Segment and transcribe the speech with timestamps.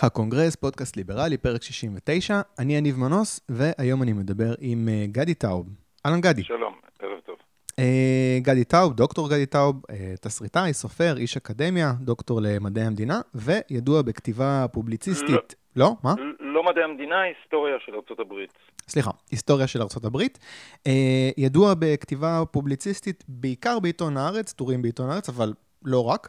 [0.00, 2.40] הקונגרס, פודקאסט ליברלי, פרק 69.
[2.58, 5.66] אני יניב מנוס, והיום אני מדבר עם אה, גדי טאוב.
[6.06, 6.42] אהלן גדי.
[6.42, 7.36] שלום, ערב טוב.
[7.70, 7.80] אה,
[8.42, 14.66] גדי טאוב, דוקטור גדי טאוב, אה, תסריטאי, סופר, איש אקדמיה, דוקטור למדעי המדינה, וידוע בכתיבה
[14.72, 15.54] פובליציסטית.
[15.76, 16.14] לא, לא מה?
[16.40, 18.52] לא מדעי המדינה, היסטוריה של ארצות הברית.
[18.88, 19.82] סליחה, היסטוריה של.
[20.74, 20.90] אה,
[21.36, 25.52] ידוע בכתיבה פובליציסטית בעיקר בעיתון הארץ, טורים בעיתון הארץ, אבל
[25.84, 26.28] לא רק.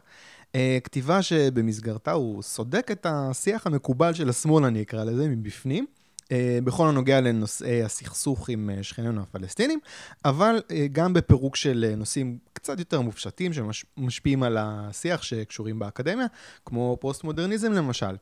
[0.52, 5.86] אה, כתיבה שבמסגרתה הוא סודק את השיח המקובל של השמאל, אני אקרא לזה, מבפנים.
[6.24, 6.30] אה,
[6.64, 9.78] בכל הנוגע לנושאי הסכסוך עם אה, שכנינו הפלסטינים,
[10.24, 10.60] אבל
[10.92, 16.26] גם בפירוק של נושאים קצת יותר מופשטים שמשפיעים על השיח שקשורים באקדמיה,
[16.64, 18.16] כמו פוסט-מודרניזם למשל.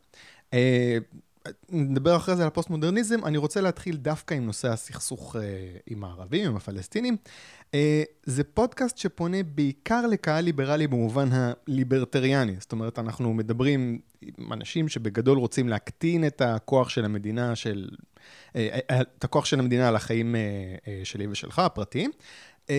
[1.70, 5.38] נדבר אחרי זה על הפוסט-מודרניזם, אני רוצה להתחיל דווקא עם נושא הסכסוך אה,
[5.86, 7.16] עם הערבים, עם הפלסטינים.
[7.60, 7.74] Uh,
[8.24, 12.54] זה פודקאסט שפונה בעיקר לקהל ליברלי במובן הליברטריאני.
[12.60, 13.98] זאת אומרת, אנחנו מדברים
[14.38, 17.88] עם אנשים שבגדול רוצים להקטין את הכוח של המדינה, של,
[18.48, 18.56] uh,
[18.90, 20.38] את הכוח של המדינה על החיים uh,
[20.84, 22.10] uh, שלי ושלך, הפרטיים.
[22.66, 22.70] Uh,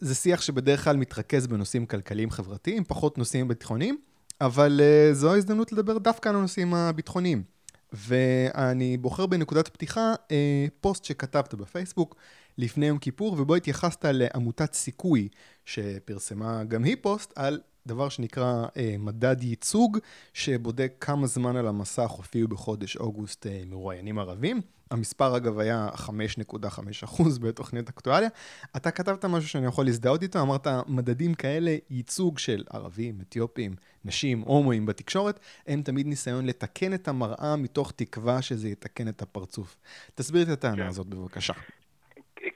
[0.00, 3.98] זה שיח שבדרך כלל מתרכז בנושאים כלכליים חברתיים, פחות נושאים ביטחוניים,
[4.40, 7.53] אבל uh, זו ההזדמנות לדבר דווקא על הנושאים הביטחוניים.
[7.94, 12.16] ואני בוחר בנקודת פתיחה אה, פוסט שכתבת בפייסבוק
[12.58, 15.28] לפני יום כיפור, ובו התייחסת לעמותת סיכוי,
[15.64, 19.98] שפרסמה גם היא פוסט על דבר שנקרא אה, מדד ייצוג,
[20.32, 24.60] שבודק כמה זמן על המסך הופיעו בחודש אוגוסט אה, מרואיינים ערבים.
[24.90, 28.28] המספר אגב היה 5.5% בתוכנית אקטואליה.
[28.76, 34.40] אתה כתבת משהו שאני יכול להזדהות איתו, אמרת מדדים כאלה, ייצוג של ערבים, אתיופים, נשים,
[34.40, 39.76] הומואים בתקשורת, הם תמיד ניסיון לתקן את המראה מתוך תקווה שזה יתקן את הפרצוף.
[40.14, 40.86] תסביר את הטענה כן.
[40.86, 41.52] הזאת בבקשה.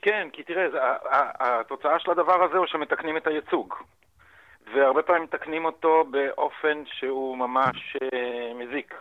[0.02, 0.66] כן, כי תראה,
[1.40, 3.74] התוצאה של הדבר הזה הוא שמתקנים את הייצוג.
[4.74, 8.94] והרבה פעמים מתקנים אותו באופן שהוא ממש אה, מזיק.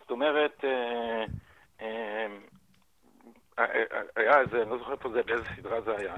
[0.00, 1.24] זאת אומרת, אה,
[1.80, 2.26] אה,
[4.16, 6.14] היה איזה, אני לא זוכר איפה זה, באיזה סדרה זה היה,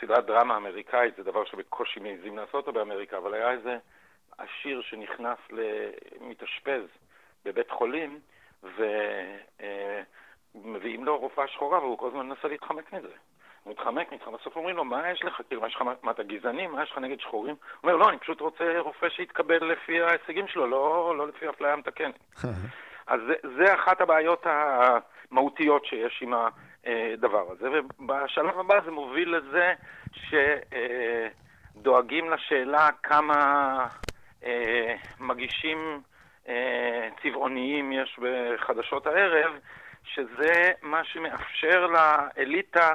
[0.00, 3.76] סדרת דרמה אמריקאית, זה דבר שבקושי מעזים לעשות אותו באמריקה, אבל היה איזה
[4.38, 6.82] עשיר שנכנס למתאשפז
[7.44, 8.20] בבית חולים,
[10.54, 13.08] ומביאים לו רופאה שחורה, והוא כל הזמן מנסה להתחמק מזה.
[13.66, 15.40] מתחמק, מתחמק, בסוף אומרים לו, מה יש לך?
[15.48, 16.66] כאילו, מה יש לך, מה אתה גזעני?
[16.66, 17.54] מה יש לך נגד שחורים?
[17.54, 21.76] הוא אומר, לא, אני פשוט רוצה רופא שיתקבל לפי ההישגים שלו, לא, לא לפי אפליה
[21.76, 22.18] מתקנת.
[23.06, 29.74] אז זה, זה אחת הבעיות המהותיות שיש עם הדבר הזה, ובשלב הבא זה מוביל לזה
[31.76, 33.86] שדואגים לשאלה כמה
[35.20, 36.00] מגישים
[36.48, 39.52] אה, צבעוניים יש בחדשות הערב,
[40.04, 42.94] שזה מה שמאפשר לאליטה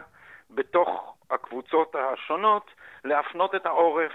[0.50, 2.72] בתוך הקבוצות השונות
[3.04, 4.12] להפנות את העורף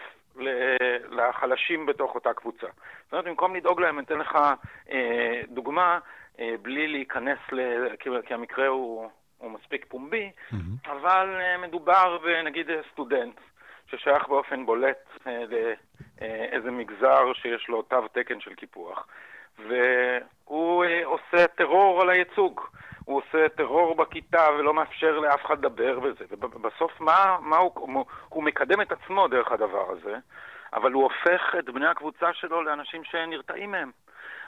[1.11, 2.67] לחלשים בתוך אותה קבוצה.
[3.05, 4.39] זאת אומרת, במקום לדאוג להם, אני אתן לך
[4.91, 5.99] אה, דוגמה,
[6.41, 7.61] אה, בלי להיכנס, ל...
[8.25, 10.91] כי המקרה הוא, הוא מספיק פומבי, mm-hmm.
[10.91, 13.41] אבל אה, מדובר בנגיד סטודנט
[13.87, 15.45] ששייך באופן בולט אה,
[16.29, 19.07] לאיזה מגזר שיש לו תו תקן של קיפוח,
[19.59, 22.61] והוא אה, עושה טרור על הייצוג.
[23.05, 26.25] הוא עושה טרור בכיתה ולא מאפשר לאף אחד לדבר בזה.
[26.31, 30.17] ובסוף מה, מה הוא, הוא מקדם את עצמו דרך הדבר הזה,
[30.73, 33.91] אבל הוא הופך את בני הקבוצה שלו לאנשים שנרתעים מהם.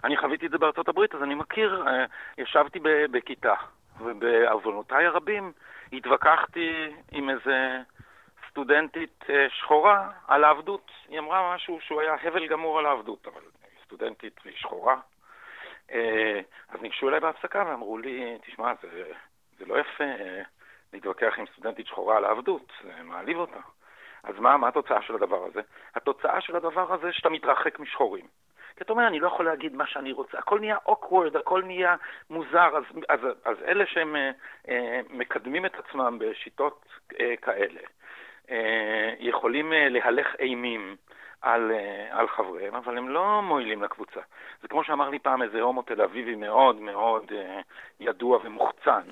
[0.05, 2.05] אני חוויתי את זה בארצות הברית, אז אני מכיר, אה,
[2.39, 2.79] ישבתי
[3.11, 3.55] בכיתה,
[4.01, 5.53] ובעוונותיי הרבים
[5.93, 7.79] התווכחתי עם איזה
[8.57, 10.91] סטודנטית אה, שחורה על העבדות.
[11.09, 13.41] היא אמרה משהו שהוא היה הבל גמור על העבדות, אבל
[13.85, 14.97] סטודנטית והיא שחורה,
[15.93, 19.13] אה, אז ניגשו אליי בהפסקה ואמרו לי, תשמע, זה,
[19.59, 20.43] זה לא יפה אה,
[20.93, 23.61] להתווכח עם סטודנטית שחורה על העבדות, זה מעליב אותה.
[24.23, 25.61] אז מה, מה התוצאה של הדבר הזה?
[25.95, 28.27] התוצאה של הדבר הזה שאתה מתרחק משחורים.
[28.77, 31.97] כי אתה אומר, אני לא יכול להגיד מה שאני רוצה, הכל נהיה awkward, הכל נהיה
[32.31, 34.17] מוזר, אז, אז, אז אלה שהם
[34.69, 36.85] אה, מקדמים את עצמם בשיטות
[37.21, 37.81] אה, כאלה,
[39.19, 40.97] יכולים אה, להלך אימים
[41.43, 44.21] על, אה, על חבריהם, אבל הם לא מועילים לקבוצה.
[44.63, 47.61] זה כמו שאמר לי פעם איזה הומו תל אביבי מאוד מאוד אה,
[48.01, 49.03] ידוע ומוחצן.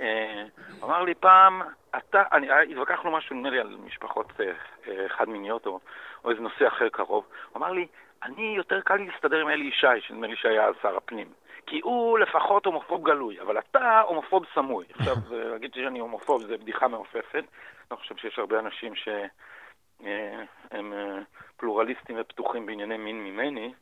[0.00, 0.44] אה,
[0.82, 1.62] אמר לי פעם,
[1.96, 4.52] אתה, אני, התווכחנו משהו, נדמה לי, על משפחות אה,
[4.88, 5.80] אה, חד-מיניות או,
[6.24, 7.24] או איזה נושא אחר קרוב.
[7.52, 7.86] הוא אמר לי,
[8.22, 11.26] אני, יותר קל לי להסתדר עם אלי ישי, שנדמה לי שהיה אז שר הפנים.
[11.66, 14.86] כי הוא לפחות הומופוב גלוי, אבל אתה הומופוב סמוי.
[14.98, 17.44] עכשיו, להגיד שאני הומופוב זה בדיחה מעופפת.
[17.90, 19.08] אני חושב שיש הרבה אנשים ש...
[20.04, 20.42] אה,
[20.74, 21.18] אה,
[21.56, 23.72] פלורליסטים ופתוחים בענייני מין ממני.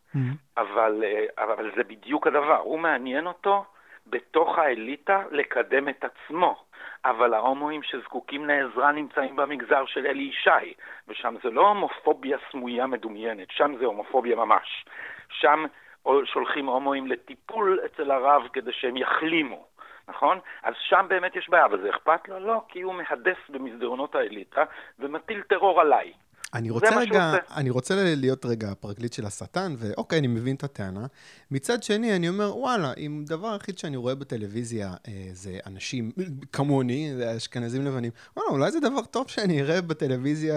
[0.56, 2.56] אבל, אה, אבל זה בדיוק הדבר.
[2.56, 3.64] הוא מעניין אותו
[4.06, 6.64] בתוך האליטה לקדם את עצמו.
[7.04, 10.74] אבל ההומואים שזקוקים לעזרה נמצאים במגזר של אלי ישי,
[11.08, 14.84] ושם זה לא הומופוביה סמויה מדומיינת, שם זה הומופוביה ממש.
[15.28, 15.64] שם
[16.04, 19.66] או שולחים הומואים לטיפול אצל הרב כדי שהם יחלימו,
[20.08, 20.38] נכון?
[20.62, 22.38] אז שם באמת יש בעיה, אבל זה אכפת לו?
[22.38, 24.64] לא, כי הוא מהדס במסדרונות האליטה
[24.98, 26.12] ומטיל טרור עליי.
[26.54, 31.06] אני רוצה רגע, אני רוצה להיות רגע הפרקליט של השטן, ואוקיי, אני מבין את הטענה.
[31.50, 36.10] מצד שני, אני אומר, וואלה, אם דבר היחיד שאני רואה בטלוויזיה אה, זה אנשים
[36.56, 40.54] כמוני, זה אשכנזים לבנים, וואלה, אולי זה דבר טוב שאני אראה בטלוויזיה,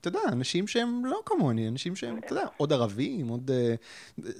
[0.00, 3.50] אתה יודע, אנשים שהם לא כמוני, אנשים שהם, אתה יודע, עוד ערבים, עוד...
[3.50, 3.74] אה,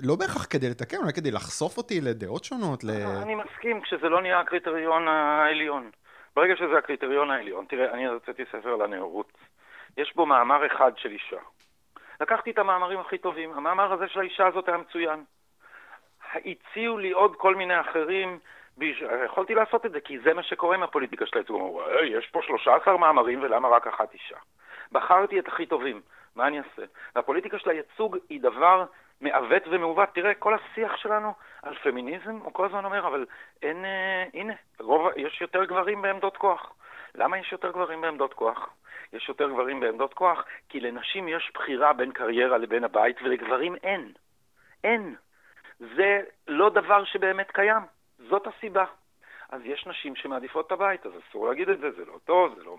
[0.03, 2.85] לא בהכרח כדי לתקן, אולי כדי לחשוף אותי לדעות שונות.
[2.85, 2.91] ל...
[3.23, 5.91] אני מסכים, כשזה לא נהיה הקריטריון העליון.
[6.37, 9.33] ברגע שזה הקריטריון העליון, תראה, אני הוצאתי ספר על הנאורות.
[9.97, 11.41] יש בו מאמר אחד של אישה.
[12.21, 15.25] לקחתי את המאמרים הכי טובים, המאמר הזה של האישה הזאת היה מצוין.
[16.35, 18.39] הציעו לי עוד כל מיני אחרים,
[19.25, 21.57] יכולתי לעשות את זה, כי זה מה שקורה עם הפוליטיקה של הייצוג.
[21.57, 24.37] אמרו, יש פה 13 מאמרים ולמה רק אחת אישה?
[24.93, 26.01] בחרתי את הכי טובים,
[26.37, 26.83] מה אני אעשה?
[27.17, 28.85] והפוליטיקה של הייצוג היא דבר
[29.21, 30.09] מעוות ומעוות.
[30.15, 31.33] תראה, כל השיח שלנו
[31.63, 33.27] על פמיניזם, הוא כל הזמן אומר, אבל
[33.63, 36.73] אין, אה, הנה, רוב, יש יותר גברים בעמדות כוח.
[37.17, 38.69] למה יש יותר גברים בעמדות כוח?
[39.13, 44.13] יש יותר גברים בעמדות כוח, כי לנשים יש בחירה בין קריירה לבין הבית, ולגברים אין.
[44.85, 45.15] אין.
[45.79, 47.83] זה לא דבר שבאמת קיים.
[48.19, 48.85] זאת הסיבה.
[49.51, 52.65] אז יש נשים שמעדיפות את הבית, אז אסור להגיד את זה, זה לא טוב, זה
[52.65, 52.77] לא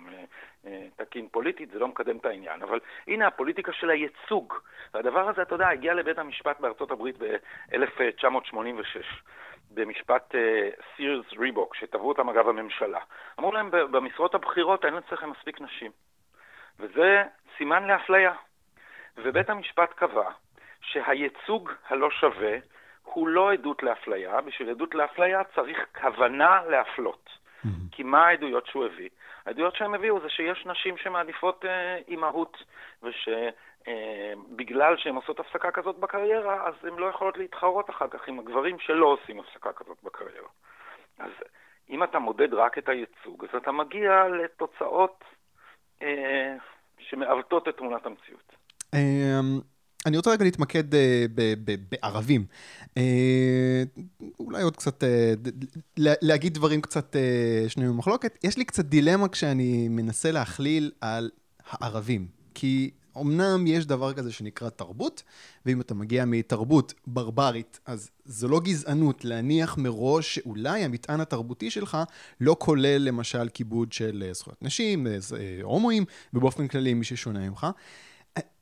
[0.66, 2.62] אה, תקין פוליטית, זה לא מקדם את העניין.
[2.62, 4.54] אבל הנה הפוליטיקה של הייצוג.
[4.94, 9.04] והדבר הזה, אתה יודע, הגיע לבית המשפט בארצות הברית ב-1986.
[9.72, 10.36] במשפט
[10.96, 13.00] סירס uh, ריבוק, שתבעו אותם אגב הממשלה.
[13.40, 15.92] אמרו להם, במשרות הבכירות אין אצלכם מספיק נשים.
[16.80, 17.24] וזה
[17.58, 18.34] סימן לאפליה.
[19.18, 20.30] ובית המשפט קבע
[20.82, 22.58] שהייצוג הלא שווה
[23.14, 27.30] הוא לא עדות לאפליה, בשביל עדות לאפליה צריך כוונה להפלות.
[27.30, 27.70] Mm-hmm.
[27.92, 29.10] כי מה העדויות שהוא הביא?
[29.46, 32.64] העדויות שהם הביאו זה שיש נשים שמעדיפות אה, אימהות,
[33.04, 38.40] ושבגלל אה, שהן עושות הפסקה כזאת בקריירה, אז הן לא יכולות להתחרות אחר כך עם
[38.40, 40.50] הגברים שלא עושים הפסקה כזאת בקריירה.
[41.20, 41.32] אז
[41.90, 45.24] אם אתה מודד רק את הייצוג, אז אתה מגיע לתוצאות
[46.02, 46.56] אה,
[47.00, 48.56] שמעוותות את תמונת המציאות.
[50.06, 51.26] אני רוצה רגע להתמקד אה,
[51.90, 52.46] בערבים.
[52.98, 53.84] אה,
[54.40, 55.04] אולי עוד קצת,
[55.98, 57.16] להגיד דברים קצת
[57.68, 58.38] שנויים במחלוקת.
[58.44, 61.30] יש לי קצת דילמה כשאני מנסה להכליל על
[61.70, 62.28] הערבים.
[62.54, 62.92] כי
[63.22, 65.24] אמנם יש דבר כזה שנקרא תרבות,
[65.66, 71.98] ואם אתה מגיע מתרבות ברברית, אז זו לא גזענות להניח מראש שאולי המטען התרבותי שלך
[72.42, 77.50] לא כולל למשל כיבוד של אה, זכויות נשים, אה, אה, הומואים, ובאופן כללי מי ששונה
[77.50, 77.68] ממך.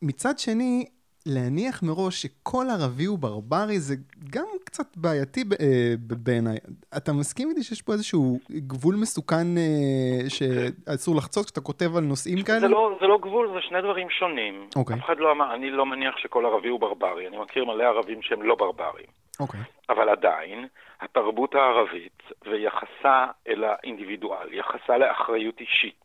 [0.02, 0.86] מצד שני,
[1.25, 3.95] להניח מראש שכל ערבי הוא ברברי זה
[4.30, 6.57] גם קצת בעייתי אה, בעיניי.
[6.98, 12.44] אתה מסכים איתי שיש פה איזשהו גבול מסוכן אה, שאסור לחצות כשאתה כותב על נושאים
[12.44, 12.60] כאלה?
[12.60, 14.68] זה לא, זה לא גבול, זה שני דברים שונים.
[14.69, 14.80] Okay.
[14.80, 14.95] אוקיי.
[14.95, 17.27] אף אחד לא אמר, אני לא מניח שכל ערבי הוא ברברי.
[17.27, 19.06] אני מכיר מלא ערבים שהם לא ברברים.
[19.39, 19.60] אוקיי.
[19.60, 19.94] Okay.
[19.94, 20.68] אבל עדיין,
[21.01, 26.04] התרבות הערבית ויחסה אל האינדיבידואל, יחסה לאחריות אישית,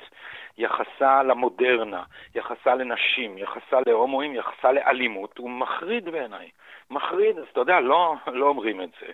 [0.61, 2.03] יחסה למודרנה,
[2.35, 6.51] יחסה לנשים, יחסה להומואים, יחסה לאלימות, הוא מחריד בעיניי.
[6.91, 9.07] מחריד, אז אתה יודע, לא, לא אומרים את זה,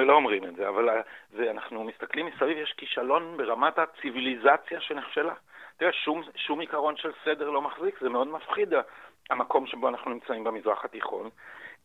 [0.00, 0.88] לא אומרים את זה, אבל
[1.30, 5.34] זה, אנחנו מסתכלים מסביב, יש כישלון ברמת הציוויליזציה שנכשלה.
[5.76, 8.74] תראה, שום, שום עיקרון של סדר לא מחזיק, זה מאוד מפחיד
[9.30, 11.30] המקום שבו אנחנו נמצאים במזרח התיכון,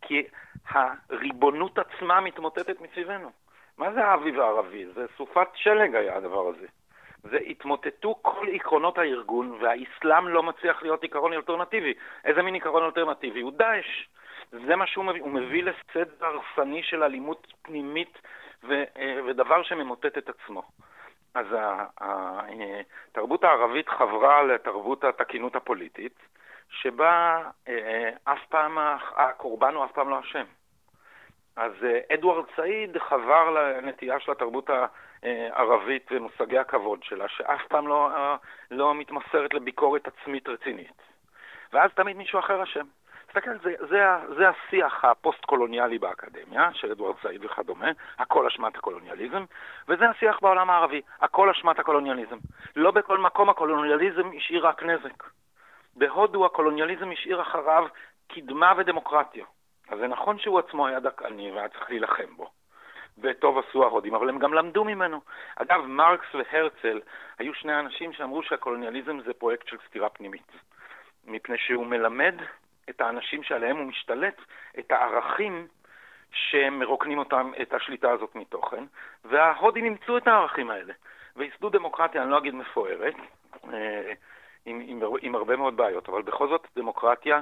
[0.01, 0.23] כי
[0.69, 3.31] הריבונות עצמה מתמוטטת מסביבנו.
[3.77, 4.85] מה זה האביב הערבי?
[4.85, 6.67] זה סופת שלג היה הדבר הזה.
[7.23, 11.93] זה התמוטטו כל עקרונות הארגון, והאסלאם לא מצליח להיות עיקרון אלטרנטיבי.
[12.25, 13.41] איזה מין עיקרון אלטרנטיבי?
[13.41, 14.07] הוא דאעש.
[14.51, 18.19] זה מה שהוא מביא, הוא מביא לסדר הרסני של אלימות פנימית
[18.63, 20.63] ו, אה, ודבר שממוטט את עצמו.
[21.33, 21.45] אז
[21.99, 26.19] התרבות הערבית חברה לתרבות התקינות הפוליטית,
[26.69, 28.77] שבה אה, אף פעם
[29.15, 30.45] הקורבן הוא אף פעם לא אשם.
[31.55, 34.69] אז אה, אדוארד סעיד חבר לנטייה של התרבות
[35.23, 38.09] הערבית ומושגי הכבוד שלה, שאף פעם לא,
[38.71, 41.01] לא מתמסרת לביקורת עצמית רצינית.
[41.73, 42.85] ואז תמיד מישהו אחר אשם.
[43.27, 44.05] תסתכל, זה, זה,
[44.37, 47.87] זה השיח הפוסט-קולוניאלי באקדמיה, של אדוארד סעיד וכדומה,
[48.19, 49.45] הכל אשמת הקולוניאליזם,
[49.87, 52.37] וזה השיח בעולם הערבי, הכל אשמת הקולוניאליזם.
[52.75, 55.23] לא בכל מקום הקולוניאליזם השאיר רק נזק.
[55.95, 57.87] בהודו הקולוניאליזם השאיר אחריו
[58.27, 59.45] קדמה ודמוקרטיה.
[59.89, 62.46] אז זה נכון שהוא עצמו היה דכאני והיה צריך להילחם בו.
[63.21, 65.21] וטוב עשו ההודים, אבל הם גם למדו ממנו.
[65.55, 66.99] אגב, מרקס והרצל
[67.39, 70.51] היו שני אנשים שאמרו שהקולוניאליזם זה פרויקט של סתירה פנימית.
[71.25, 72.35] מפני שהוא מלמד
[72.89, 74.41] את האנשים שעליהם הוא משתלט,
[74.79, 75.67] את הערכים
[76.31, 78.83] שמרוקנים אותם, את השליטה הזאת מתוכן,
[79.25, 80.93] וההודים אימצו את הערכים האלה,
[81.35, 83.15] וייסדו דמוקרטיה, אני לא אגיד מפוארת,
[83.73, 84.13] אה,
[84.65, 87.41] עם, עם, עם הרבה מאוד בעיות, אבל בכל זאת דמוקרטיה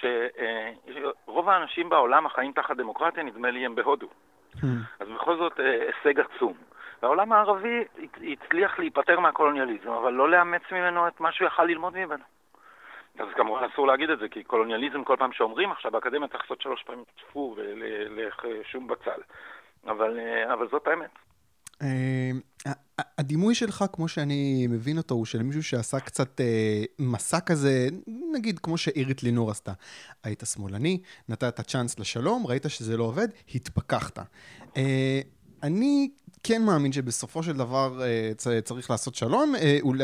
[0.00, 4.08] שרוב האנשים בעולם החיים תחת דמוקרטיה, נדמה לי, הם בהודו.
[4.56, 4.66] Hmm.
[5.00, 6.54] אז בכל זאת הישג עצום.
[7.02, 7.84] והעולם הערבי
[8.32, 12.24] הצליח להיפטר מהקולוניאליזם, אבל לא לאמץ ממנו את מה שהוא יכל ללמוד ממנו.
[13.18, 16.60] אז כמובן אסור להגיד את זה, כי קולוניאליזם כל פעם שאומרים עכשיו באקדמיה צריך לעשות
[16.60, 19.20] שלוש פעמים צפו ולך שום בצל.
[19.86, 20.18] אבל,
[20.52, 21.10] אבל זאת האמת.
[21.82, 22.72] אה,
[23.18, 27.88] הדימוי שלך, כמו שאני מבין אותו, הוא של מישהו שעשה קצת אה, מסע כזה,
[28.32, 29.72] נגיד כמו שאירית לינור עשתה.
[30.24, 34.18] היית שמאלני, נתת צ'אנס לשלום, ראית שזה לא עובד, התפכחת.
[34.76, 35.20] אה,
[35.62, 36.10] אני
[36.42, 38.02] כן מאמין שבסופו של דבר
[38.64, 39.54] צריך לעשות שלום,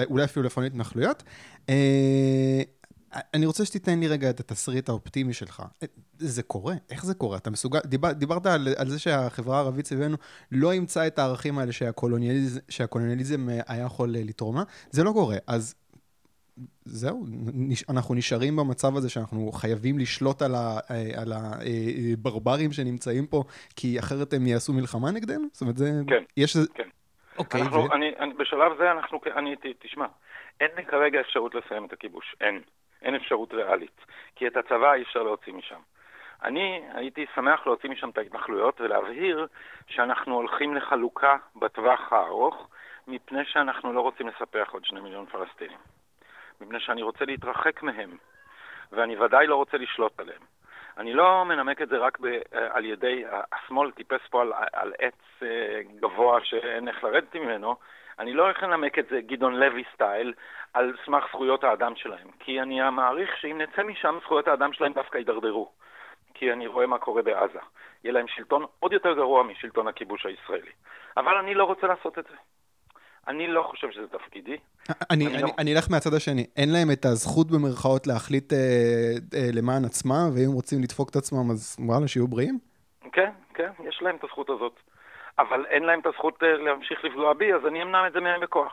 [0.08, 1.22] אולי אפילו לפעמים התנחלויות.
[3.34, 5.62] אני רוצה שתיתן לי רגע את התסריט האופטימי שלך.
[6.18, 6.74] זה קורה?
[6.90, 7.36] איך זה קורה?
[7.36, 7.78] אתה מסוגל...
[7.84, 10.16] דיבר, דיברת על, על זה שהחברה הערבית סביבנו
[10.52, 14.62] לא אימצה את הערכים האלה שהקולוניאליזם, שהקולוניאליזם אה, היה יכול אה, לתרום לה.
[14.90, 15.36] זה לא קורה.
[15.46, 15.74] אז
[16.84, 17.24] זהו,
[17.88, 23.44] אנחנו נשארים במצב הזה שאנחנו חייבים לשלוט על, ה, אה, על הברברים שנמצאים פה,
[23.76, 25.44] כי אחרת הם יעשו מלחמה נגדנו?
[25.52, 25.90] זאת אומרת, זה...
[26.08, 26.56] כן, יש...
[26.74, 26.88] כן.
[27.38, 27.62] אוקיי.
[27.62, 27.92] אנחנו, ו...
[27.92, 29.20] אני, אני, בשלב זה אנחנו...
[29.36, 30.06] אני, תשמע,
[30.60, 32.36] אין לי כרגע אפשרות לסיים את הכיבוש.
[32.40, 32.60] אין.
[33.02, 34.04] אין אפשרות ריאלית,
[34.36, 35.80] כי את הצבא אי אפשר להוציא משם.
[36.42, 39.46] אני הייתי שמח להוציא משם את ההתנחלויות ולהבהיר
[39.86, 42.68] שאנחנו הולכים לחלוקה בטווח הארוך,
[43.06, 45.78] מפני שאנחנו לא רוצים לספח עוד שני מיליון פלסטינים.
[46.60, 48.16] מפני שאני רוצה להתרחק מהם,
[48.92, 50.42] ואני ודאי לא רוצה לשלוט עליהם.
[50.98, 55.42] אני לא מנמק את זה רק ב, על ידי, השמאל טיפס פה על, על עץ
[55.42, 57.76] אה, גבוה שאין איך לרדת ממנו,
[58.18, 60.34] אני לא הולך לנמק את זה גדעון לוי סטייל
[60.74, 65.18] על סמך זכויות האדם שלהם, כי אני מעריך שאם נצא משם זכויות האדם שלהם דווקא
[65.18, 65.70] יידרדרו.
[66.34, 67.58] כי אני רואה מה קורה בעזה.
[68.04, 70.70] יהיה להם שלטון עוד יותר גרוע משלטון הכיבוש הישראלי.
[71.16, 72.36] אבל אני לא רוצה לעשות את זה.
[73.28, 74.56] אני לא חושב שזה תפקידי.
[75.10, 75.48] אני, אני, אני, לא...
[75.58, 76.46] אני אלך מהצד השני.
[76.56, 78.58] אין להם את הזכות במרכאות להחליט אה,
[79.34, 82.58] אה, למען עצמם, ואם רוצים לדפוק את עצמם, אז וואלה, שיהיו בריאים?
[83.12, 84.80] כן, כן, יש להם את הזכות הזאת.
[85.38, 88.40] אבל אין להם את הזכות אה, להמשיך לפגוע בי, אז אני אמנע את זה מהם
[88.40, 88.72] בכוח.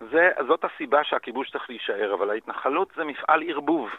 [0.00, 3.90] זה, זאת הסיבה שהכיבוש צריך להישאר, אבל ההתנחלות זה מפעל ערבוב.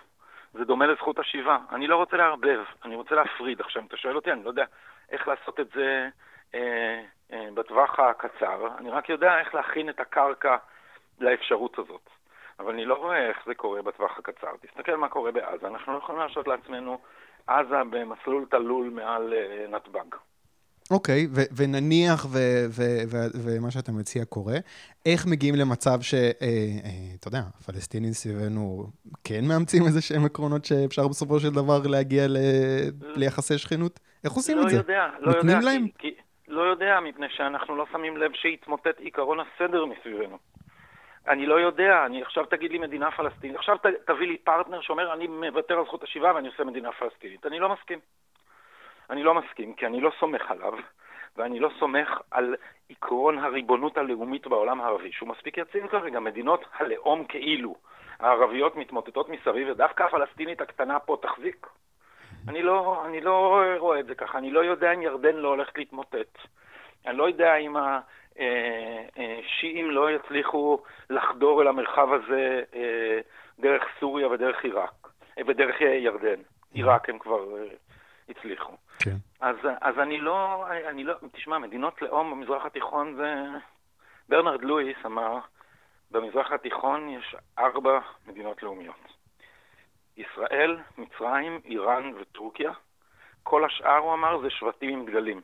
[0.54, 1.58] זה דומה לזכות השיבה.
[1.72, 3.62] אני לא רוצה לערבב, אני רוצה להפריד.
[3.62, 4.66] עכשיו, אם אתה שואל אותי, אני לא יודע
[5.12, 6.10] איך לעשות את זה
[6.56, 7.02] אה,
[7.34, 10.58] אה, בטווח הקצר, אני רק יודע איך להכין את הקרקע
[11.20, 12.10] לאפשרות הזאת.
[12.60, 14.52] אבל אני לא רואה איך זה קורה בטווח הקצר.
[14.62, 15.68] תסתכל מה קורה בעזה.
[15.68, 17.00] אנחנו לא יכולים להרשות לעצמנו
[17.48, 20.16] עזה במסלול תלול מעל אה, נתב"ג.
[20.92, 22.26] אוקיי, okay, ונניח
[23.44, 24.58] ומה שאתה מציע קורה,
[25.06, 26.14] איך מגיעים למצב ש...
[26.14, 28.86] אה, אה, אתה יודע, הפלסטינים סביבנו
[29.24, 32.38] כן מאמצים איזה שהם עקרונות שאפשר בסופו של דבר להגיע ל...
[33.16, 34.00] ליחסי שכנות?
[34.24, 34.76] איך עושים לא את זה?
[34.76, 35.60] לא יודע, לא יודע.
[35.62, 35.88] להם?
[35.88, 36.12] כי, כי,
[36.48, 40.38] לא יודע, מפני שאנחנו לא שמים לב שהתמוטט עיקרון הסדר מסביבנו.
[41.28, 45.14] אני לא יודע, אני עכשיו תגיד לי מדינה פלסטינית, עכשיו ת, תביא לי פרטנר שאומר
[45.14, 47.46] אני מוותר על זכות השיבה ואני עושה מדינה פלסטינית.
[47.46, 48.00] אני לא מסכים.
[49.10, 50.74] אני לא מסכים, כי אני לא סומך עליו,
[51.38, 52.56] ואני לא סומך על
[52.90, 56.20] עקרון הריבונות הלאומית בעולם הערבי, שהוא מספיק יציב כרגע.
[56.20, 57.76] מדינות הלאום כאילו,
[58.20, 61.68] הערביות מתמוטטות מסביב, ודווקא הפלסטינית הקטנה פה תחזיק.
[62.48, 65.78] אני לא, אני לא רואה את זה ככה, אני לא יודע אם ירדן לא הולכת
[65.78, 66.38] להתמוטט.
[67.08, 67.76] אני לא יודע אם
[69.18, 73.20] השיעים לא יצליחו לחדור אל המרחב הזה אה,
[73.60, 75.08] דרך סוריה ודרך עיראק,
[75.48, 76.42] ודרך ירדן.
[76.74, 77.64] עיראק הם כבר אה,
[78.30, 78.74] הצליחו.
[79.00, 79.16] כן.
[79.40, 83.46] אז, אז אני לא, אני לא, תשמע, מדינות לאום במזרח התיכון זה...
[84.30, 85.40] ברנרד לואיס אמר,
[86.12, 89.20] במזרח התיכון יש ארבע מדינות לאומיות.
[90.18, 92.72] ישראל, מצרים, איראן וטורקיה.
[93.44, 95.42] כל השאר, הוא אמר, זה שבטים עם דגלים.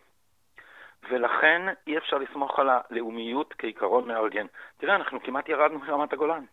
[1.10, 4.46] ולכן אי אפשר לסמוך על הלאומיות כעיקרון מארגן.
[4.78, 6.46] תראה, אנחנו כמעט ירדנו מרמת הגולן.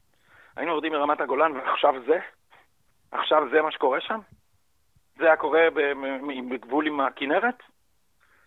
[0.57, 2.19] היינו יורדים מרמת הגולן ועכשיו זה?
[3.13, 4.21] עכשיו זה מה שקורה שם?
[5.17, 5.61] זה היה קורה
[6.51, 7.63] בגבול עם הכנרת?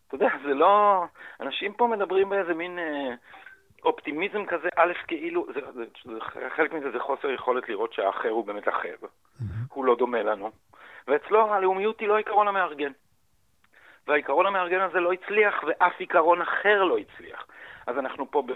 [0.07, 1.03] אתה יודע, זה לא...
[1.39, 3.13] אנשים פה מדברים באיזה מין אה,
[3.84, 6.19] אופטימיזם כזה, א', כאילו, זה, זה, זה,
[6.55, 8.95] חלק מזה זה חוסר יכולת לראות שהאחר הוא באמת אחר.
[9.01, 9.43] Mm-hmm.
[9.69, 10.51] הוא לא דומה לנו.
[11.07, 12.91] ואצלו הלאומיות היא לא העיקרון המארגן.
[14.07, 17.48] והעיקרון המארגן הזה לא הצליח, ואף עיקרון אחר לא הצליח.
[17.88, 18.51] אז אנחנו פה ב,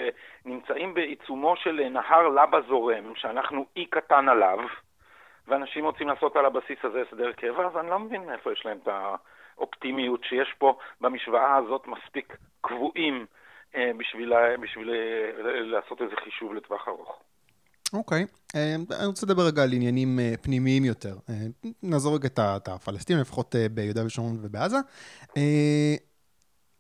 [0.46, 4.60] נמצאים בעיצומו של נהר לבה זורם, שאנחנו אי קטן עליו,
[5.50, 8.78] ואנשים רוצים לעשות על הבסיס הזה הסדר קבע, אז אני לא מבין מאיפה יש להם
[8.84, 13.26] את האופטימיות שיש פה במשוואה הזאת מספיק קבועים
[13.76, 17.22] אה, בשביל, בשביל אה, לעשות איזה חישוב לטווח ארוך.
[17.94, 18.56] אוקיי, okay.
[18.56, 21.18] אה, אני רוצה לדבר רגע על עניינים אה, פנימיים יותר.
[21.30, 21.36] אה,
[21.84, 24.78] נעזור רגע את הפלסטינים, לפחות ביהודה ושומרון ובעזה.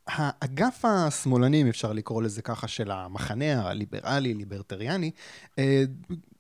[0.08, 5.12] האגף השמאלני, אם אפשר לקרוא לזה ככה, של המחנה הליברלי, ליברטריאני,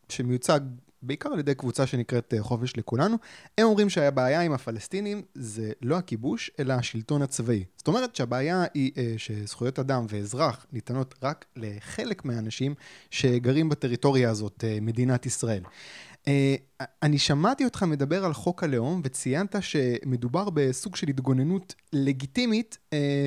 [0.09, 0.59] שמיוצג
[1.01, 3.17] בעיקר על ידי קבוצה שנקראת אה, חופש לכולנו.
[3.57, 7.63] הם אומרים שהבעיה עם הפלסטינים זה לא הכיבוש, אלא השלטון הצבאי.
[7.77, 12.75] זאת אומרת שהבעיה היא אה, שזכויות אדם ואזרח ניתנות רק לחלק מהאנשים
[13.11, 15.63] שגרים בטריטוריה הזאת, אה, מדינת ישראל.
[17.03, 22.77] אני שמעתי אותך מדבר על חוק הלאום וציינת שמדובר בסוג של התגוננות לגיטימית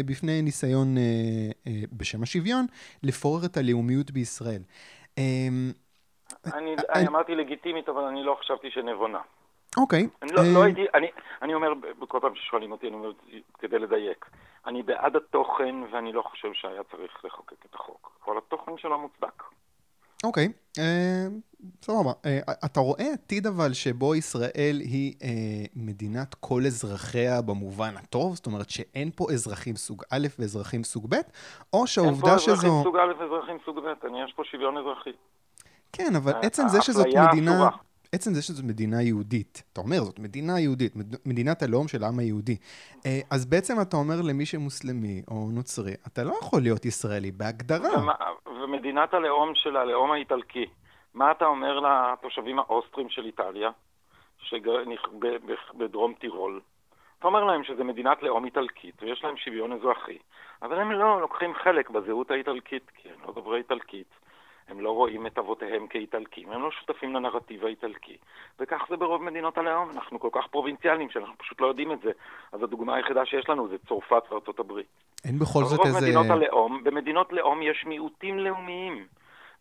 [0.07, 0.97] בפני ניסיון
[1.93, 2.67] בשם השוויון
[3.03, 4.63] לפורר את הלאומיות בישראל.
[6.47, 9.21] אה, אני, אני אמרתי לגיטימית, אבל אני לא חשבתי שנבונה.
[9.77, 10.09] אוקיי.
[10.23, 11.07] אני לא, לא הייתי, אני,
[11.43, 13.13] אני אומר, בכל פעם ששואלים אותי, אני אומר,
[13.59, 14.27] כדי לדייק,
[14.67, 18.13] אני בעד התוכן ואני לא חושב שהיה צריך לחוקק את החוק.
[18.27, 19.43] אבל התוכן שלו מוצדק.
[20.25, 20.49] אוקיי,
[20.79, 21.27] אה,
[21.83, 22.13] סבבה.
[22.27, 25.29] אה, אתה רואה עתיד אבל שבו ישראל היא אה,
[25.77, 28.35] מדינת כל אזרחיה במובן הטוב?
[28.35, 31.21] זאת אומרת שאין פה אזרחים סוג א' ואזרחים סוג ב',
[31.73, 32.53] או שהעובדה שזו...
[32.53, 35.13] אין פה אזרחים סוג א' ואזרחים סוג ב', אני יש פה שוויון אזרחי.
[35.93, 37.69] כן, אבל עצם זה שזאת מדינה...
[38.15, 40.93] עצם זה שזאת מדינה יהודית, אתה אומר, זאת מדינה יהודית,
[41.27, 42.57] מדינת הלאום של העם היהודי.
[43.31, 48.15] אז בעצם אתה אומר למי שמוסלמי או נוצרי, אתה לא יכול להיות ישראלי בהגדרה.
[48.47, 50.67] ומדינת הלאום של הלאום האיטלקי,
[51.15, 53.71] מה אתה אומר לתושבים האוסטרים של איטליה,
[55.75, 56.61] בדרום טירול?
[57.19, 60.19] אתה אומר להם שזה מדינת לאום איטלקית ויש להם שוויון אזרחי,
[60.63, 64.09] אבל הם לא לוקחים חלק בזהות האיטלקית, כי הם לא דוברי איטלקית.
[64.69, 68.17] הם לא רואים את אבותיהם כאיטלקים, הם לא שותפים לנרטיב האיטלקי.
[68.61, 72.11] וכך זה ברוב מדינות הלאום, אנחנו כל כך פרובינציאליים שאנחנו פשוט לא יודעים את זה.
[72.53, 74.87] אז הדוגמה היחידה שיש לנו זה צרפת וארצות הברית.
[75.25, 76.01] אין בכל זאת איזה...
[76.01, 79.07] מדינות הלאום, במדינות לאום יש מיעוטים לאומיים.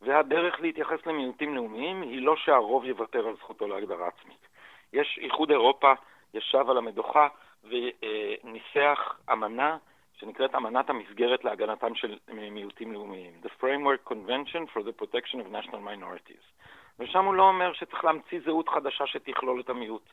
[0.01, 4.48] והדרך להתייחס למיעוטים לאומיים היא לא שהרוב יוותר על זכותו להגדרה עצמית.
[4.93, 5.93] יש איחוד אירופה
[6.34, 7.27] ישב על המדוכה
[7.63, 9.77] וניסח אמנה
[10.22, 15.82] שנקראת אמנת המסגרת להגנתם של מיעוטים לאומיים, The Framework Convention for the Protection of National
[15.88, 16.63] Minorities.
[17.00, 20.10] ושם הוא לא אומר שצריך להמציא זהות חדשה שתכלול את המיעוט.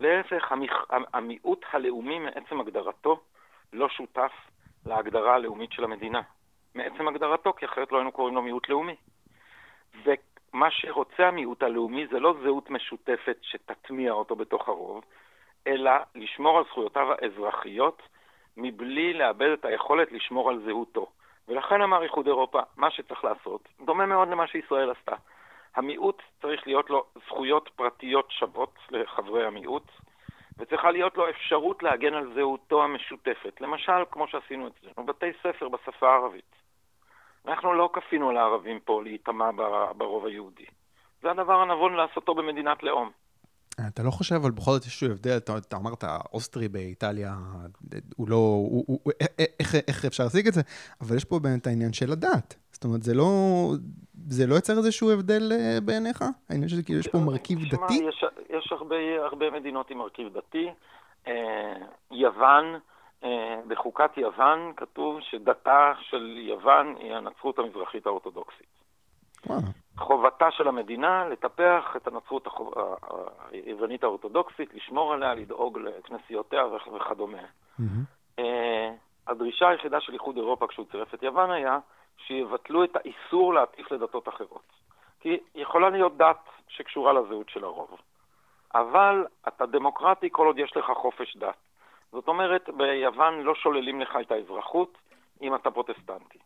[0.00, 0.52] להפך,
[1.14, 3.20] המיעוט הלאומי מעצם הגדרתו
[3.72, 4.32] לא שותף
[4.86, 6.20] להגדרה הלאומית של המדינה.
[6.74, 8.96] מעצם הגדרתו, כי אחרת לא היינו קוראים לו מיעוט לאומי.
[10.04, 15.04] ומה שרוצה המיעוט הלאומי זה לא זהות משותפת שתטמיע אותו בתוך הרוב,
[15.66, 18.02] אלא לשמור על זכויותיו האזרחיות
[18.58, 21.06] מבלי לאבד את היכולת לשמור על זהותו.
[21.48, 25.16] ולכן אמר איחוד אירופה, מה שצריך לעשות, דומה מאוד למה שישראל עשתה.
[25.76, 29.90] המיעוט צריך להיות לו זכויות פרטיות שוות לחברי המיעוט,
[30.58, 33.60] וצריכה להיות לו אפשרות להגן על זהותו המשותפת.
[33.60, 36.56] למשל, כמו שעשינו אצלנו, בתי ספר בשפה הערבית.
[37.46, 39.50] אנחנו לא כפינו לערבים פה להיטמע
[39.96, 40.66] ברוב היהודי.
[41.22, 43.10] זה הדבר הנבון לעשותו במדינת לאום.
[43.86, 47.34] אתה לא חושב, אבל בכל זאת יש הבדל, אתה, אתה אמרת, אוסטרי באיטליה,
[48.16, 49.12] הוא לא, הוא, הוא, הוא,
[49.60, 50.60] איך, איך אפשר להשיג את זה?
[51.00, 52.54] אבל יש פה באמת העניין של הדת.
[52.72, 53.26] זאת אומרת, זה לא,
[54.28, 56.24] זה לא יוצר איזשהו הבדל אה, בעיניך?
[56.48, 57.94] העניין שזה כאילו יש פה מרכיב שמה, דתי?
[57.94, 60.68] יש, יש הרבה, הרבה מדינות עם מרכיב דתי.
[61.26, 61.74] אה,
[62.10, 62.64] יוון,
[63.24, 68.66] אה, בחוקת יוון כתוב שדתה של יוון היא הנצרות המזרחית האורתודוקסית.
[69.98, 72.48] חובתה של המדינה לטפח את הנצרות
[73.50, 77.38] היוונית האורתודוקסית, לשמור עליה, לדאוג לכנסיותיה וכדומה.
[77.80, 78.42] Mm-hmm.
[79.26, 81.78] הדרישה היחידה של איחוד אירופה כשהוא צירף את יוון היה
[82.16, 84.72] שיבטלו את האיסור להטיף לדתות אחרות.
[85.20, 88.00] כי יכולה להיות דת שקשורה לזהות של הרוב.
[88.74, 91.56] אבל אתה דמוקרטי כל עוד יש לך חופש דת.
[92.12, 94.98] זאת אומרת, ביוון לא שוללים לך את האזרחות
[95.42, 96.38] אם אתה פרוטסטנטי.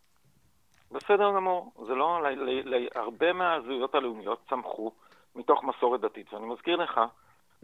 [0.92, 2.20] בסדר גמור, זה לא,
[2.64, 4.92] להרבה מהזהויות הלאומיות צמחו
[5.34, 6.32] מתוך מסורת דתית.
[6.32, 7.00] ואני מזכיר לך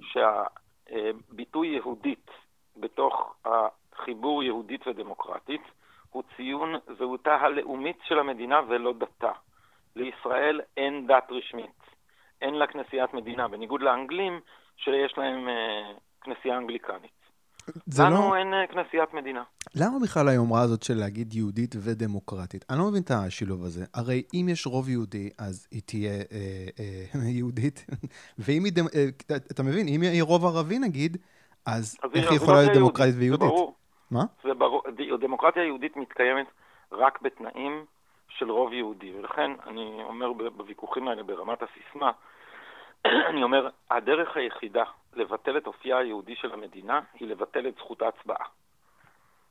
[0.00, 2.30] שהביטוי יהודית
[2.76, 5.62] בתוך החיבור יהודית ודמוקרטית
[6.10, 9.32] הוא ציון זהותה הלאומית של המדינה ולא דתה.
[9.96, 11.82] לישראל אין דת רשמית,
[12.40, 14.40] אין לה כנסיית מדינה, בניגוד לאנגלים
[14.76, 17.17] שיש להם אה, כנסייה אנגליקנית.
[17.98, 18.36] לנו לא...
[18.36, 19.42] אין אה, כנסיית מדינה.
[19.74, 22.64] למה בכלל היומרה הזאת של להגיד יהודית ודמוקרטית?
[22.70, 23.84] אני לא מבין את השילוב הזה.
[23.94, 26.66] הרי אם יש רוב יהודי, אז היא תהיה אה,
[27.14, 27.86] אה, יהודית,
[28.38, 28.84] ואם היא, דמ...
[28.94, 31.16] אה, אתה מבין, אם היא רוב ערבי נגיד,
[31.66, 33.48] אז, אז איך היא יכולה להיות דמוקרטית ויהודית?
[33.48, 33.74] זה ברור.
[34.10, 34.24] מה?
[34.42, 34.82] זה ברור.
[35.20, 36.46] דמוקרטיה יהודית מתקיימת
[36.92, 37.84] רק בתנאים
[38.28, 42.10] של רוב יהודי, ולכן אני אומר בוויכוחים האלה ברמת הסיסמה,
[43.30, 44.84] אני אומר, הדרך היחידה
[45.14, 48.46] לבטל את אופייה היהודי של המדינה היא לבטל את זכות ההצבעה.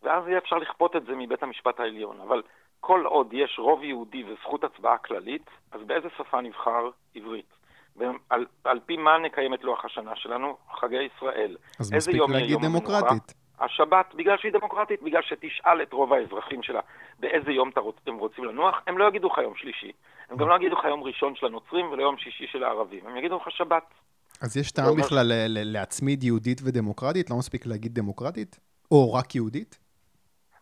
[0.03, 2.21] ואז יהיה אפשר לכפות את זה מבית המשפט העליון.
[2.21, 2.41] אבל
[2.79, 7.53] כל עוד יש רוב יהודי וזכות הצבעה כללית, אז באיזה שפה נבחר עברית?
[7.95, 10.57] ועל, על פי מה נקיים את לוח השנה שלנו?
[10.71, 11.57] חגי ישראל.
[11.79, 13.33] אז מספיק להגיד דמוקרטית.
[13.59, 16.79] השבת, בגלל שהיא דמוקרטית, בגלל שתשאל את רוב האזרחים שלה
[17.19, 17.71] באיזה יום
[18.07, 19.91] הם רוצים לנוח, הם לא יגידו לך יום שלישי.
[20.29, 23.07] הם גם לא יגידו לך יום ראשון של הנוצרים ולא יום שישי של הערבים.
[23.07, 23.93] הם יגידו לך שבת.
[24.41, 27.29] אז יש טעם בכלל להצמיד יהודית ודמוקרטית?
[27.29, 28.59] לא מספיק להגיד דמוקרטית?
[28.91, 29.79] או רק יהודית?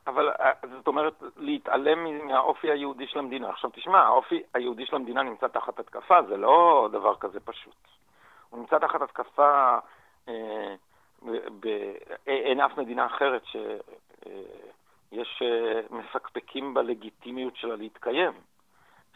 [0.07, 3.49] אבל אה, זאת אומרת, להתעלם מהאופי היהודי של המדינה.
[3.49, 7.75] עכשיו תשמע, האופי היהודי של המדינה נמצא תחת התקפה, זה לא דבר כזה פשוט.
[8.49, 9.77] הוא נמצא תחת התקפה,
[10.29, 10.75] אה,
[11.59, 11.67] ב,
[12.27, 18.31] אין אף מדינה אחרת שיש אה, מפקפקים בלגיטימיות שלה להתקיים.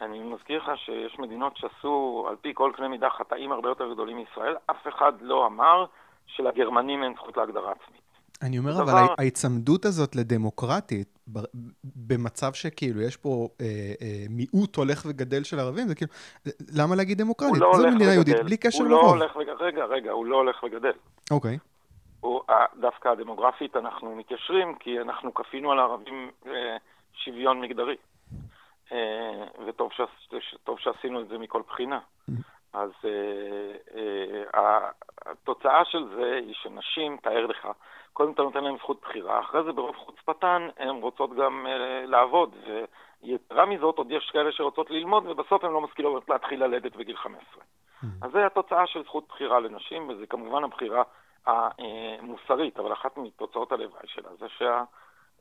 [0.02, 4.16] אני מזכיר לך שיש מדינות שעשו על פי כל קנה מידה חטאים הרבה יותר גדולים
[4.16, 5.84] מישראל, אף אחד לא אמר
[6.26, 8.00] שלגרמנים אין זכות להגדרה עצמית.
[8.42, 9.14] אני אומר, אבל דבר...
[9.18, 11.18] ההיצמדות הזאת לדמוקרטית,
[11.84, 13.66] במצב שכאילו יש פה אה,
[14.02, 16.12] אה, מיעוט הולך וגדל של ערבים, זה כאילו,
[16.78, 17.60] למה להגיד דמוקרטית?
[17.60, 18.92] לא זו מדינה יהודית, בלי קשר לרוב.
[18.92, 20.92] הוא לא הולך וגדל, רגע, רגע, הוא לא הולך וגדל.
[21.30, 21.58] אוקיי.
[22.20, 22.40] הוא,
[22.80, 26.76] דווקא הדמוגרפית אנחנו מתיישרים, כי אנחנו כפינו על הערבים אה,
[27.12, 27.96] שוויון מגדרי.
[28.92, 30.00] אה, וטוב ש,
[30.78, 31.98] שעשינו את זה מכל בחינה.
[31.98, 32.32] Mm-hmm.
[32.72, 34.00] אז אה,
[34.54, 34.90] אה,
[35.26, 37.68] התוצאה של זה היא שנשים, תאר לך,
[38.12, 41.66] קודם אתה נותן להן זכות בחירה, אחרי זה ברוב חוצפתן הן רוצות גם
[42.06, 42.54] לעבוד,
[43.22, 47.42] ויתרה מזאת עוד יש כאלה שרוצות ללמוד, ובסוף הן לא משכילות להתחיל ללדת בגיל 15.
[47.44, 48.06] Mm-hmm.
[48.22, 51.02] אז זה התוצאה של זכות בחירה לנשים, וזה כמובן הבחירה
[51.46, 54.46] המוסרית, אבל אחת מתוצאות הלוואי שלה זה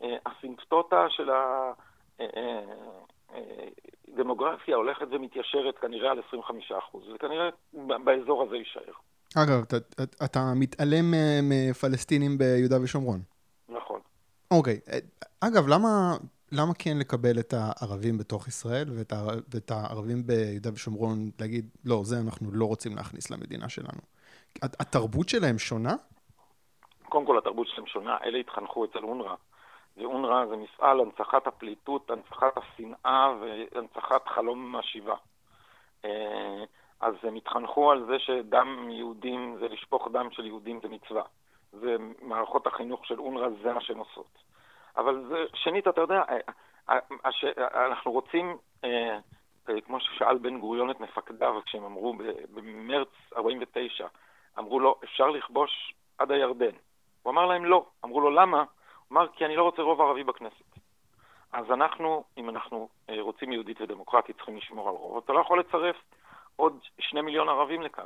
[0.02, 1.72] שהסימפטוטה של ה...
[4.16, 8.94] דמוגרפיה הולכת ומתיישרת כנראה על 25%, וכנראה באזור הזה יישאר.
[9.38, 9.78] אגב, אתה,
[10.26, 11.14] אתה מתעלם
[11.44, 13.20] מפלסטינים ביהודה ושומרון.
[13.70, 14.00] נכון.
[14.52, 14.80] אוקיי.
[15.42, 16.18] אגב, למה,
[16.52, 19.14] למה כן לקבל את הערבים בתוך ישראל ואת,
[19.54, 24.02] ואת הערבים ביהודה ושומרון, להגיד, לא, זה אנחנו לא רוצים להכניס למדינה שלנו?
[24.62, 25.96] התרבות שלהם שונה?
[27.10, 28.18] קודם כל, התרבות שלהם שונה.
[28.26, 29.36] אלה התחנכו אצל אונר"א.
[30.00, 35.16] ואונר"א זה מפעל הנצחת הפליטות, הנצחת השנאה והנצחת חלום השיבה.
[36.06, 36.64] אה,
[37.02, 41.24] אז הם התחנכו על זה שדם יהודים, זה לשפוך דם של יהודים זה מצווה.
[41.74, 44.38] ומערכות החינוך של אונר"א זה מה שהן עושות.
[44.98, 46.40] אבל זה, שנית, אתה יודע, אה,
[46.90, 48.58] אה, אנחנו רוצים,
[49.86, 52.14] כמו ששאל בן גוריון את מפקדיו כשהם אמרו
[52.54, 54.08] במרץ 49,
[54.60, 56.76] אמרו לו, אפשר לכבוש עד הירדן.
[57.24, 57.86] הוא אמר להם לא.
[58.06, 58.64] אמרו לו, למה?
[59.12, 60.80] אמר, כי אני לא רוצה רוב ערבי בכנסת.
[61.52, 65.18] אז אנחנו, אם אנחנו אה, רוצים יהודית ודמוקרטית, צריכים לשמור על רוב.
[65.18, 65.96] אתה לא יכול לצרף
[66.56, 68.06] עוד שני מיליון ערבים לכאן.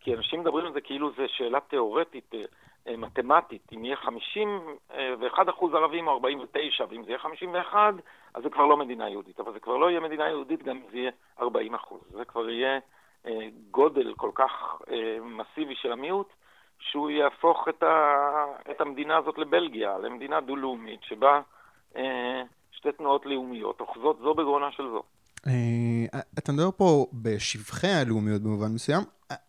[0.00, 2.44] כי אנשים מדברים על זה כאילו זו שאלה תיאורטית, אה,
[2.86, 3.62] אה, מתמטית.
[3.72, 7.94] אם יהיה 51 אחוז ערבים או 49, ואם זה יהיה 51,
[8.34, 9.40] אז זה כבר לא מדינה יהודית.
[9.40, 11.10] אבל זה כבר לא יהיה מדינה יהודית גם אם זה יהיה
[11.40, 12.00] 40 אחוז.
[12.10, 12.78] זה כבר יהיה
[13.70, 14.82] גודל כל כך
[15.22, 16.32] מסיבי של המיעוט,
[16.90, 21.40] שהוא יהפוך את, ה, את המדינה הזאת לבלגיה, למדינה דו-לאומית, שבה
[21.96, 25.02] אה, שתי תנועות לאומיות אוחזות זו בגרונה של זו.
[25.46, 29.02] אה, אתה מדבר פה בשבחי הלאומיות במובן מסוים.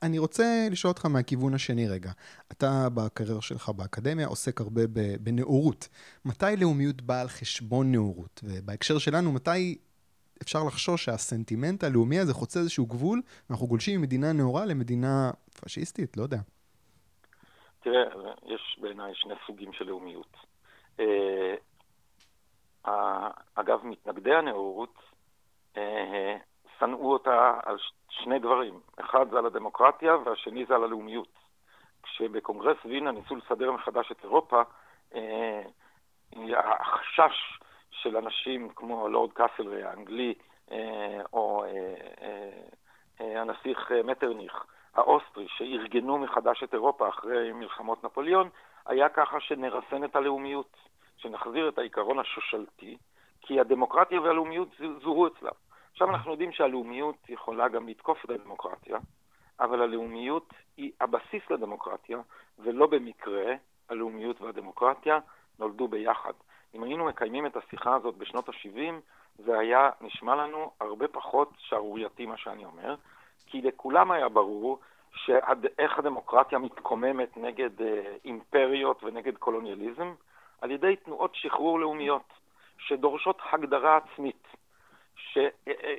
[0.04, 2.12] אני רוצה לשאול אותך מהכיוון השני רגע.
[2.52, 4.82] אתה בקריירה שלך באקדמיה עוסק הרבה
[5.19, 5.89] בנאורות.
[6.26, 8.41] מתי לאומיות באה על חשבון נאורות?
[8.43, 9.78] ובהקשר שלנו, מתי
[10.41, 16.17] אפשר לחשוש שהסנטימנט הלאומי הזה חוצה איזשהו גבול, ואנחנו גולשים ממדינה נאורה למדינה פשיסטית?
[16.17, 16.39] לא יודע.
[17.84, 18.04] תראה,
[18.46, 20.38] יש בעיניי שני סוגים של לאומיות.
[21.00, 21.56] אה,
[23.56, 24.96] אגב, מתנגדי הנאורות
[25.78, 26.38] אה,
[26.80, 27.78] שנאו אותה על
[28.10, 28.80] שני דברים.
[29.00, 31.39] אחד זה על הדמוקרטיה והשני זה על הלאומיות.
[32.04, 34.62] כשבקונגרס וינה ניסו לסדר מחדש את אירופה,
[35.15, 35.62] אה,
[36.58, 37.60] החשש
[37.91, 40.34] של אנשים כמו לורד קאסלרי האנגלי
[41.34, 41.63] או
[43.19, 48.49] הנסיך מטרניך, האוסטרי, שארגנו מחדש את אירופה אחרי מלחמות נפוליאון,
[48.86, 50.77] היה ככה שנרסן את הלאומיות,
[51.17, 52.97] שנחזיר את העיקרון השושלתי,
[53.41, 54.67] כי הדמוקרטיה והלאומיות
[55.01, 55.51] זוהו אצלם.
[55.91, 58.97] עכשיו אנחנו יודעים שהלאומיות יכולה גם לתקוף את הדמוקרטיה,
[59.60, 62.17] אבל הלאומיות היא הבסיס לדמוקרטיה,
[62.60, 63.53] ולא במקרה
[63.89, 65.19] הלאומיות והדמוקרטיה
[65.60, 66.34] נולדו ביחד.
[66.75, 68.93] אם היינו מקיימים את השיחה הזאת בשנות ה-70,
[69.38, 72.95] זה היה נשמע לנו הרבה פחות שערורייתי מה שאני אומר,
[73.54, 74.80] כי לכולם היה ברור
[75.16, 80.13] שאיך הדמוקרטיה מתקוממת נגד אה, אימפריות ונגד קולוניאליזם,
[80.62, 82.34] על ידי תנועות שחרור לאומיות,
[82.78, 84.48] שדורשות הגדרה עצמית.
[85.16, 85.38] ש...
[85.68, 85.94] אה,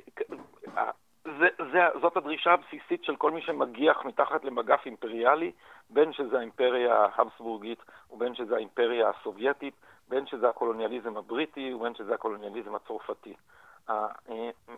[0.77, 0.91] אה,
[1.25, 5.51] זה, זה, זאת הדרישה הבסיסית של כל מי שמגיח מתחת למגף אימפריאלי,
[5.89, 7.79] בין שזה האימפריה ההבסבורגית
[8.11, 9.73] ובין שזה האימפריה הסובייטית,
[10.09, 13.33] בין שזה הקולוניאליזם הבריטי ובין שזה הקולוניאליזם הצרפתי.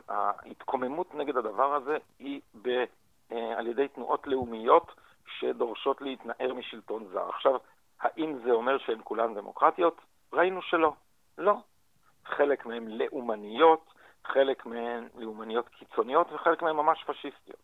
[0.09, 2.67] ההתקוממות נגד הדבר הזה היא ב,
[3.31, 4.91] אה, על ידי תנועות לאומיות
[5.39, 7.29] שדורשות להתנער משלטון זר.
[7.29, 7.55] עכשיו,
[8.01, 10.01] האם זה אומר שהן כולן דמוקרטיות?
[10.33, 10.93] ראינו שלא.
[11.37, 11.55] לא.
[12.25, 13.93] חלק מהן לאומניות,
[14.25, 17.59] חלק מהן לאומניות קיצוניות וחלק מהן ממש פשיסטיות.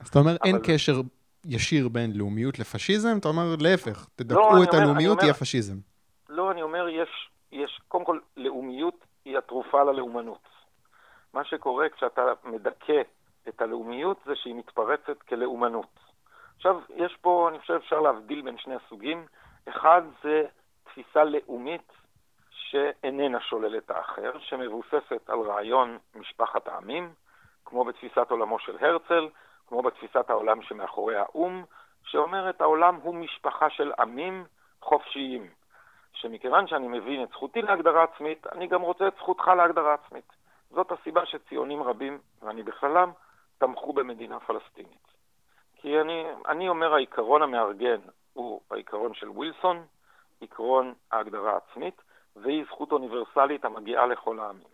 [0.00, 0.38] אז אתה אומר, אבל...
[0.44, 1.00] אין קשר
[1.44, 3.18] ישיר בין לאומיות לפשיזם?
[3.20, 5.76] אתה אומר, להפך, תדכאו לא, את אומר, הלאומיות, יהיה פשיזם.
[6.28, 10.47] לא, אני אומר, יש, יש, קודם כל, לאומיות היא התרופה ללאומנות.
[11.34, 13.02] מה שקורה כשאתה מדכא
[13.48, 16.00] את הלאומיות זה שהיא מתפרצת כלאומנות.
[16.56, 19.26] עכשיו, יש פה, אני חושב, אפשר להבדיל בין שני הסוגים.
[19.68, 20.46] אחד זה
[20.84, 21.92] תפיסה לאומית
[22.50, 27.12] שאיננה שוללת האחר, שמבוססת על רעיון משפחת העמים,
[27.64, 29.28] כמו בתפיסת עולמו של הרצל,
[29.66, 31.64] כמו בתפיסת העולם שמאחורי האו"ם,
[32.02, 34.44] שאומרת העולם הוא משפחה של עמים
[34.80, 35.50] חופשיים.
[36.12, 40.37] שמכיוון שאני מבין את זכותי להגדרה עצמית, אני גם רוצה את זכותך להגדרה עצמית.
[40.70, 43.10] זאת הסיבה שציונים רבים, ואני בכללם,
[43.58, 45.08] תמכו במדינה פלסטינית.
[45.76, 48.00] כי אני, אני אומר העיקרון המארגן
[48.32, 49.86] הוא העיקרון של ווילסון,
[50.40, 52.02] עקרון ההגדרה העצמית,
[52.36, 54.68] והיא זכות אוניברסלית המגיעה לכל העמים.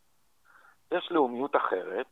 [0.90, 2.06] יש לאומיות אחרת,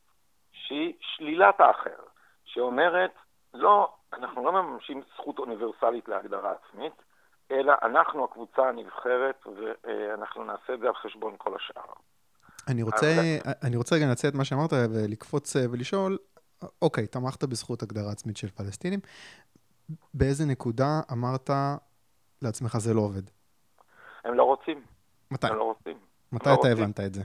[0.52, 2.02] שהיא שלילת האחר,
[2.44, 3.12] שאומרת,
[3.54, 6.92] לא, אנחנו לא מממשים זכות אוניברסלית להגדרה עצמית,
[7.50, 11.92] אלא אנחנו הקבוצה הנבחרת, ואנחנו נעשה את זה על חשבון כל השאר.
[12.68, 13.06] אני רוצה,
[13.44, 13.54] אז...
[13.64, 16.18] אני רוצה רגע לנצל את מה שאמרת ולקפוץ אה, ולשאול,
[16.82, 19.00] אוקיי, תמכת בזכות הגדרה עצמית של פלסטינים,
[20.14, 21.50] באיזה נקודה אמרת
[22.42, 23.22] לעצמך זה לא עובד?
[24.24, 24.82] הם לא רוצים.
[25.30, 25.46] מתי?
[25.46, 25.98] הם לא רוצים.
[26.32, 26.72] מתי לא אתה רוצים.
[26.72, 27.22] הבנת את זה?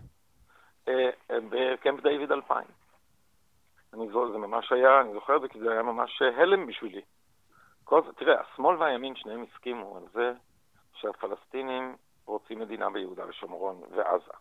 [0.87, 2.63] אה, אה, בקמפ דיוויד 2000.
[3.93, 7.01] אני זוכר, זה ממש היה, אני זוכר את זה כי זה היה ממש הלם בשבילי.
[7.83, 10.31] כל, תראה, השמאל והימין שניהם הסכימו על זה
[10.93, 11.95] שהפלסטינים
[12.25, 14.31] רוצים מדינה ביהודה ושומרון ועזה.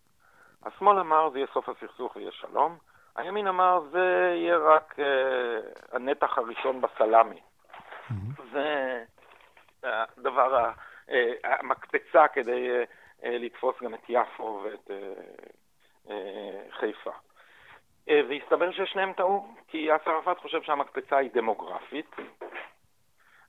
[0.66, 2.78] השמאל אמר זה יהיה סוף הסכסוך ויהיה שלום,
[3.16, 7.40] הימין אמר זה יהיה רק uh, הנתח הראשון בסלאמי.
[7.40, 8.42] Mm-hmm.
[8.52, 9.04] זה
[9.82, 11.12] הדבר, uh, uh,
[11.44, 12.86] המקפצה כדי uh,
[13.22, 16.10] uh, לתפוס גם את יפו ואת uh, uh,
[16.70, 17.10] חיפה.
[17.10, 22.16] Uh, והסתבר ששניהם טעו, כי יאסר ערפאת חושב שהמקפצה היא דמוגרפית,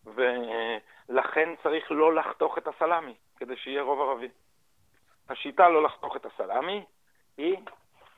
[0.06, 4.30] ולכן צריך לא לחתוך את הסלאמי, כדי שיהיה רוב ערבי.
[5.30, 6.86] השיטה לא לחתוך את הסלאמי
[7.38, 7.58] היא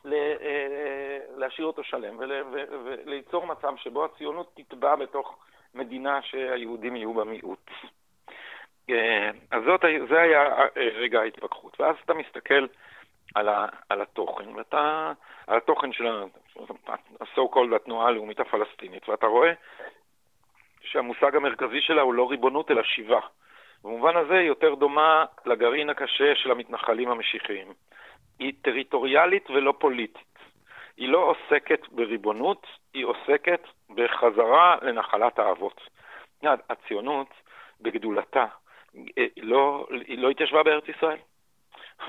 [0.06, 5.38] אה, להשאיר אותו שלם וליצור מצב שבו הציונות תטבע בתוך
[5.74, 7.72] מדינה שהיהודים יהיו בה מיעוט.
[8.90, 11.82] אה, אז זאת, זה היה אה, רגע ההתפכחות.
[11.82, 12.68] ואז אתה מסתכל
[13.36, 15.14] על, ה, על התוכן, ואתה,
[15.48, 19.54] על התוכן של ה-so called התנועה הלאומית הפלסטינית, ואתה רואה
[20.82, 23.20] שהמושג המרכזי שלה הוא לא ריבונות אלא שיבה.
[23.84, 27.74] במובן הזה היא יותר דומה לגרעין הקשה של המתנחלים המשיחיים.
[28.40, 30.30] היא טריטוריאלית ולא פוליטית.
[30.98, 35.82] היא לא עוסקת בריבונות, היא עוסקת בחזרה לנחלת האבות.
[36.44, 37.28] הציונות,
[37.82, 38.46] בגדולתה,
[38.94, 41.18] היא לא, היא לא התיישבה בארץ ישראל.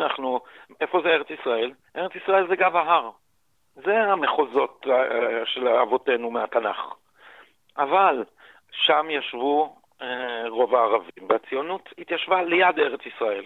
[0.01, 0.41] אנחנו,
[0.81, 1.73] איפה זה ארץ ישראל?
[1.97, 3.11] ארץ ישראל זה גב ההר.
[3.75, 6.95] זה המחוזות אה, של אבותינו מהתנ"ך.
[7.79, 8.25] אבל
[8.71, 13.45] שם ישבו אה, רוב הערבים, והציונות התיישבה ליד ארץ ישראל.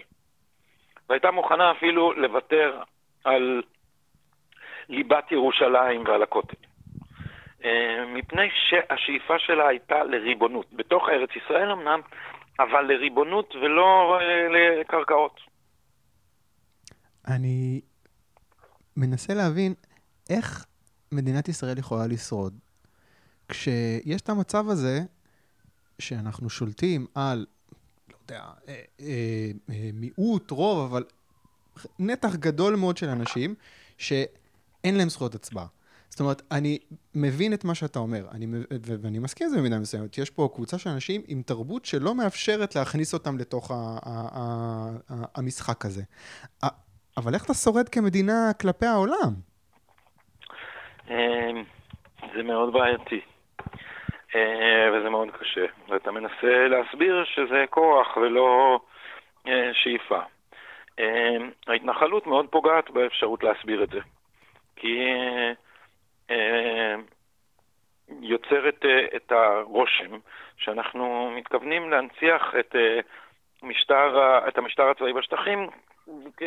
[1.09, 2.81] והייתה מוכנה אפילו לוותר
[3.23, 3.61] על
[4.89, 6.57] ליבת ירושלים ועל הכותל.
[7.63, 11.99] אה, מפני שהשאיפה שלה הייתה לריבונות, בתוך ארץ ישראל אמנם,
[12.59, 15.39] אבל לריבונות ולא אה, לקרקעות.
[17.27, 17.81] אני
[18.97, 19.73] מנסה להבין
[20.29, 20.65] איך
[21.11, 22.53] מדינת ישראל יכולה לשרוד
[23.49, 24.99] כשיש את המצב הזה
[25.99, 27.45] שאנחנו שולטים על
[28.31, 31.03] יודע, אה, אה, אה, מיעוט, רוב, אבל
[31.99, 33.55] נתח גדול מאוד של אנשים
[33.97, 35.65] שאין להם זכויות הצבעה.
[36.09, 36.79] זאת אומרת, אני
[37.15, 38.47] מבין את מה שאתה אומר, אני,
[38.81, 40.17] ואני מסכים עם זה במידה מסוימת.
[40.17, 43.71] יש פה קבוצה של אנשים עם תרבות שלא מאפשרת להכניס אותם לתוך
[45.35, 46.03] המשחק הזה.
[47.17, 49.33] אבל איך אתה שורד כמדינה כלפי העולם?
[52.35, 53.34] זה מאוד בעייתי.
[54.35, 55.65] אה, וזה מאוד קשה.
[55.87, 58.79] ואתה מנסה להסביר שזה כוח ולא
[59.47, 60.19] אה, שאיפה.
[60.99, 63.99] אה, ההתנחלות מאוד פוגעת באפשרות להסביר את זה.
[64.75, 64.99] כי
[68.21, 70.17] יוצרת את הרושם
[70.57, 72.75] שאנחנו מתכוונים להנציח את,
[73.63, 75.69] משטר, את המשטר הצבאי בשטחים
[76.37, 76.43] כ,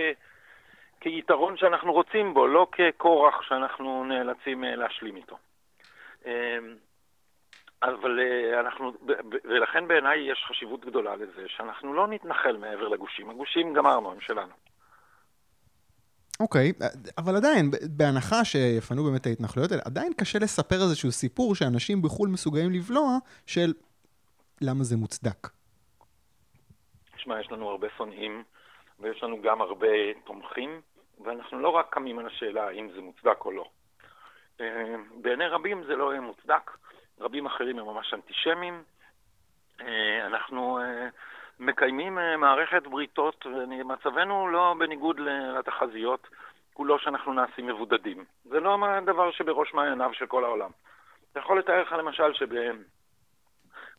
[1.01, 5.37] כיתרון שאנחנו רוצים בו, לא ככורח שאנחנו נאלצים להשלים איתו.
[7.83, 8.93] אבל אה, אנחנו,
[9.45, 13.31] ולכן בעיניי יש חשיבות גדולה לזה שאנחנו לא נתנחל מעבר לגושים.
[13.31, 14.53] הגושים גמרנו, הם שלנו.
[16.41, 16.85] אוקיי, okay,
[17.19, 22.71] אבל עדיין, בהנחה שיפנו באמת ההתנחלויות האלה, עדיין קשה לספר איזשהו סיפור שאנשים בחו"ל מסוגלים
[22.71, 23.73] לבלוע של
[24.61, 25.49] למה זה מוצדק.
[27.17, 28.43] תשמע, יש לנו הרבה שונאים,
[29.01, 29.89] ויש לנו גם הרבה
[30.25, 30.81] תומכים,
[31.25, 33.65] ואנחנו לא רק קמים על השאלה האם זה מוצדק או לא.
[34.61, 36.71] אה, בעיני רבים זה לא יהיה מוצדק,
[37.21, 38.83] רבים אחרים הם ממש אנטישמים.
[39.81, 41.09] אה, אנחנו אה,
[41.61, 45.21] מקיימים מערכת בריתות, ומצבנו לא בניגוד
[45.59, 46.29] לתחזיות,
[46.75, 48.25] הוא לא שאנחנו נעשים מבודדים.
[48.45, 50.71] זה לא הדבר שבראש מעייניו של כל העולם.
[51.33, 52.33] אתה יכול לתאר לך למשל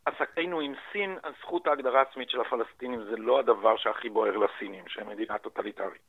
[0.06, 5.10] שבעסקנו עם סין, זכות ההגדרה העצמית של הפלסטינים זה לא הדבר שהכי בוער לסינים, שהם
[5.10, 6.02] מדינה טוטליטרית.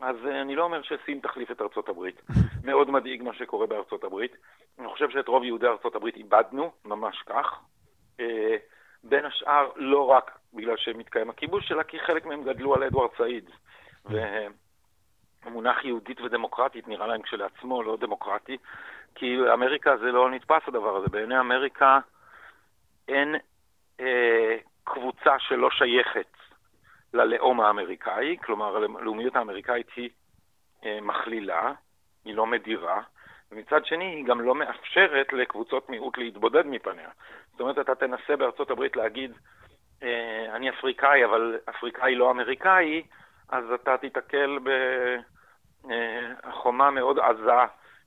[0.00, 2.20] אז אה, אני לא אומר שסין תחליף את ארצות הברית.
[2.64, 4.36] מאוד מדאיג מה שקורה בארצות הברית.
[4.78, 7.60] אני חושב שאת רוב יהודי ארצות הברית איבדנו, ממש כך.
[8.20, 8.56] אה,
[9.04, 13.50] בין השאר, לא רק בגלל שמתקיים הכיבוש, אלא כי חלק מהם גדלו על אדוארד סעיד.
[15.44, 18.56] והמונח יהודית ודמוקרטית נראה להם כשלעצמו לא דמוקרטי,
[19.14, 21.08] כי אמריקה זה לא נתפס הדבר הזה.
[21.08, 21.98] בעיני אמריקה
[23.08, 23.34] אין
[24.00, 26.38] אה, קבוצה שלא שייכת
[27.14, 30.10] ללאום האמריקאי, כלומר הלאומיות האמריקאית היא
[30.84, 31.72] אה, מכלילה,
[32.24, 33.02] היא לא מדירה,
[33.52, 37.08] ומצד שני היא גם לא מאפשרת לקבוצות מיעוט להתבודד מפניה.
[37.50, 39.32] זאת אומרת, אתה תנסה בארצות הברית להגיד,
[40.02, 43.02] אה, אני אפריקאי, אבל אפריקאי לא אמריקאי,
[43.48, 44.58] אז אתה תיתקל
[45.84, 47.52] בחומה אה, מאוד עזה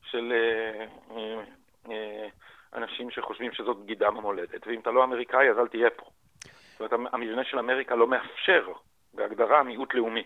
[0.03, 0.85] של אה,
[1.17, 1.41] אה,
[1.91, 2.27] אה,
[2.73, 6.05] אנשים שחושבים שזאת בגידה במולדת, ואם אתה לא אמריקאי אז אל תהיה פה.
[6.71, 8.67] זאת אומרת, המבנה של אמריקה לא מאפשר
[9.13, 10.23] בהגדרה מיעוט לאומי.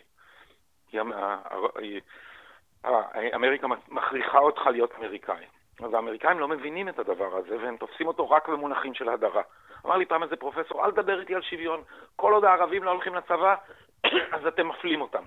[3.35, 5.45] אמריקה מכריחה אותך להיות אמריקאי.
[5.83, 9.41] אז האמריקאים לא מבינים את הדבר הזה, והם תופסים אותו רק במונחים של הדרה.
[9.85, 11.83] אמר לי פעם איזה פרופסור, אל תדבר איתי על שוויון.
[12.15, 13.55] כל עוד הערבים לא הולכים לצבא,
[14.35, 15.23] אז אתם מפלים אותם.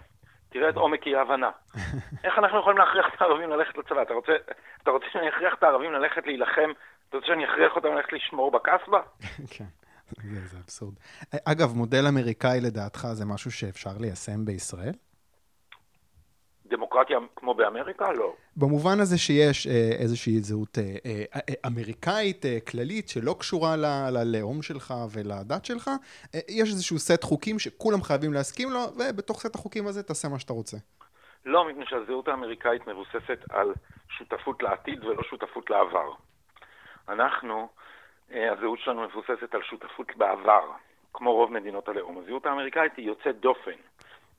[0.48, 1.50] תראה את עומק אי ההבנה.
[2.24, 4.02] איך אנחנו יכולים להכריח את הערבים ללכת לצבא?
[4.02, 4.32] אתה רוצה,
[4.82, 6.70] אתה רוצה שאני אכריח את הערבים ללכת להילחם?
[7.08, 9.00] אתה רוצה שאני אכריח אותם ללכת לשמור בקסבה?
[9.56, 9.64] כן.
[10.44, 10.94] זה אבסורד.
[11.44, 14.92] אגב, מודל אמריקאי לדעתך זה משהו שאפשר ליישם בישראל?
[16.66, 18.12] דמוקרטיה כמו באמריקה?
[18.12, 18.34] לא.
[18.56, 24.94] במובן הזה שיש אה, איזושהי זהות אה, אה, אמריקאית כללית שלא קשורה ל- ללאום שלך
[25.12, 25.90] ולדת שלך,
[26.48, 30.52] יש איזשהו סט חוקים שכולם חייבים להסכים לו, ובתוך סט החוקים הזה תעשה מה שאתה
[30.52, 30.76] רוצה.
[31.44, 33.72] לא, מפני שהזהות האמריקאית מבוססת על
[34.08, 36.10] שותפות לעתיד ולא שותפות לעבר.
[37.08, 37.68] אנחנו
[38.30, 40.70] הזהות שלנו מבוססת על שותפות בעבר,
[41.14, 42.18] כמו רוב מדינות הלאום.
[42.18, 43.76] הזהות האמריקאית היא יוצאת דופן,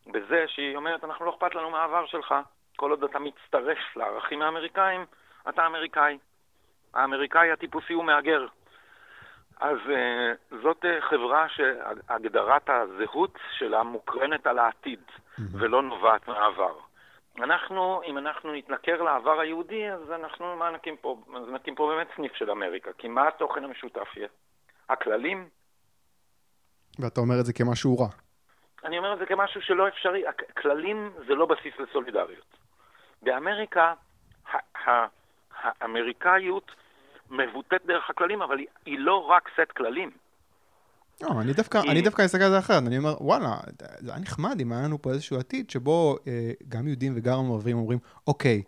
[0.07, 2.35] בזה שהיא אומרת, אנחנו לא אכפת לנו מהעבר שלך,
[2.75, 5.05] כל עוד אתה מצטרף לערכים האמריקאים,
[5.49, 6.17] אתה אמריקאי.
[6.93, 8.47] האמריקאי הטיפוסי הוא מהגר.
[9.59, 15.41] אז uh, זאת uh, חברה שהגדרת הזהות שלה מוקרנת על העתיד, mm-hmm.
[15.53, 16.73] ולא נובעת מהעבר.
[17.37, 21.17] אנחנו, אם אנחנו נתנכר לעבר היהודי, אז אנחנו, מה נקים פה?
[21.35, 22.93] אז נקים פה באמת סניף של אמריקה.
[22.97, 24.27] כי מה התוכן המשותף יהיה?
[24.89, 25.49] הכללים?
[26.99, 28.07] ואתה אומר את זה כמשהו רע.
[28.83, 30.23] אני אומר את זה כמשהו שלא אפשרי.
[30.27, 32.57] הכללים זה לא בסיס לסולידריות.
[33.21, 33.93] באמריקה,
[35.55, 36.71] האמריקאיות
[37.29, 40.11] מבוטאת דרך הכללים, אבל היא לא רק סט כללים.
[41.21, 41.77] לא, אני דווקא.
[41.77, 43.57] אני דווקא אסתכל על זה אחרת, אני אומר, וואלה,
[43.99, 47.77] זה היה נחמד אם היה לנו פה איזשהו עתיד שבו אה, גם יהודים וגם ערבים
[47.77, 48.61] אומרים, אוקיי,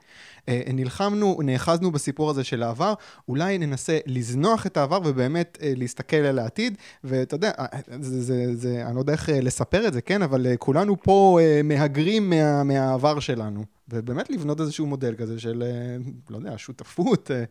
[0.49, 2.93] אה, נלחמנו, נאחזנו בסיפור הזה של העבר,
[3.27, 7.67] אולי ננסה לזנוח את העבר ובאמת אה, להסתכל על העתיד, ואתה יודע, אה,
[8.01, 11.01] זה, זה, זה, אני לא יודע איך אה, לספר את זה, כן, אבל אה, כולנו
[11.01, 15.97] פה אה, מהגרים מה, מהעבר שלנו, ובאמת לבנות איזשהו מודל כזה של, אה,
[16.29, 17.43] לא יודע, שותפות, אה,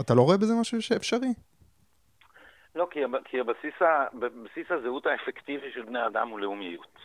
[0.00, 1.32] אתה לא רואה בזה משהו שאפשרי?
[2.74, 3.74] לא, כי, כי הבסיס,
[4.12, 6.98] בסיס הזהות האפקטיבי של בני אדם הוא לאומיות.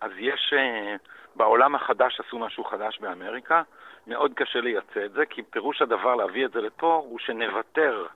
[0.00, 0.96] אז יש, אה,
[1.34, 3.62] בעולם החדש עשו משהו חדש באמריקה,
[4.06, 8.06] מאוד קשה לייצא את זה, כי פירוש הדבר להביא את זה לפה הוא שנוותר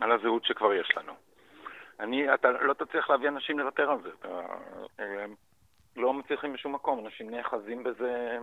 [0.00, 1.12] על הזהות שכבר יש לנו.
[2.00, 4.08] אני, אתה לא תצליח להביא אנשים לוותר על זה.
[4.20, 4.40] אתה,
[5.00, 5.24] אה,
[5.96, 8.38] לא מצליחים בשום מקום, אנשים נאחזים בזה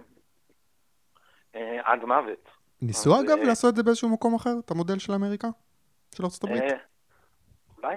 [1.56, 2.50] אה, עד מוות.
[2.82, 5.47] ניסו אגב לעשות את זה באיזשהו מקום אחר, את המודל של אמריקה?
[6.15, 6.90] של ארה"ב?
[7.84, 7.96] אולי.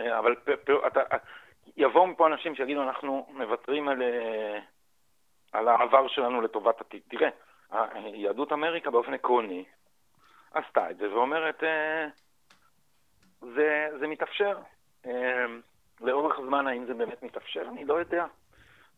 [0.00, 0.36] אה, אבל
[0.86, 1.00] אתה,
[1.76, 4.58] יבואו מפה אנשים שיגידו, אנחנו מוותרים על, אה,
[5.52, 7.02] על העבר שלנו לטובת עתיד.
[7.08, 7.28] תראה,
[8.14, 9.64] יהדות אמריקה באופן עקרוני
[10.54, 12.06] עשתה את זה ואומרת, אה,
[13.40, 14.58] זה, זה מתאפשר.
[16.00, 17.62] לאורך זמן, האם זה באמת מתאפשר?
[17.68, 18.26] אני לא יודע.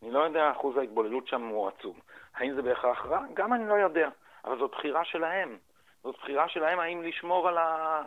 [0.01, 1.99] אני לא יודע, אחוז ההתבוללות שם הוא עצום.
[2.35, 3.21] האם זה בהכרח רע?
[3.33, 4.09] גם אני לא יודע.
[4.45, 5.57] אבל זאת בחירה שלהם.
[6.03, 8.03] זאת בחירה שלהם האם לשמור על, ה, אה,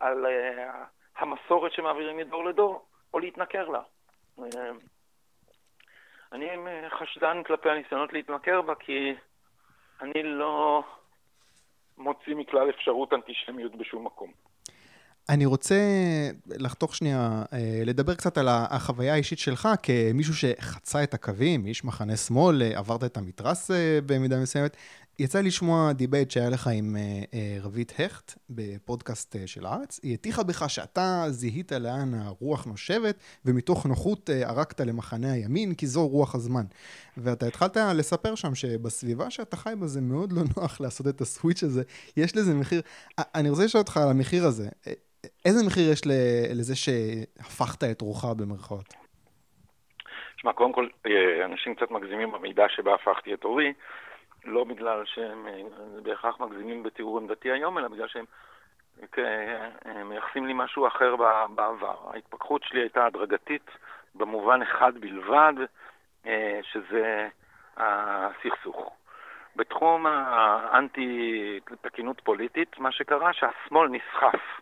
[0.00, 0.84] על אה,
[1.16, 2.84] המסורת שמעבירים מדור לדור,
[3.14, 3.82] או להתנכר לה.
[4.38, 4.70] אה,
[6.32, 6.46] אני
[6.98, 9.14] חשדן כלפי הניסיונות להתנכר בה, כי
[10.00, 10.82] אני לא
[11.98, 14.32] מוציא מכלל אפשרות אנטישמיות בשום מקום.
[15.28, 15.74] אני רוצה
[16.46, 22.16] לחתוך שנייה, אה, לדבר קצת על החוויה האישית שלך כמישהו שחצה את הקווים, איש מחנה
[22.16, 24.76] שמאל, אה, עברת את המתרס אה, במידה מסוימת.
[25.20, 26.96] יצא לי לשמוע דיבייט שהיה לך עם
[27.62, 30.00] רוית הכט בפודקאסט של הארץ.
[30.02, 36.08] היא הטיחה בך שאתה זיהית לאן הרוח נושבת, ומתוך נוחות ערקת למחנה הימין, כי זו
[36.08, 36.62] רוח הזמן.
[37.16, 41.62] ואתה התחלת לספר שם שבסביבה שאתה חי בה זה מאוד לא נוח לעשות את הסוויץ'
[41.62, 41.82] הזה.
[42.16, 42.82] יש לזה מחיר.
[43.34, 44.68] אני רוצה לשאול אותך על המחיר הזה.
[45.44, 46.02] איזה מחיר יש
[46.54, 48.94] לזה שהפכת את רוחה במרכאות?
[50.36, 53.72] תשמע, קודם כל, אה, אנשים קצת מגזימים במידה שבה הפכתי את אורי,
[54.44, 55.62] לא בגלל שהם אה,
[56.02, 58.24] בהכרח מגזימים בתיאור עמדתי היום, אלא בגלל שהם
[59.18, 61.16] אה, מייחסים לי משהו אחר
[61.54, 61.96] בעבר.
[62.12, 63.70] ההתפכחות שלי הייתה הדרגתית
[64.14, 65.52] במובן אחד בלבד,
[66.62, 67.28] שזה
[67.76, 68.92] הסכסוך.
[69.56, 74.60] בתחום האנטי-תקינות פוליטית, מה שקרה שהשמאל נסחף.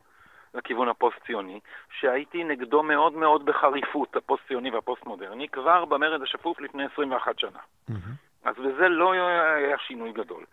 [0.54, 1.60] לכיוון הפוסט-ציוני,
[2.00, 7.58] שהייתי נגדו מאוד מאוד בחריפות, הפוסט-ציוני והפוסט-מודרני, כבר במרד השפוף לפני 21 שנה.
[7.90, 8.27] Mm-hmm.
[8.48, 10.44] אז בזה לא היה שינוי גדול.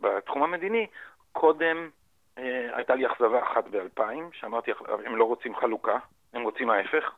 [0.00, 0.86] בתחום המדיני,
[1.32, 1.90] קודם
[2.38, 4.02] אה, הייתה לי אכזבה אחת ב-2000,
[4.32, 4.70] שאמרתי,
[5.06, 5.98] הם לא רוצים חלוקה,
[6.32, 7.12] הם רוצים ההפך.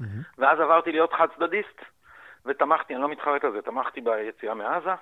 [0.00, 0.04] Mm-hmm.
[0.38, 1.80] ואז עברתי להיות חד-צדדיסט,
[2.46, 4.94] ותמכתי, אני לא מתחרט על זה, תמכתי ביציאה מעזה,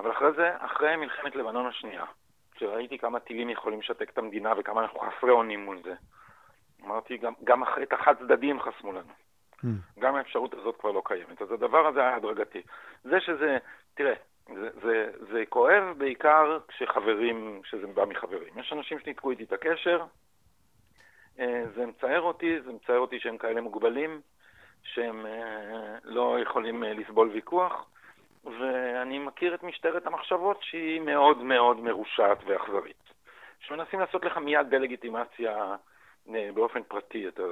[0.00, 2.04] אבל אחרי זה, אחרי מלחמת לבנון השנייה,
[2.54, 5.94] כשראיתי כמה טילים יכולים לשתק את המדינה וכמה אנחנו חסרי אונים מול זה,
[6.84, 9.12] אמרתי, גם, גם את החד צדדים חסמו לנו.
[9.64, 10.00] Mm.
[10.00, 11.42] גם האפשרות הזאת כבר לא קיימת.
[11.42, 12.62] אז הדבר הזה היה הדרגתי.
[13.04, 13.58] זה שזה,
[13.94, 14.14] תראה,
[14.46, 18.58] זה, זה, זה כואב בעיקר כשחברים, כשזה בא מחברים.
[18.58, 20.04] יש אנשים שניתקו איתי את הקשר,
[21.38, 24.20] אה, זה מצער אותי, זה מצער אותי שהם כאלה מוגבלים,
[24.82, 27.86] שהם אה, לא יכולים אה, לסבול ויכוח.
[28.44, 33.02] ואני מכיר את משטרת המחשבות שהיא מאוד מאוד מרושעת ואכזרית.
[33.60, 35.76] שמנסים לעשות לך מיד דה-לגיטימציה
[36.26, 37.28] באופן פרטי.
[37.28, 37.42] אתה,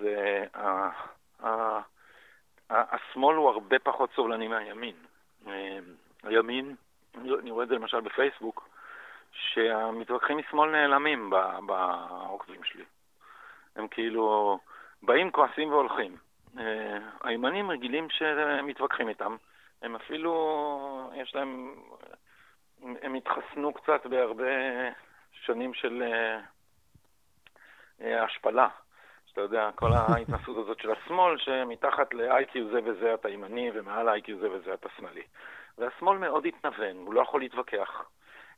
[0.00, 0.90] זה, ה,
[1.42, 1.80] ה,
[2.70, 4.94] ה, השמאל הוא הרבה פחות סובלני מהימין.
[5.46, 5.78] אה,
[6.22, 6.74] הימין,
[7.14, 8.68] אני רואה את זה למשל בפייסבוק,
[9.32, 11.30] שהמתווכחים משמאל נעלמים
[11.66, 12.84] בעוקבים שלי.
[13.76, 14.58] הם כאילו
[15.02, 16.16] באים, כועסים והולכים.
[16.58, 19.36] אה, הימנים רגילים שמתווכחים איתם.
[19.82, 21.74] הם אפילו, יש להם,
[23.02, 24.44] הם התחסנו קצת בהרבה
[25.32, 26.02] שנים של
[28.02, 28.68] אה, השפלה.
[29.30, 34.32] שאתה יודע, כל ההתנסות הזאת של השמאל, שמתחת ל-IQ זה וזה אתה ימני, ומעל ל-IQ
[34.40, 35.22] זה וזה אתה שמאלי.
[35.78, 38.04] והשמאל מאוד התנוון, הוא לא יכול להתווכח.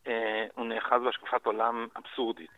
[0.06, 2.50] אה, הוא נאחז בהשקפת עולם אבסורדית,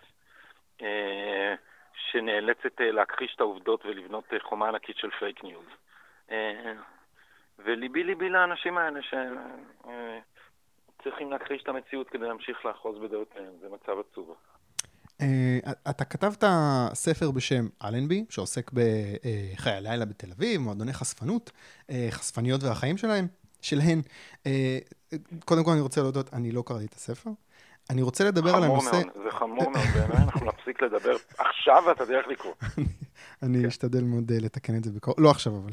[0.82, 1.54] אה,
[1.94, 5.66] שנאלצת אה, להכחיש את העובדות ולבנות אה, חומה ענקית של fake news.
[6.30, 6.72] אה,
[7.58, 9.00] וליבי ליבי לאנשים האלה
[11.00, 14.36] שצריכים להכחיש את המציאות כדי להמשיך לאחוז בדעותיהם, זה מצב עצוב.
[15.20, 15.24] אה,
[15.90, 16.44] אתה כתבת
[16.94, 21.50] ספר בשם אלנבי, שעוסק בחיי הלילה בתל אביב, מועדוני חשפנות,
[21.88, 23.26] uh, חשפניות והחיים שלהם,
[23.60, 24.02] שלהן.
[24.44, 24.48] Uh,
[25.44, 27.30] קודם כל אני רוצה להודות, אני לא קראתי את הספר.
[27.90, 28.90] אני רוצה לדבר על הנושא...
[28.92, 32.54] מאוד, זה חמור מאוד בעיניי, אנחנו נפסיק לדבר עכשיו ואתה דרך לקרוא.
[33.42, 33.66] אני כן.
[33.66, 35.72] אשתדל מאוד לתקן את זה בקרוב, לא עכשיו אבל.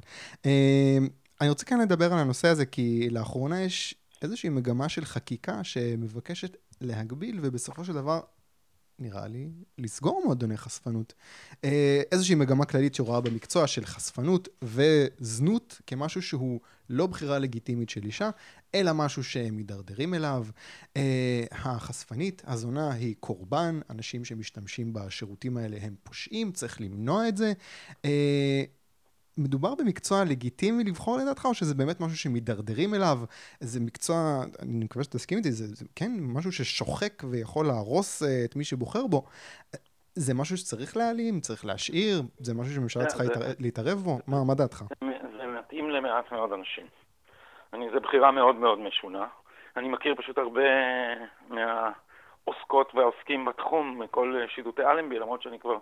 [1.42, 6.58] אני רוצה כאן לדבר על הנושא הזה, כי לאחרונה יש איזושהי מגמה של חקיקה שמבקשת
[6.82, 8.20] להגביל, ובסופו של דבר,
[9.02, 11.14] נראה לי, לסגור מועדוני חשפנות.
[11.64, 18.06] אה, איזושהי מגמה כללית שרואה במקצוע של חשפנות וזנות כמשהו שהוא לא בחירה לגיטימית של
[18.06, 18.30] אישה,
[18.76, 20.46] אלא משהו שהם מידרדרים אליו.
[20.98, 27.54] אה, החשפנית, הזונה, היא קורבן, אנשים שמשתמשים בשירותים האלה הם פושעים, צריך למנוע את זה.
[29.38, 33.18] אה, מדובר במקצוע לגיטימי לבחור לדעתך, או שזה באמת משהו שמידרדרים אליו?
[33.60, 34.16] זה מקצוע,
[34.62, 39.08] אני מקווה שתסכים איתי, זה, זה כן משהו ששוחק ויכול להרוס uh, את מי שבוחר
[39.08, 39.24] בו.
[40.16, 42.22] זה משהו שצריך להעלים, צריך להשאיר?
[42.40, 44.20] זה משהו שהממשלה צריכה זה, להתערב בו?
[44.28, 44.84] מה, מה דעתך?
[45.02, 45.08] זה,
[45.38, 46.86] זה מתאים למעט מאוד אנשים.
[47.74, 49.26] אני, זו בחירה מאוד מאוד משונה.
[49.78, 50.62] אני מכיר פשוט הרבה
[51.50, 55.80] מהעוסקות והעוסקים בתחום, מכל שידותי אלנבי, למרות שאני כבר אה,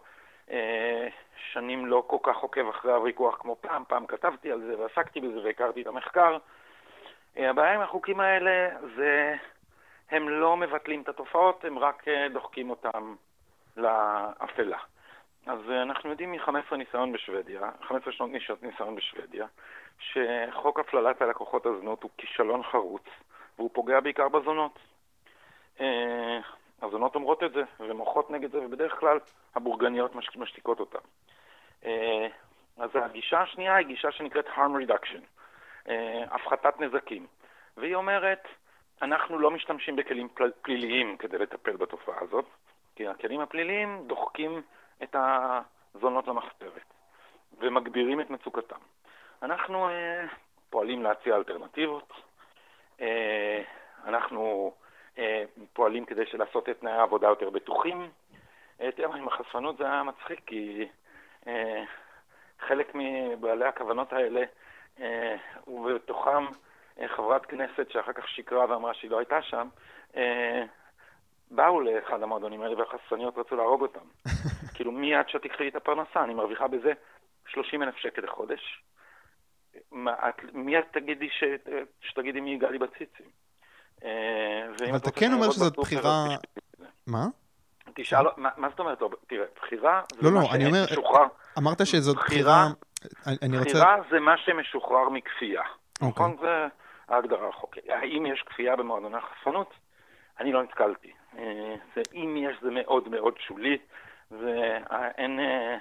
[1.53, 5.39] שנים לא כל כך עוקב אחרי הוויכוח כמו פעם, פעם כתבתי על זה ועסקתי בזה
[5.43, 6.37] והכרתי את המחקר.
[7.37, 9.35] אה, הבעיה עם החוקים האלה זה
[10.11, 13.15] הם לא מבטלים את התופעות, הם רק אה, דוחקים אותם
[13.77, 14.77] לאפלה.
[15.45, 18.29] אז אנחנו יודעים מ-15 ניסיון בשוודיה, 15 שנות
[18.61, 19.45] ניסיון בשוודיה,
[19.99, 23.03] שחוק הפללת הלקוחות הזנות הוא כישלון חרוץ,
[23.57, 24.79] והוא פוגע בעיקר בזונות.
[26.81, 29.19] הזונות אומרות את זה, ומוחות נגד זה, ובדרך כלל
[29.55, 30.99] הבורגניות משתיקות אותן.
[31.85, 32.27] אה,
[32.77, 35.21] אז הגישה השנייה היא גישה שנקראת harm reduction,
[35.89, 37.27] אה, הפחתת נזקים.
[37.77, 38.47] והיא אומרת,
[39.01, 40.27] אנחנו לא משתמשים בכלים
[40.61, 42.45] פליליים כדי לטפל בתופעה הזאת,
[42.95, 44.61] כי הכלים הפליליים דוחקים
[45.03, 46.93] את הזונות למחתרת
[47.59, 48.79] ומגבירים את מצוקתם.
[49.43, 50.25] אנחנו אה,
[50.69, 52.13] פועלים להציע אלטרנטיבות,
[53.01, 53.61] אה,
[54.05, 54.73] אנחנו
[55.73, 58.09] פועלים כדי לעשות את תנאי העבודה יותר בטוחים.
[58.81, 60.87] אה, תראה, עם החשפנות זה היה מצחיק, כי
[61.47, 61.83] אה,
[62.59, 64.43] חלק מבעלי הכוונות האלה,
[64.99, 65.35] אה,
[65.67, 66.45] ובתוכם
[66.99, 69.67] אה, חברת כנסת שאחר כך שקרה ואמרה שהיא לא הייתה שם,
[70.15, 70.63] אה,
[71.51, 74.05] באו לאחד המועדונים האלה והחשפניות רצו להרוג אותם.
[74.75, 76.93] כאילו, מיד שתקחי את הפרנסה, אני מרוויחה בזה
[77.47, 78.83] 30 אלף שקל לחודש.
[80.53, 81.43] מיד תגידי ש...
[82.01, 83.25] שתגידי מי יגע לי בציצים.
[84.05, 86.25] אה, אבל אתה כן אומר שזאת בחירה...
[87.07, 87.25] מה?
[87.93, 88.99] תשאל, מה זאת אומרת?
[89.27, 90.85] תראה, בחירה לא, לא, אני אומר,
[91.57, 92.67] אמרת שזאת בחירה...
[93.61, 95.61] בחירה זה מה שמשוחרר מכפייה.
[96.01, 96.09] אוקיי.
[96.09, 96.37] נכון?
[96.41, 96.67] זה
[97.07, 97.83] ההגדרה החוקית.
[97.89, 99.73] האם יש כפייה במועדוני החשפנות?
[100.39, 101.11] אני לא נתקלתי.
[101.37, 101.75] אה,
[102.13, 103.77] אם יש, זה מאוד מאוד שולי,
[104.31, 105.39] ואין...
[105.39, 105.77] אה,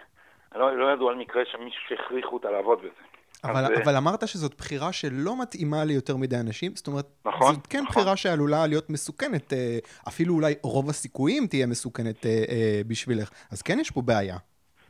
[0.54, 3.07] לא, לא ידעו על מקרה שמישהו שהכריחו אותה לעבוד בזה.
[3.44, 7.66] אבל, אז, אבל אמרת שזאת בחירה שלא מתאימה ליותר מדי אנשים, זאת אומרת, נכון, זאת
[7.66, 7.90] כן נכון.
[7.90, 9.78] בחירה שעלולה להיות מסוכנת, אה,
[10.08, 14.36] אפילו אולי רוב הסיכויים תהיה מסוכנת אה, אה, בשבילך, אז כן יש פה בעיה.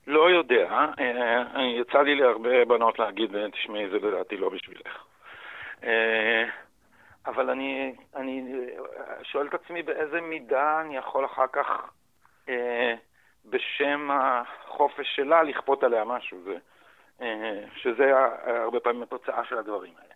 [0.06, 0.86] לא יודע,
[1.80, 5.04] יצא לי להרבה בנות להגיד, תשמעי, זה לדעתי לא בשבילך.
[7.26, 8.44] אבל אני, אני
[9.22, 11.66] שואל את עצמי באיזה מידה אני יכול אחר כך,
[13.44, 16.38] בשם החופש שלה, לכפות עליה משהו.
[16.44, 16.58] זה, אה,
[17.76, 18.12] שזה
[18.46, 20.14] הרבה פעמים התוצאה של הדברים האלה.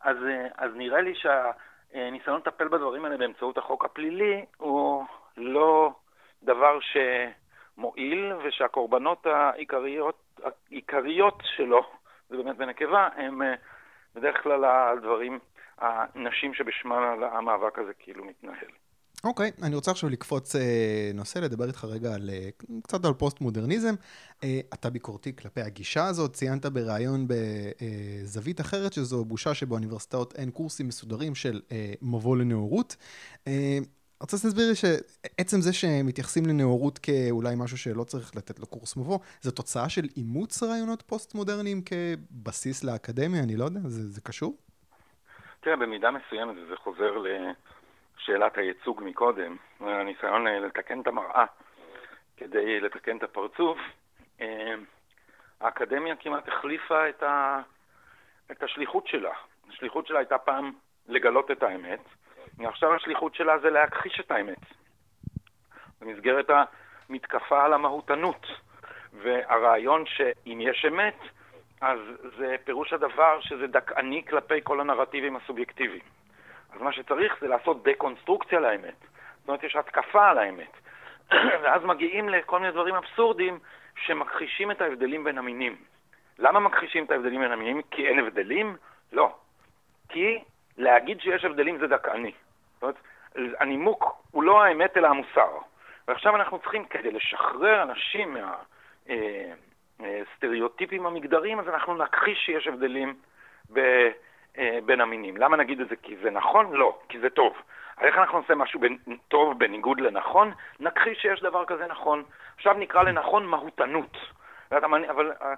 [0.00, 5.04] אז, אה, אז נראה לי שהניסיון לטפל בדברים האלה באמצעות החוק הפלילי הוא
[5.36, 5.92] לא
[6.42, 10.40] דבר שמועיל, ושהקורבנות העיקריות,
[10.70, 11.82] העיקריות שלו,
[12.28, 13.54] זה באמת בנקבה, הם אה,
[14.14, 15.38] בדרך כלל הדברים,
[15.78, 18.70] הנשים שבשמן המאבק הזה כאילו מתנהל.
[19.24, 22.48] אוקיי, okay, אני רוצה עכשיו לקפוץ אה, נושא, לדבר איתך רגע על, אה,
[22.82, 23.94] קצת על פוסט-מודרניזם.
[24.44, 30.88] אה, אתה ביקורתי כלפי הגישה הזאת, ציינת בריאיון בזווית אחרת שזו בושה שבאוניברסיטאות אין קורסים
[30.88, 32.96] מסודרים של אה, מבוא לנאורות.
[33.46, 33.78] אה,
[34.20, 39.18] רוצה שתסביר לי שעצם זה שמתייחסים לנאורות כאולי משהו שלא צריך לתת לו קורס מבוא,
[39.40, 44.56] זו תוצאה של אימוץ רעיונות פוסט-מודרניים כבסיס לאקדמיה, אני לא יודע, זה, זה קשור?
[45.60, 47.26] תראה, במידה מסוימת זה חוזר ל...
[48.30, 51.44] שאלת הייצוג מקודם, הניסיון לתקן את המראה
[52.36, 53.78] כדי לתקן את הפרצוף,
[54.40, 54.74] אה,
[55.60, 57.60] האקדמיה כמעט החליפה את, ה...
[58.50, 59.32] את השליחות שלה.
[59.68, 60.72] השליחות שלה הייתה פעם
[61.08, 62.00] לגלות את האמת,
[62.58, 64.64] ועכשיו השליחות שלה זה להכחיש את האמת.
[66.00, 68.46] במסגרת המתקפה על המהותנות.
[69.12, 71.18] והרעיון שאם יש אמת,
[71.80, 71.98] אז
[72.38, 76.19] זה פירוש הדבר שזה דכאני כלפי כל הנרטיבים הסובייקטיביים.
[76.74, 78.94] אז מה שצריך זה לעשות דקונסטרוקציה לאמת.
[79.38, 80.72] זאת אומרת, יש התקפה על האמת.
[81.62, 83.58] ואז מגיעים לכל מיני דברים אבסורדים
[83.96, 85.76] שמכחישים את ההבדלים בין המינים.
[86.38, 87.82] למה מכחישים את ההבדלים בין המינים?
[87.90, 88.76] כי אין הבדלים?
[89.12, 89.34] לא.
[90.08, 90.38] כי
[90.78, 92.32] להגיד שיש הבדלים זה דכאני.
[92.74, 92.96] זאת אומרת,
[93.60, 95.50] הנימוק הוא לא האמת אלא המוסר.
[96.08, 98.36] ועכשיו אנחנו צריכים, כדי לשחרר אנשים
[99.98, 103.14] מהסטריאוטיפים אה, אה, המגדריים, אז אנחנו נכחיש שיש הבדלים
[103.72, 103.80] ב...
[104.58, 105.36] אה, בין המינים.
[105.36, 105.96] למה נגיד את זה?
[105.96, 106.72] כי זה נכון?
[106.72, 107.56] לא, כי זה טוב.
[108.00, 108.98] איך אנחנו נעשה משהו בין,
[109.28, 110.52] טוב בניגוד לנכון?
[110.80, 112.22] נכחיש שיש דבר כזה נכון.
[112.56, 114.16] עכשיו נקרא לנכון מהותנות.
[114.70, 115.54] ואתה, אבל אה,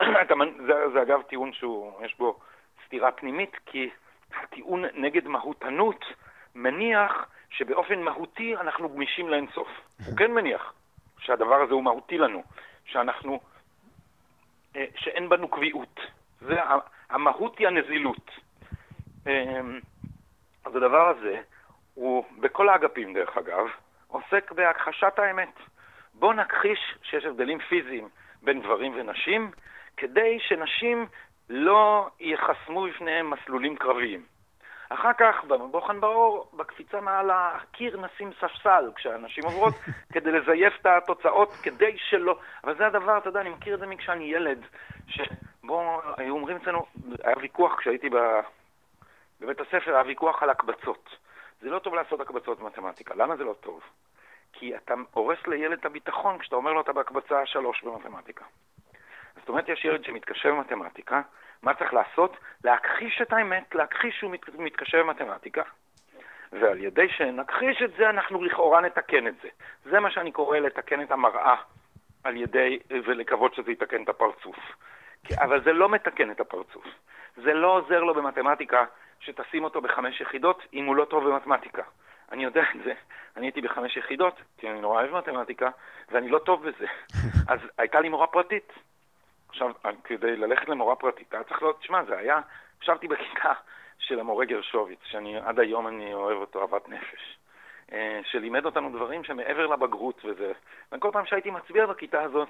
[0.22, 0.34] אתה,
[0.66, 2.38] זה, זה אגב טיעון שיש בו
[2.86, 3.90] סתירה פנימית, כי
[4.42, 6.04] הטיעון נגד מהותנות
[6.54, 9.68] מניח שבאופן מהותי אנחנו גמישים לאינסוף.
[10.06, 10.72] הוא כן מניח
[11.18, 12.42] שהדבר הזה הוא מהותי לנו,
[12.84, 13.40] שאנחנו,
[14.76, 16.00] אה, שאין בנו קביעות.
[16.40, 16.60] זה
[17.12, 18.30] המהות היא הנזילות.
[19.26, 19.80] אמ,
[20.64, 21.40] אז הדבר הזה,
[21.94, 23.66] הוא בכל האגפים דרך אגב,
[24.06, 25.54] עוסק בהכחשת האמת.
[26.14, 28.08] בואו נכחיש שיש הבדלים פיזיים
[28.42, 29.50] בין גברים ונשים,
[29.96, 31.06] כדי שנשים
[31.48, 34.22] לא ייחסמו בפניהם מסלולים קרביים.
[34.88, 39.74] אחר כך, בבוחן באור, בקפיצה מעל הקיר נשים ספסל כשהנשים עוברות,
[40.14, 42.38] כדי לזייף את התוצאות, כדי שלא...
[42.64, 44.58] אבל זה הדבר, אתה יודע, אני מכיר את זה מכשאני ילד,
[45.62, 46.86] שבו היו אומרים אצלנו,
[47.24, 48.10] היה ויכוח כשהייתי
[49.40, 51.16] בבית הספר, היה ויכוח על הקבצות.
[51.60, 53.14] זה לא טוב לעשות הקבצות במתמטיקה.
[53.14, 53.80] למה זה לא טוב?
[54.52, 58.44] כי אתה הורס לילד את הביטחון כשאתה אומר לו אתה בהקבצה שלוש במתמטיקה.
[59.36, 61.22] זאת אומרת, יש ילד שמתקשר במתמטיקה,
[61.62, 62.36] מה צריך לעשות?
[62.64, 65.62] להכחיש את האמת, להכחיש שהוא מת, מתקשר במתמטיקה,
[66.52, 69.48] ועל ידי שנכחיש את זה, אנחנו לכאורה נתקן את זה.
[69.84, 71.56] זה מה שאני קורא לתקן את המראה
[72.24, 74.56] על ידי, ולקוות שזה יתקן את הפרצוף.
[75.30, 76.84] אבל זה לא מתקן את הפרצוף.
[77.36, 78.84] זה לא עוזר לו במתמטיקה
[79.20, 81.82] שתשים אותו בחמש יחידות אם הוא לא טוב במתמטיקה.
[82.32, 82.92] אני יודע את זה.
[83.36, 85.70] אני הייתי בחמש יחידות, כי אני נורא אוהב מתמטיקה,
[86.10, 86.86] ואני לא טוב בזה.
[87.52, 88.72] אז הייתה לי מורה פרטית.
[89.48, 89.70] עכשיו,
[90.04, 92.40] כדי ללכת למורה פרטית, היה צריך להיות, תשמע, זה היה,
[92.82, 93.52] ישבתי בכיתה
[93.98, 97.38] של המורה גרשוביץ, שאני עד היום אני אוהב אותו אהבת נפש,
[97.92, 100.52] אה, שלימד אותנו דברים שמעבר לבגרות וזה.
[100.92, 102.48] וכל פעם שהייתי מצביע בכיתה הזאת,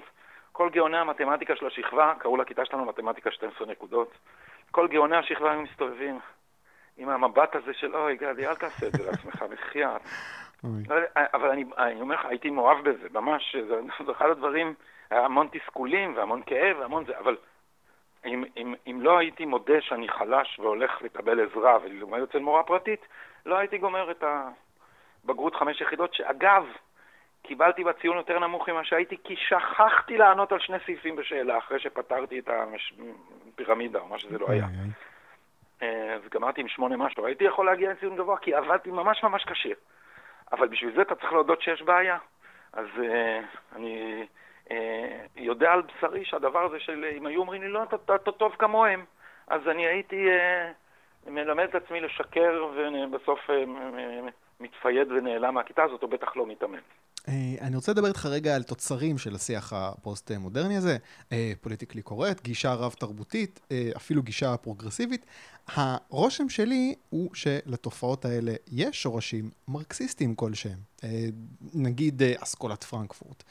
[0.53, 4.11] כל גאוני המתמטיקה של השכבה, קראו לכיתה שלנו מתמטיקה 12 נקודות,
[4.71, 6.19] כל גאוני השכבה היו מסתובבים
[6.97, 10.01] עם המבט הזה של, אוי, גדי, אל תעשה את זה לעצמך, בחייאת.
[11.33, 14.73] אבל אני, אני אומר לך, הייתי מאוהב בזה, ממש, זה, זה אחד הדברים,
[15.09, 17.37] היה המון תסכולים והמון כאב והמון זה, אבל
[18.25, 23.05] אם, אם, אם לא הייתי מודה שאני חלש והולך לקבל עזרה וללמד אצל מורה פרטית,
[23.45, 26.65] לא הייתי גומר את הבגרות חמש יחידות, שאגב,
[27.43, 32.39] קיבלתי בציון יותר נמוך ממה שהייתי, כי שכחתי לענות על שני סעיפים בשאלה, אחרי שפתרתי
[32.39, 32.49] את
[33.53, 34.65] הפירמידה, או מה שזה לא היה.
[35.81, 37.25] אה, אז גמרתי עם שמונה משהו.
[37.25, 39.69] הייתי יכול להגיע לציון גבוה, כי עבדתי ממש ממש קשה.
[40.51, 42.17] אבל בשביל זה אתה צריך להודות שיש בעיה.
[42.73, 44.25] אז uh, אני
[44.67, 44.73] uh,
[45.35, 49.05] יודע על בשרי שהדבר הזה של אם היו אומרים לי, לא, אתה, אתה טוב כמוהם,
[49.47, 53.53] אז אני הייתי uh, מלמד את עצמי לשקר ובסוף uh,
[54.59, 56.79] מתפייד ונעלם מהכיתה הזאת, או בטח לא מתאמן.
[57.61, 60.97] אני רוצה לדבר איתך רגע על תוצרים של השיח הפוסט-מודרני הזה,
[61.61, 63.59] פוליטיקלי קורקט, גישה רב-תרבותית,
[63.95, 65.25] אפילו גישה פרוגרסיבית.
[65.67, 70.77] הרושם שלי הוא שלתופעות האלה יש שורשים מרקסיסטיים כלשהם,
[71.73, 73.43] נגיד אסכולת פרנקפורט.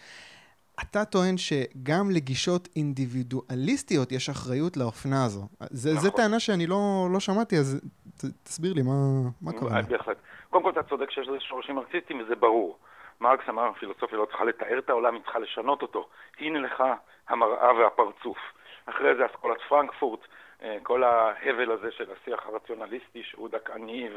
[0.83, 5.49] אתה טוען שגם לגישות אינדיבידואליסטיות יש אחריות לאופנה הזו.
[5.71, 6.11] זה, נכון.
[6.11, 7.81] טענה שאני לא, לא שמעתי, אז
[8.17, 9.83] ת, תסביר לי מה, מה קורה.
[9.83, 10.17] בהחלט.
[10.51, 12.79] קודם כל אתה צודק שיש לזה שורשים מרקסיסטיים וזה ברור.
[13.23, 16.09] מרקס אמר, הפילוסופיה לא צריכה לתאר את העולם, היא צריכה לשנות אותו.
[16.39, 16.85] הנה לך
[17.29, 18.39] המראה והפרצוף.
[18.87, 20.21] אחרי זה אסכולת פרנקפורט,
[20.63, 24.09] אה, כל ההבל הזה של השיח הרציונליסטי שהוא דכאני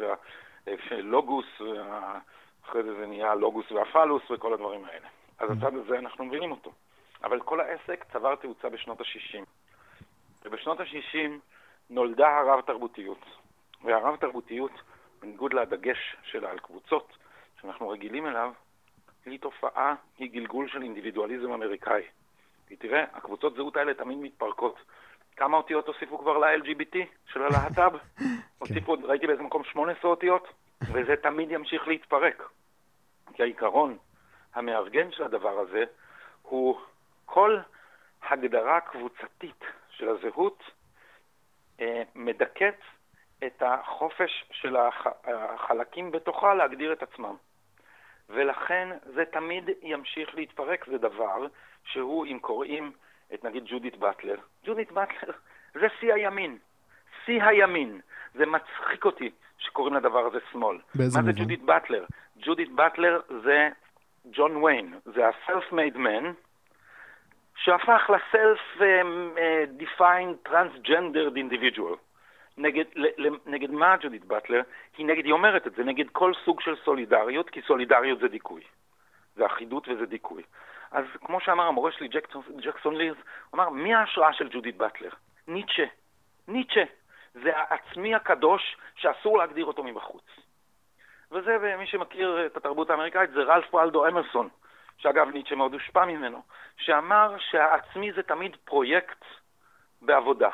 [0.68, 1.46] והלוגוס,
[2.66, 5.08] אחרי זה זה נהיה הלוגוס והפלוס וכל הדברים האלה.
[5.40, 6.72] אז הצד הזה אנחנו מבינים אותו.
[7.24, 9.46] אבל כל העסק צבר תאוצה בשנות ה-60.
[10.46, 11.30] ובשנות ה-60
[11.90, 13.26] נולדה הרב-תרבותיות.
[13.84, 14.72] והרב-תרבותיות,
[15.22, 17.18] בניגוד לדגש שלה על קבוצות
[17.62, 18.52] שאנחנו רגילים אליו,
[19.26, 22.04] היא תופעה, היא גלגול של אינדיבידואליזם אמריקאי.
[22.68, 24.76] כי תראה, הקבוצות זהות האלה תמיד מתפרקות.
[25.36, 26.98] כמה אותיות הוסיפו כבר ל-LGBT
[27.34, 27.98] של הלהט"ב?
[28.20, 28.26] כן.
[28.58, 30.48] הוסיפו, ראיתי באיזה מקום 18 אותיות,
[30.82, 32.50] וזה תמיד ימשיך להתפרק.
[33.34, 33.98] כי העיקרון
[34.54, 35.84] המארגן של הדבר הזה
[36.42, 36.80] הוא
[37.26, 37.58] כל
[38.30, 40.64] הגדרה קבוצתית של הזהות
[41.80, 42.80] אה, מדכאת
[43.46, 45.08] את החופש של הח...
[45.24, 47.36] החלקים בתוכה להגדיר את עצמם.
[48.30, 51.48] ולכן זה תמיד ימשיך להתפרק, זה דבר
[51.84, 52.92] שהוא, אם קוראים
[53.34, 55.32] את נגיד ג'ודית באטלר, ג'ודית באטלר
[55.74, 56.58] זה שיא הימין,
[57.26, 58.02] שיא הימין.
[58.34, 60.78] זה מצחיק אותי שקוראים לדבר הזה שמאל.
[60.96, 62.06] באיזה מה זה ג'ודית באטלר?
[62.38, 63.70] ג'ודית באטלר זה
[64.32, 66.26] ג'ון ויין, זה ה-self-made man,
[67.56, 71.98] שהפך ל-self-defined transgendered individual.
[72.58, 72.86] נגד,
[73.46, 74.62] נגד מה ג'ודית באטלר?
[74.98, 78.62] היא נגד, היא אומרת את זה, נגד כל סוג של סולידריות, כי סולידריות זה דיכוי.
[79.36, 80.44] זה אחידות וזה דיכוי.
[80.92, 83.18] אז כמו שאמר המורה שלי, ג'קסון, ג'קסון לירס,
[83.50, 85.10] הוא אמר, מי ההשראה של ג'ודית באטלר?
[85.48, 85.86] ניטשה.
[86.48, 86.84] ניטשה.
[87.34, 90.26] זה העצמי הקדוש שאסור להגדיר אותו מבחוץ.
[91.32, 94.50] וזה, מי שמכיר את התרבות האמריקאית, זה רלף וולדו אמרסון,
[94.98, 96.42] שאגב ניטשה מאוד הושפע ממנו,
[96.78, 99.26] שאמר שהעצמי זה תמיד פרויקט
[100.02, 100.50] בעבודה.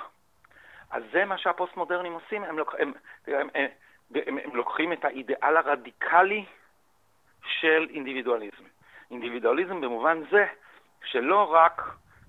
[0.92, 2.76] אז זה מה שהפוסט-מודרנים עושים, הם, לוק...
[2.80, 2.94] הם,
[3.28, 3.68] הם, הם,
[4.16, 6.46] הם, הם לוקחים את האידיאל הרדיקלי
[7.60, 8.64] של אינדיבידואליזם.
[9.12, 10.46] אינדיבידואליזם במובן זה
[11.04, 11.82] שלא רק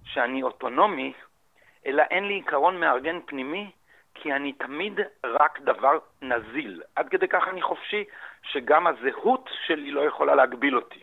[0.05, 1.13] שאני אוטונומי,
[1.87, 3.71] אלא אין לי עיקרון מארגן פנימי,
[4.15, 6.83] כי אני תמיד רק דבר נזיל.
[6.97, 8.05] עד כדי כך אני חופשי,
[8.43, 11.03] שגם הזהות שלי לא יכולה להגביל אותי.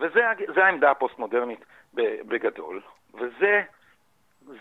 [0.00, 0.20] וזו
[0.56, 2.80] העמדה הפוסט-מודרנית בגדול,
[3.14, 3.62] וזה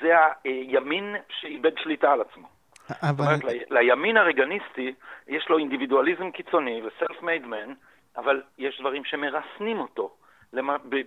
[0.01, 0.13] זה
[0.43, 2.47] הימין שאיבד שליטה על עצמו.
[2.89, 3.25] אבל...
[3.35, 4.93] זאת אומרת, לימין הרגניסטי
[5.27, 7.69] יש לו אינדיבידואליזם קיצוני ו-self-made man,
[8.17, 10.13] אבל יש דברים שמרסנים אותו.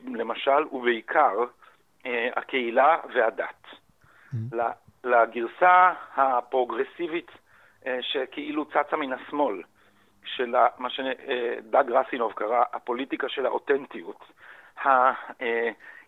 [0.07, 1.35] למשל, ובעיקר,
[2.07, 3.65] אה, הקהילה והדת.
[3.65, 4.57] Mm-hmm.
[5.05, 7.31] לגרסה הפרוגרסיבית
[7.87, 9.63] אה, שכאילו צצה מן השמאל,
[10.25, 14.25] של מה שדג אה, רסינוב קרא הפוליטיקה של האותנטיות.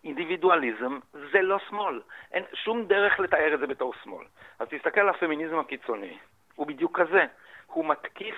[0.04, 2.00] האינדיבידואליזם זה לא שמאל.
[2.32, 4.26] אין שום דרך לתאר את זה בתור שמאל.
[4.58, 6.18] אז תסתכל על הפמיניזם הקיצוני,
[6.54, 7.24] הוא בדיוק כזה.
[7.66, 8.36] הוא מתקיף,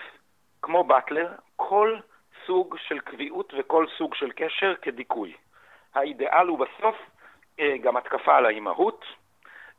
[0.63, 1.99] כמו באטלר, כל
[2.47, 5.35] סוג של קביעות וכל סוג של קשר כדיכוי.
[5.95, 6.97] האידיאל הוא בסוף
[7.61, 9.05] אה, גם התקפה על האימהות,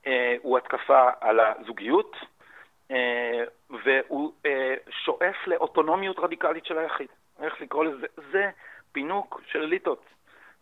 [0.07, 2.15] אה, הוא התקפה על הזוגיות,
[2.91, 4.33] אה, והוא
[4.89, 7.07] שואף לאוטונומיות רדיקלית של היחיד.
[7.39, 8.49] איך לקרוא לזה, זה
[8.91, 10.05] פינוק של אליטות.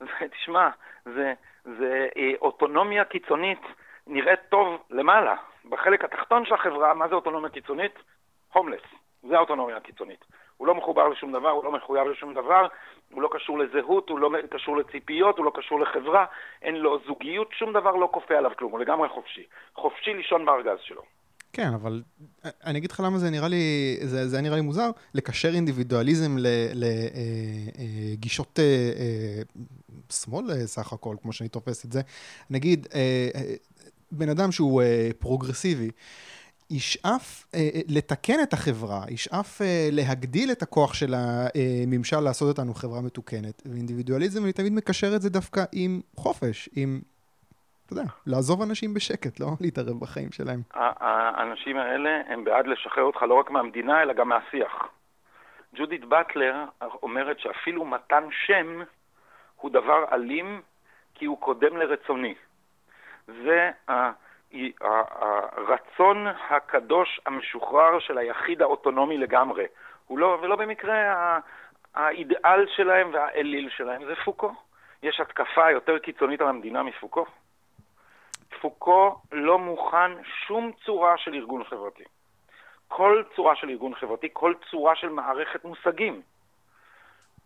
[0.33, 0.69] תשמע,
[1.05, 1.33] זה,
[1.63, 3.61] זה אה, אוטונומיה קיצונית
[4.07, 5.35] נראית טוב למעלה.
[5.69, 7.93] בחלק התחתון של החברה, מה זה אוטונומיה קיצונית?
[8.53, 8.81] הומלס.
[9.29, 10.25] זה האוטונומיה הקיצונית.
[10.57, 12.67] הוא לא מחובר לשום דבר, הוא לא מחויב לשום דבר,
[13.11, 16.25] הוא לא קשור לזהות, הוא לא קשור לציפיות, הוא לא קשור לחברה,
[16.61, 19.43] אין לו זוגיות, שום דבר לא כופה עליו כלום, הוא לגמרי חופשי.
[19.75, 21.01] חופשי לישון בארגז שלו.
[21.53, 22.01] כן, אבל
[22.65, 26.31] אני אגיד לך למה זה נראה לי, זה, זה נראה לי מוזר, לקשר אינדיבידואליזם
[26.73, 28.63] לגישות אה,
[28.99, 29.41] אה,
[30.21, 32.01] שמאל אה, סך הכל, כמו שאני תופס את זה.
[32.49, 33.41] נגיד, אה, אה,
[34.11, 34.81] בן אדם שהוא
[35.19, 35.89] פרוגרסיבי,
[36.69, 37.59] ישאף אה,
[37.89, 43.61] לתקן את החברה, ישאף אה, להגדיל את הכוח של הממשל לעשות אותנו חברה מתוקנת.
[43.65, 46.99] ואינדיבידואליזם, אני תמיד מקשר את זה דווקא עם חופש, עם,
[47.85, 50.61] אתה יודע, לעזוב אנשים בשקט, לא להתערב בחיים שלהם.
[50.73, 54.71] האנשים האלה הם בעד לשחרר אותך לא רק מהמדינה, אלא גם מהשיח.
[55.75, 56.55] ג'ודית באטלר
[57.03, 58.81] אומרת שאפילו מתן שם
[59.63, 60.61] הוא דבר אלים
[61.15, 62.35] כי הוא קודם לרצוני.
[63.27, 63.71] זה
[64.81, 69.65] הרצון הקדוש המשוחרר של היחיד האוטונומי לגמרי.
[70.07, 71.39] הוא לא, ולא במקרה
[71.95, 74.51] האידאל שלהם והאליל שלהם זה פוקו.
[75.03, 77.25] יש התקפה יותר קיצונית על המדינה מפוקו?
[78.61, 82.03] פוקו לא מוכן שום צורה של ארגון חברתי.
[82.87, 86.21] כל צורה של ארגון חברתי, כל צורה של מערכת מושגים.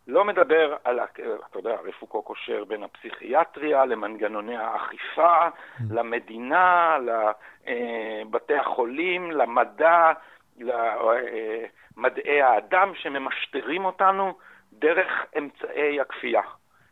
[0.08, 5.82] לא מדבר על, אתה יודע, הרי פוקו קושר בין הפסיכיאטריה למנגנוני האכיפה, mm.
[5.90, 10.12] למדינה, לבתי החולים, למדע,
[10.58, 14.38] למדעי האדם שממשטרים אותנו
[14.74, 16.42] דרך אמצעי הכפייה.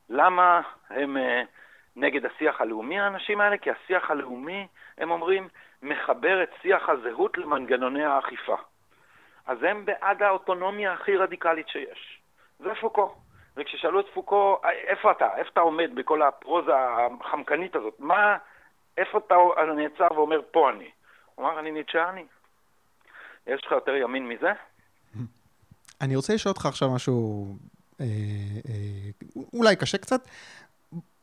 [0.09, 1.43] למה הם אה,
[1.95, 3.57] נגד השיח הלאומי, האנשים האלה?
[3.57, 5.47] כי השיח הלאומי, הם אומרים,
[5.83, 8.57] מחבר את שיח הזהות למנגנוני האכיפה.
[9.45, 12.19] אז הם בעד האוטונומיה הכי רדיקלית שיש.
[12.59, 13.15] זה פוקו.
[13.57, 15.27] וכששאלו את פוקו, איפה אתה?
[15.37, 16.71] איפה אתה עומד בכל הפרוזה
[17.21, 17.95] החמקנית הזאת?
[17.99, 18.37] מה,
[18.97, 19.35] איפה אתה
[19.75, 20.89] נעצר ואומר, פה אני?
[21.35, 22.25] הוא אמר, אני ניטשאני.
[23.47, 24.51] יש לך יותר ימין מזה?
[26.01, 27.45] אני רוצה לשאול אותך עכשיו משהו
[28.01, 28.05] אה,
[28.69, 30.21] אה, אולי קשה קצת.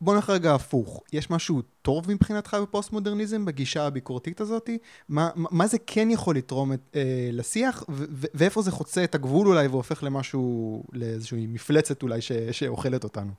[0.04, 1.02] בוא נלך רגע הפוך.
[1.12, 4.70] יש משהו טוב מבחינתך בפוסט-מודרניזם, בגישה הביקורתית הזאת?
[5.08, 9.14] מה, מה זה כן יכול לתרום את, אה, לשיח, ו- ו- ואיפה זה חוצה את
[9.14, 13.30] הגבול אולי והופך למשהו, לאיזושהי מפלצת אולי ש- שאוכלת אותנו?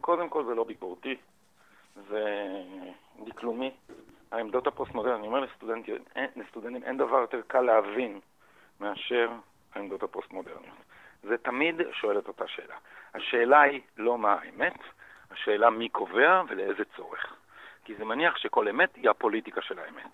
[0.00, 1.14] קודם כל זה לא ביקורתי,
[2.08, 2.24] זה
[3.26, 3.70] דקלומי.
[4.32, 5.94] העמדות הפוסט-מודרניות, אני אומר לסטודנטים,
[6.36, 8.20] לסטודנטים, אין דבר יותר קל להבין
[8.80, 9.30] מאשר
[9.74, 10.76] העמדות הפוסט-מודרניות.
[11.22, 12.74] זה תמיד שואל את אותה שאלה.
[13.14, 14.78] השאלה היא לא מה האמת,
[15.30, 17.34] השאלה מי קובע ולאיזה צורך.
[17.84, 20.10] כי זה מניח שכל אמת היא הפוליטיקה של האמת.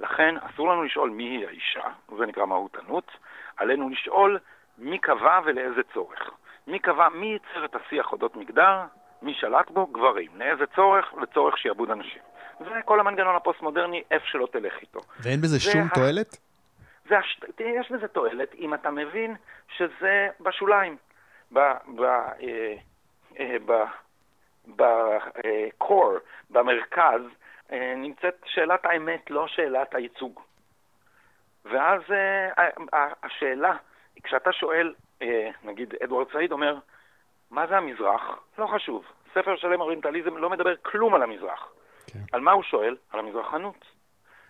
[0.00, 3.10] לכן אסור לנו לשאול מי היא האישה, וזה נקרא מהותנות,
[3.56, 4.38] עלינו לשאול
[4.78, 6.30] מי קבע ולאיזה צורך.
[6.66, 8.80] מי קבע, מי ייצר את השיח אודות מגדר,
[9.22, 9.86] מי שלט בו?
[9.86, 10.30] גברים.
[10.36, 11.14] לאיזה צורך?
[11.22, 12.22] לצורך שיעבוד אנשים.
[12.58, 15.00] זה כל המנגנון הפוסט-מודרני, איפה שלא תלך איתו.
[15.20, 15.94] ואין בזה שום ה...
[15.94, 16.36] תועלת?
[17.08, 17.40] זה הש...
[17.58, 19.36] יש בזה תועלת, אם אתה מבין
[19.76, 20.96] שזה בשוליים.
[21.52, 21.58] ב...
[21.96, 22.02] ב...
[22.02, 22.74] אה,
[23.40, 23.72] אה, ב...
[24.66, 26.12] בקור,
[26.50, 27.20] במרכז,
[27.72, 30.40] אה, נמצאת שאלת האמת, לא שאלת הייצוג.
[31.64, 33.76] ואז אה, השאלה,
[34.22, 36.78] כשאתה שואל, אה, נגיד אדוארד סעיד אומר,
[37.50, 38.38] מה זה המזרח?
[38.58, 39.04] לא חשוב.
[39.34, 41.72] ספר שלם אוריינטליזם לא מדבר כלום על המזרח.
[42.06, 42.18] כן.
[42.32, 42.96] על מה הוא שואל?
[43.10, 43.84] על המזרחנות.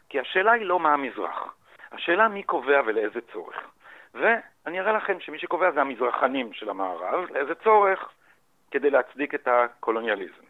[0.09, 1.55] כי השאלה היא לא מה המזרח,
[1.93, 3.71] השאלה מי קובע ולאיזה צורך.
[4.15, 8.09] ואני אראה לכם שמי שקובע זה המזרחנים של המערב, לאיזה צורך?
[8.73, 10.45] כדי להצדיק את הקולוניאליזם.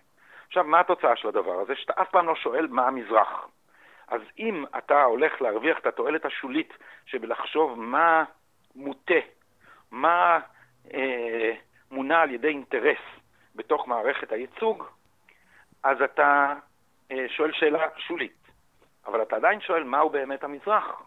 [0.47, 1.77] עכשיו, מה התוצאה של הדבר הזה?
[1.77, 3.49] שאתה אף פעם לא שואל מה המזרח.
[4.09, 6.75] אז אם אתה הולך להרוויח את התועלת השולית
[7.07, 8.25] שבלחשוב מה
[8.75, 9.20] מוטה,
[9.91, 10.39] מה
[10.95, 11.53] אה,
[11.91, 12.99] מונע על ידי אינטרס
[13.55, 14.85] בתוך מערכת הייצוג,
[15.83, 16.55] אז אתה
[17.11, 18.43] אה, שואל שאלה שולית.
[19.07, 21.03] אבל אתה עדיין שואל מהו באמת המזרח.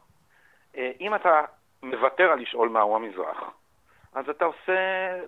[0.78, 1.42] אה, אם אתה
[1.84, 3.44] מוותר על לשאול מהו המזרח,
[4.14, 4.74] אז אתה עושה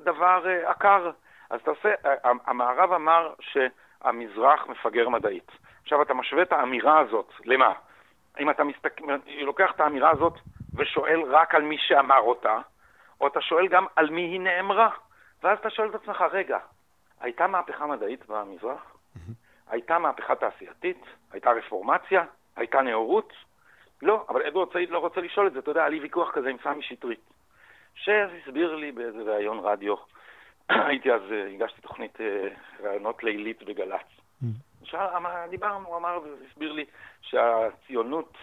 [0.04, 1.12] דבר אה, עקר.
[1.50, 1.93] אז אתה עושה,
[2.24, 5.52] המערב אמר שהמזרח מפגר מדעית.
[5.84, 7.74] עכשיו אתה משווה את האמירה הזאת, למה?
[8.39, 9.04] אם אתה מסתכל,
[9.41, 10.34] לוקח את האמירה הזאת
[10.76, 12.60] ושואל רק על מי שאמר אותה,
[13.22, 14.89] או אתה שואל גם על מי היא נאמרה,
[15.43, 16.58] ואז אתה שואל את עצמך, רגע,
[17.20, 18.98] הייתה מהפכה מדעית במזרח?
[19.70, 21.06] הייתה מהפכה תעשייתית?
[21.32, 22.24] הייתה רפורמציה?
[22.56, 23.34] הייתה נאורות?
[24.02, 25.60] לא, אבל אדוארד סעיד לא רוצה לשאול את זה.
[25.60, 27.30] אתה יודע, היה לי ויכוח כזה עם סמי שטרית,
[27.95, 29.95] שהסביר לי באיזה ראיון רדיו
[30.88, 32.47] הייתי אז, אה, הגשתי תוכנית אה,
[32.84, 34.07] רעיונות לילית בגל"צ.
[34.43, 34.45] mm.
[35.49, 36.86] דיברנו, הוא אמר, הסביר לי
[37.22, 38.38] שהציונות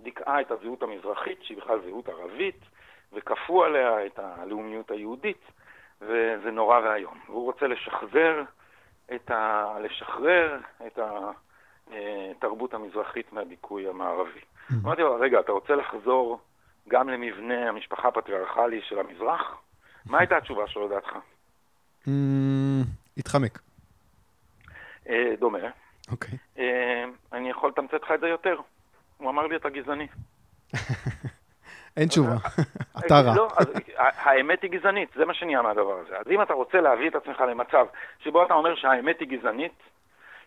[0.00, 2.60] דיכאה את הזהות המזרחית, שהיא בכלל זהות ערבית,
[3.12, 5.50] וכפו עליה את הלאומיות היהודית.
[6.00, 7.18] וזה נורא ואיום.
[7.26, 8.42] והוא רוצה לשחזר
[9.14, 9.66] את ה...
[9.80, 10.98] לשחרר את
[11.90, 14.40] התרבות המזרחית מהדיכוי המערבי.
[14.40, 14.74] Mm-hmm.
[14.84, 16.40] אמרתי לו, רגע, אתה רוצה לחזור
[16.88, 19.62] גם למבנה המשפחה הפטריארכלי של המזרח?
[20.06, 21.16] מה הייתה התשובה שלו לדעתך?
[22.06, 22.10] Mm,
[23.16, 23.58] התחמק.
[25.08, 25.58] אה, דומה.
[26.10, 26.38] אוקיי.
[26.58, 28.56] אה, אני יכול לתמצת לך את זה יותר.
[29.16, 30.06] הוא אמר לי, אתה גזעני.
[31.96, 32.36] אין תשובה,
[32.98, 33.34] אתה רע.
[33.36, 33.48] לא,
[33.96, 36.18] האמת היא גזענית, זה מה שנהיה מהדבר הזה.
[36.18, 37.86] אז אם אתה רוצה להביא את עצמך למצב
[38.18, 39.82] שבו אתה אומר שהאמת היא גזענית,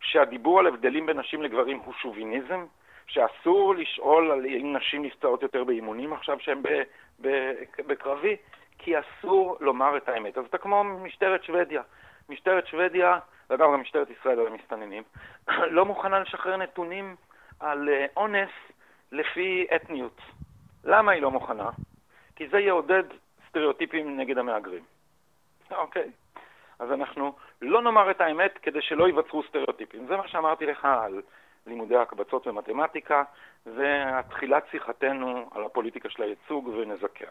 [0.01, 2.65] שהדיבור על הבדלים בין נשים לגברים הוא שוביניזם,
[3.07, 6.61] שאסור לשאול על אם נשים נפצעות יותר באימונים עכשיו שהן
[7.87, 8.35] בקרבי,
[8.79, 10.37] כי אסור לומר את האמת.
[10.37, 11.81] אז אתה כמו משטרת שוודיה.
[12.29, 13.19] משטרת שוודיה,
[13.49, 15.03] וגם גם משטרת ישראל על המסתננים,
[15.77, 17.15] לא מוכנה לשחרר נתונים
[17.59, 18.49] על אה, אונס
[19.11, 20.21] לפי אתניות.
[20.83, 21.69] למה היא לא מוכנה?
[22.35, 23.03] כי זה יעודד
[23.49, 24.83] סטריאוטיפים נגד המהגרים.
[25.71, 26.11] אוקיי.
[26.79, 30.07] אז אנחנו לא נאמר את האמת כדי שלא ייווצרו סטריאוטיפים.
[30.07, 31.21] זה מה שאמרתי לך על
[31.67, 33.23] לימודי הקבצות ומתמטיקה,
[33.65, 37.29] והתחילת שיחתנו על הפוליטיקה של הייצוג ונזקיה.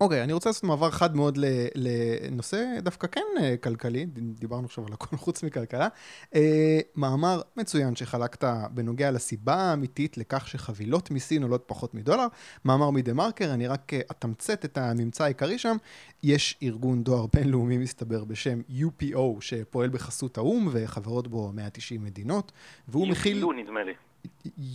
[0.00, 1.38] אוקיי, אני רוצה לעשות מעבר חד מאוד
[1.74, 5.88] לנושא דווקא כן אה, כלכלי, דיברנו עכשיו על הכל חוץ מכלכלה.
[6.34, 12.26] אה, מאמר מצוין שחלקת בנוגע לסיבה האמיתית לכך שחבילות מסין עולות פחות מדולר.
[12.64, 15.76] מאמר מדה מרקר, אני רק אה, אתמצת את הממצא העיקרי שם.
[16.22, 22.52] יש ארגון דואר בינלאומי מסתבר בשם UPO, שפועל בחסות האו"ם וחברות בו 190 מדינות,
[22.88, 23.44] והוא מכיל...
[23.44, 23.92] UPO נדמה לי.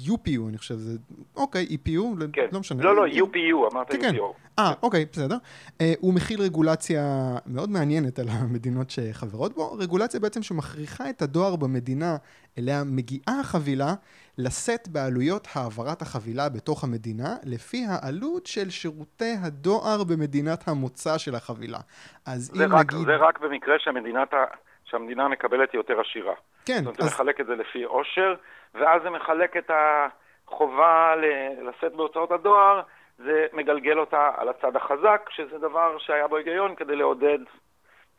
[0.06, 0.98] UPU, אני חושב, זה...
[1.36, 2.46] אוקיי, EPU, כן.
[2.52, 2.84] לא משנה.
[2.84, 4.02] לא, לא, UPU, אמרת כן, UPU.
[4.02, 4.18] כן.
[4.60, 5.36] אה, אוקיי, בסדר.
[5.68, 7.02] Uh, הוא מכיל רגולציה
[7.46, 12.16] מאוד מעניינת על המדינות שחברות בו, רגולציה בעצם שמכריחה את הדואר במדינה
[12.58, 13.94] אליה מגיעה החבילה,
[14.38, 21.80] לשאת בעלויות העברת החבילה בתוך המדינה, לפי העלות של שירותי הדואר במדינת המוצא של החבילה.
[22.26, 23.06] אז אם רק, נגיד...
[23.06, 24.34] זה רק במקרה שהמדינת,
[24.86, 26.34] שהמדינה מקבלת יותר עשירה.
[26.66, 26.74] כן.
[26.74, 27.06] זאת אומרת, אז...
[27.06, 28.36] זה מחלק את זה לפי עושר.
[28.74, 29.72] ואז זה מחלק את
[30.48, 31.14] החובה
[31.62, 32.82] לשאת בהוצאות הדואר,
[33.18, 37.40] זה מגלגל אותה על הצד החזק, שזה דבר שהיה בו היגיון כדי לעודד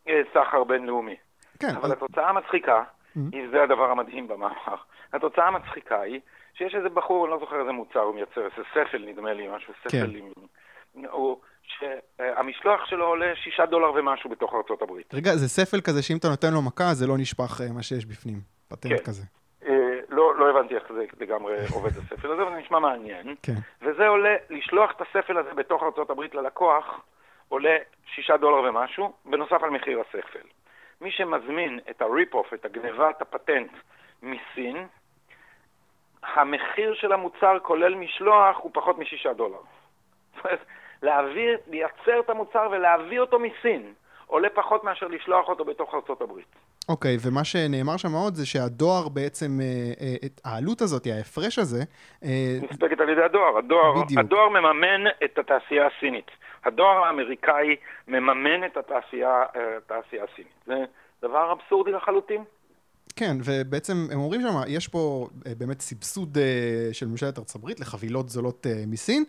[0.08, 1.16] אה, סחר בינלאומי.
[1.58, 1.76] כן.
[1.76, 3.36] אבל התוצאה המצחיקה, mm-hmm.
[3.50, 4.76] זה הדבר המדהים במאמר,
[5.12, 6.20] התוצאה המצחיקה היא
[6.54, 9.72] שיש איזה בחור, אני לא זוכר איזה מוצר הוא מייצר, איזה ספל נדמה לי, משהו
[9.80, 10.10] ספל כן.
[10.16, 11.04] עם...
[11.10, 15.14] הוא, שהמשלוח שלו עולה שישה דולר ומשהו בתוך ארצות הברית.
[15.14, 18.06] רגע, זה ספל כזה שאם אתה נותן לו מכה זה לא נשפך אה, מה שיש
[18.06, 19.04] בפנים, פטנט כן.
[19.04, 19.22] כזה.
[20.34, 23.34] לא, לא הבנתי איך זה לגמרי עובד הספל הזה, אבל זה נשמע מעניין.
[23.42, 23.52] כן.
[23.82, 27.00] וזה עולה, לשלוח את הספל הזה בתוך ארה"ב ללקוח,
[27.48, 27.76] עולה
[28.06, 30.46] שישה דולר ומשהו, בנוסף על מחיר הספל.
[31.00, 33.70] מי שמזמין את ה rip-off, את הגנבת הפטנט
[34.22, 34.86] מסין,
[36.22, 39.60] המחיר של המוצר כולל משלוח הוא פחות משישה דולר.
[40.34, 40.64] זאת אומרת,
[41.02, 43.94] להביא, לייצר את המוצר ולהביא אותו מסין
[44.26, 46.56] עולה פחות מאשר לשלוח אותו בתוך ארצות הברית.
[46.88, 49.66] אוקיי, okay, ומה שנאמר שם מאוד זה שהדואר בעצם, אה,
[50.00, 51.82] אה, את העלות הזאת, ההפרש הזה...
[52.24, 52.56] אה,
[53.00, 53.58] על ידי הדואר.
[53.58, 56.30] הדואר, הדואר מממן את התעשייה הסינית.
[56.64, 57.76] הדואר האמריקאי
[58.08, 59.44] מממן את התעשייה,
[59.76, 60.52] התעשייה הסינית.
[60.66, 60.84] זה
[61.22, 62.44] דבר אבסורדי לחלוטין.
[63.16, 67.80] כן, ובעצם הם אומרים שם, יש פה אה, באמת סבסוד אה, של ממשלת ארצות הברית
[67.80, 69.24] לחבילות זולות אה, מסין,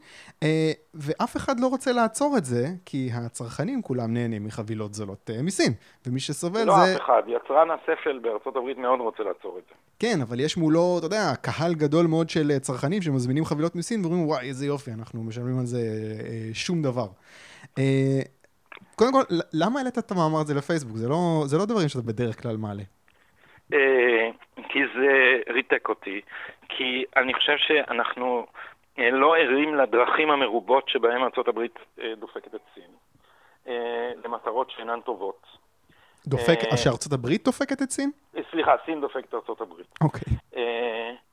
[0.93, 5.73] ואף אחד לא רוצה לעצור את זה, כי הצרכנים כולם נהנים מחבילות זולות מסין,
[6.07, 6.91] ומי שסובל לא זה...
[6.91, 9.75] לא אף אחד, יצרן הספל בארצות הברית מאוד רוצה לעצור את זה.
[9.99, 14.27] כן, אבל יש מולו, אתה יודע, קהל גדול מאוד של צרכנים שמזמינים חבילות מסין ואומרים,
[14.27, 15.79] וואי, איזה יופי, אנחנו משלמים על זה
[16.53, 17.07] שום דבר.
[18.95, 19.23] קודם כל,
[19.53, 20.97] למה העלית את המאמר הזה לפייסבוק?
[20.97, 22.83] זה לא, זה לא דברים שאתה בדרך כלל מעלה.
[23.73, 24.29] אה,
[24.69, 26.21] כי זה ריתק אותי,
[26.69, 28.45] כי אני חושב שאנחנו
[28.99, 31.59] אה, לא ערים לדרכים המרובות שבהן ארה"ב
[32.01, 32.91] אה, דופקת את סין,
[34.25, 35.41] למטרות שאינן טובות.
[36.27, 38.11] דופק, שארצות הברית דופקת את סין?
[38.51, 39.87] סליחה, סין דופקת את ארצות הברית.
[40.01, 40.33] אוקיי.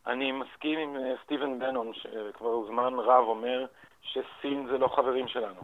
[0.06, 3.66] אני מסכים עם סטיבן בנון, שכבר זמן רב אומר
[4.02, 5.60] שסין זה לא חברים שלנו.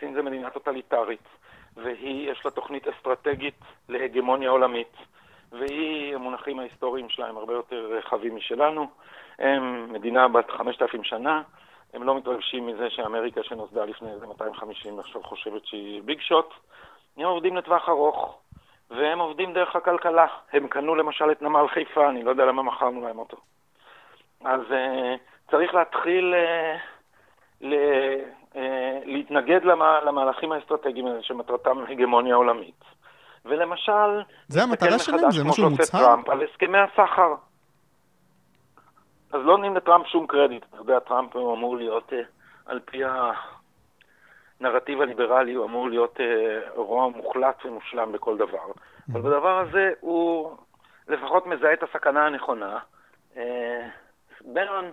[0.00, 1.28] סין זה מדינה טוטליטרית,
[1.76, 4.92] והיא, יש לה תוכנית אסטרטגית להגמוניה עולמית.
[5.58, 8.86] והיא, המונחים ההיסטוריים שלה הם הרבה יותר רחבים משלנו.
[9.38, 11.42] הם מדינה בת 5,000 שנה,
[11.94, 16.54] הם לא מתרגשים מזה שאמריקה שנוסדה לפני איזה 250 עכשיו חושבת שהיא ביג שוט.
[17.16, 18.38] הם עובדים לטווח ארוך,
[18.90, 20.26] והם עובדים דרך הכלכלה.
[20.52, 23.36] הם קנו למשל את נמל חיפה, אני לא יודע למה מכרנו להם אותו.
[24.44, 26.78] אז uh, צריך להתחיל uh,
[27.60, 27.74] ל,
[28.52, 28.58] uh,
[29.04, 32.93] להתנגד למה, למהלכים האסטרטגיים האלה שמטרתם הגמוניה עולמית.
[33.44, 35.30] ולמשל, זה המטרה שלהם?
[35.30, 36.00] זה משהו מוצהר?
[36.00, 37.34] טראמפ על הסכמי הסחר.
[39.32, 40.64] אז לא נותנים לטראמפ שום קרדיט.
[40.68, 42.22] אתה יודע, טראמפ אמור להיות, אה,
[42.66, 43.00] על פי
[44.60, 48.66] שהנרטיב הליברלי הוא אמור להיות אה, רוע מוחלט ומושלם בכל דבר.
[49.12, 50.56] אבל בדבר הזה הוא
[51.08, 52.78] לפחות מזהה את הסכנה הנכונה.
[53.36, 53.88] אה,
[54.40, 54.92] ברון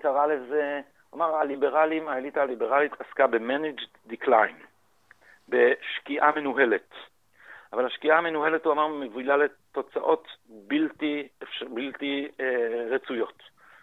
[0.00, 0.80] קרא לזה,
[1.14, 4.64] אמר, הליברלים, האליטה הליברלית עסקה ב-managed decline,
[5.48, 6.94] בשקיעה מנוהלת.
[7.72, 11.28] אבל השקיעה המנוהלת, הוא אמר, מובילה לתוצאות בלתי,
[11.74, 13.42] בלתי אה, רצויות,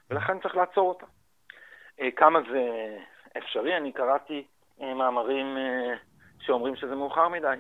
[0.09, 1.05] ולכן צריך לעצור אותה.
[1.99, 2.97] אה, כמה זה
[3.37, 3.77] אפשרי?
[3.77, 4.43] אני קראתי
[4.81, 5.93] אה, מאמרים אה,
[6.39, 7.57] שאומרים שזה מאוחר מדי,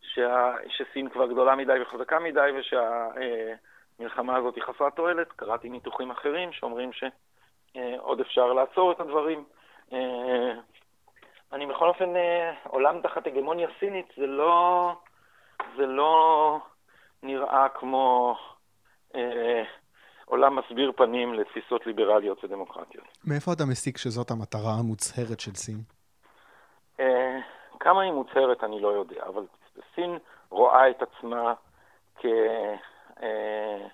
[0.00, 5.32] שה, שסין כבר גדולה מדי וחזקה מדי, ושהמלחמה הזאת היא חסרת תועלת.
[5.32, 9.44] קראתי ניתוחים אחרים שאומרים שעוד אפשר לעצור את הדברים.
[11.52, 12.10] אני בכל אופן,
[12.64, 14.92] עולם תחת הגמוניה סינית זה לא,
[15.76, 16.58] זה לא
[17.22, 18.36] נראה כמו
[19.14, 19.62] אה,
[20.24, 23.04] עולם מסביר פנים לתפיסות ליברליות ודמוקרטיות.
[23.24, 25.78] מאיפה אתה מסיק שזאת המטרה המוצהרת של סין?
[27.00, 27.38] אה,
[27.80, 29.46] כמה היא מוצהרת אני לא יודע, אבל
[29.94, 30.18] סין
[30.50, 31.54] רואה את עצמה
[32.16, 32.24] כ...
[33.22, 33.86] אה,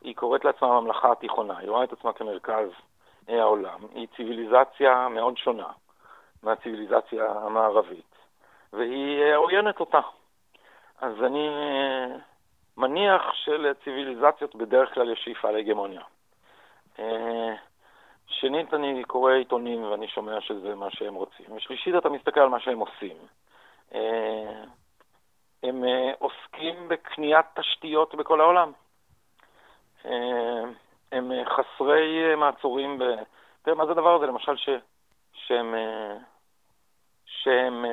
[0.00, 2.68] היא קוראת לעצמה הממלכה התיכונה, היא רואה את עצמה כמרכז
[3.28, 3.78] אה, העולם.
[3.94, 5.68] היא ציוויליזציה מאוד שונה
[6.42, 8.14] מהציוויליזציה המערבית,
[8.72, 10.00] והיא אה, עוינת אותה.
[11.00, 12.06] אז אני אה,
[12.76, 16.02] מניח שלציוויליזציות בדרך כלל יש שאיפה להגמוניה.
[16.98, 17.54] אה,
[18.26, 21.46] שנית, אני קורא עיתונים ואני שומע שזה מה שהם רוצים.
[21.52, 23.16] ושלישית, אתה מסתכל על מה שהם עושים.
[23.94, 24.62] אה,
[25.62, 25.84] הם
[26.18, 28.72] עוסקים בקניית תשתיות בכל העולם.
[31.12, 33.02] הם חסרי מעצורים ב...
[33.62, 34.26] תראה, מה זה הדבר הזה?
[34.26, 34.68] למשל, ש...
[35.32, 35.74] שהם,
[37.26, 37.84] שהם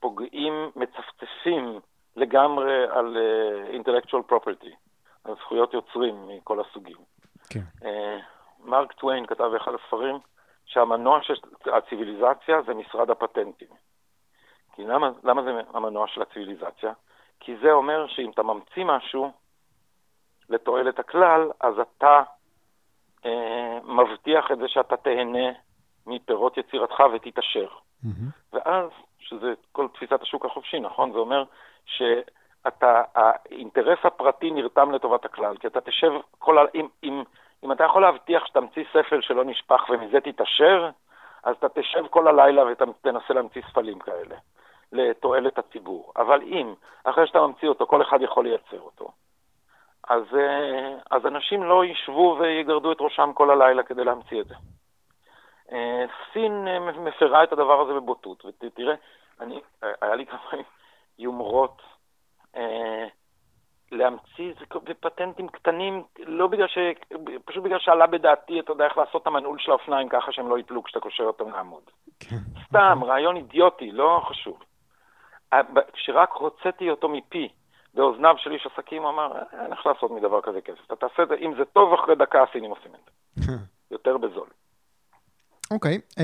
[0.00, 1.80] פוגעים, מצפצפים
[2.16, 4.74] לגמרי על uh, intellectual property,
[5.24, 6.96] על זכויות יוצרים מכל הסוגים.
[7.50, 7.60] כן.
[7.82, 7.86] Uh,
[8.64, 10.18] מרק טוויין כתב באחד הספרים
[10.66, 11.34] שהמנוע של
[11.72, 13.68] הציוויליזציה זה משרד הפטנטים.
[14.74, 16.92] כי למה, למה זה המנוע של הציוויליזציה?
[17.40, 19.32] כי זה אומר שאם אתה ממציא משהו
[20.48, 22.22] לתועלת הכלל, אז אתה
[23.24, 25.48] אה, מבטיח את זה שאתה תהנה
[26.06, 27.68] מפירות יצירתך ותתעשר.
[28.04, 28.08] Mm-hmm.
[28.52, 28.90] ואז,
[29.20, 31.12] שזה כל תפיסת השוק החופשי, נכון?
[31.12, 31.44] זה אומר
[31.84, 36.66] שאתה, האינטרס הפרטי נרתם לטובת הכלל, כי אתה תשב כל.
[36.74, 37.22] אם, אם,
[37.64, 40.90] אם אתה יכול להבטיח שתמציא ספל שלא נשפך ומזה תתעשר,
[41.44, 44.36] אז אתה תשב כל הלילה ותנסה להמציא ספלים כאלה,
[44.92, 46.12] לתועלת הציבור.
[46.16, 49.10] אבל אם, אחרי שאתה ממציא אותו, כל אחד יכול לייצר אותו,
[50.08, 54.54] אז, אה, אז אנשים לא ישבו ויגרדו את ראשם כל הלילה כדי להמציא את זה.
[55.72, 58.94] אה, סין אה, מפרה את הדבר הזה בבוטות, ותראה,
[59.40, 59.60] אני,
[60.02, 60.62] היה לי כמה
[61.18, 61.82] יומרות
[62.56, 63.06] אה,
[63.92, 66.78] להמציא זה בפטנטים קטנים, לא בגלל ש...
[67.44, 70.58] פשוט בגלל שעלה בדעתי, אתה יודע איך לעשות את המנעול של האופניים ככה שהם לא
[70.58, 71.82] ייפלו כשאתה קושר אותם לעמוד.
[72.20, 72.36] כן.
[72.66, 73.04] סתם.
[73.04, 74.62] רעיון אידיוטי, לא חשוב.
[75.52, 75.60] אה,
[75.92, 77.48] כשרק הוצאתי אותו מפי,
[77.94, 80.86] באוזניו של איש עסקים, הוא אמר, אין איך לעשות מדבר כזה כסף.
[80.86, 83.52] אתה תעשה את זה, אם זה טוב, אחרי דקה הסינים עושים את זה.
[83.94, 84.48] יותר בזול.
[85.70, 86.22] אוקיי, uh,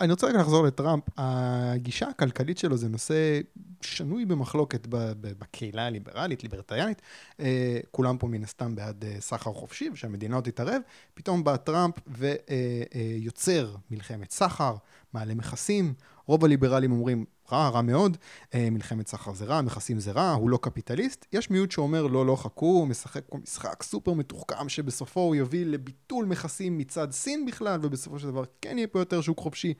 [0.00, 1.04] אני רוצה רגע לחזור לטראמפ.
[1.16, 3.40] הגישה הכלכלית שלו זה נושא
[3.80, 4.86] שנוי במחלוקת
[5.20, 7.02] בקהילה הליברלית, ליברטריאנית.
[7.38, 7.42] Uh,
[7.90, 10.82] כולם פה מן הסתם בעד uh, סחר חופשי ושהמדינה עוד תתערב.
[11.14, 14.74] פתאום בא טראמפ ויוצר מלחמת סחר,
[15.14, 15.94] מעלה מכסים.
[16.26, 18.16] רוב הליברלים אומרים, רע, רע מאוד,
[18.54, 21.26] אה, מלחמת סחר זה רע, מכסים זה רע, הוא לא קפיטליסט.
[21.32, 25.66] יש מיעוט שאומר, לא, לא, חכו, הוא משחק פה משחק סופר מתוחכם, שבסופו הוא יביא
[25.66, 29.74] לביטול מכסים מצד סין בכלל, ובסופו של דבר כן יהיה פה יותר שוק חופשי.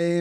[0.00, 0.20] אה,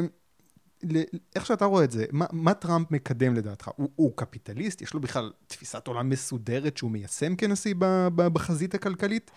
[1.35, 3.71] איך שאתה רואה את זה, מה, מה טראמפ מקדם לדעתך?
[3.75, 4.81] הוא, הוא קפיטליסט?
[4.81, 7.73] יש לו בכלל תפיסת עולם מסודרת שהוא מיישם כנשיא
[8.15, 9.31] בחזית הכלכלית?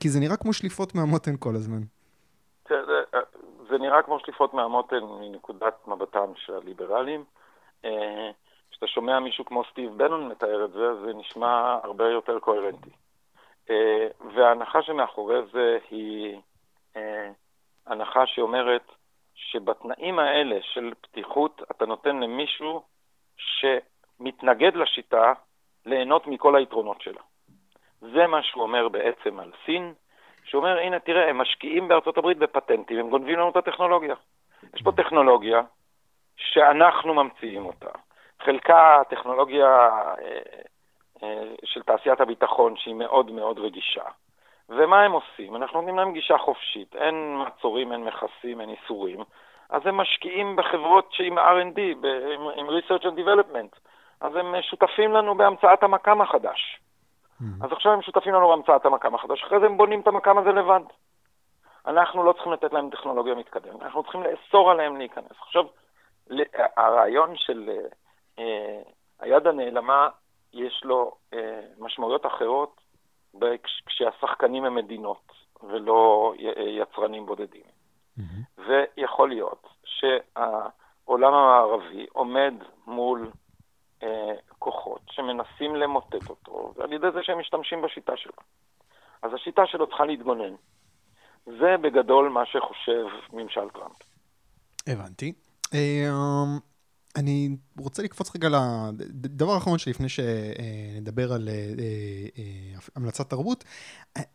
[0.00, 1.82] כי זה נראה כמו שליפות מהמותן כל הזמן.
[3.72, 7.24] זה נראה כמו שליפות מהמותן מנקודת מבטם של הליברלים.
[7.84, 8.30] אה,
[8.70, 12.90] כשאתה שומע מישהו כמו סטיב בנון מתאר את זה, זה נשמע הרבה יותר קוהרנטי.
[13.70, 16.40] אה, וההנחה שמאחורי זה היא
[16.96, 17.30] אה,
[17.86, 18.92] הנחה שאומרת
[19.34, 22.82] שבתנאים האלה של פתיחות אתה נותן למישהו
[23.36, 25.32] שמתנגד לשיטה
[25.86, 27.20] ליהנות מכל היתרונות שלה.
[28.00, 29.94] זה מה שהוא אומר בעצם על סין,
[30.44, 34.14] שאומר, הנה, תראה, הם משקיעים בארצות הברית בפטנטים, הם גונבים לנו את הטכנולוגיה.
[34.74, 35.62] יש פה טכנולוגיה
[36.36, 37.90] שאנחנו ממציאים אותה.
[38.44, 40.38] חלקה טכנולוגיה אה,
[41.22, 44.04] אה, של תעשיית הביטחון, שהיא מאוד מאוד רגישה.
[44.68, 45.56] ומה הם עושים?
[45.56, 49.20] אנחנו נותנים להם גישה חופשית, אין מעצורים, אין מכסים, אין איסורים,
[49.70, 51.80] אז הם משקיעים בחברות שעם R&D,
[52.34, 53.78] עם, עם Research and Development,
[54.20, 56.80] אז הם שותפים לנו בהמצאת המקם החדש.
[57.42, 57.64] Mm-hmm.
[57.64, 60.52] אז עכשיו הם שותפים לנו בהמצאת המקם החדש, אחרי זה הם בונים את המקם הזה
[60.52, 60.80] לבד.
[61.86, 65.32] אנחנו לא צריכים לתת להם טכנולוגיה מתקדמת, אנחנו צריכים לאסור עליהם להיכנס.
[65.40, 65.64] עכשיו,
[66.76, 67.70] הרעיון של
[69.20, 70.08] היד הנעלמה,
[70.52, 71.12] יש לו
[71.78, 72.80] משמעויות אחרות
[73.86, 75.32] כשהשחקנים הם מדינות
[75.62, 77.62] ולא יצרנים בודדים.
[78.18, 78.60] Mm-hmm.
[78.66, 82.54] ויכול להיות שהעולם המערבי עומד
[82.86, 83.32] מול אה,
[84.58, 88.32] כוחות שמנסים למוטט אותו, ועל ידי זה שהם משתמשים בשיטה שלו.
[89.22, 90.54] אז השיטה שלו צריכה להתגונן.
[91.46, 93.96] זה בגדול מה שחושב ממשל טראמפ.
[94.86, 95.32] הבנתי.
[95.74, 96.08] אה,
[97.16, 97.48] אני
[97.78, 98.48] רוצה לקפוץ רגע
[98.98, 101.54] לדבר האחרון שלפני שנדבר על אה,
[102.38, 103.64] אה, המלצת תרבות.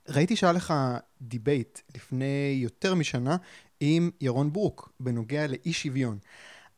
[0.09, 0.73] ראיתי שהיה לך
[1.21, 3.37] דיבייט לפני יותר משנה
[3.79, 6.17] עם ירון ברוק בנוגע לאי שוויון.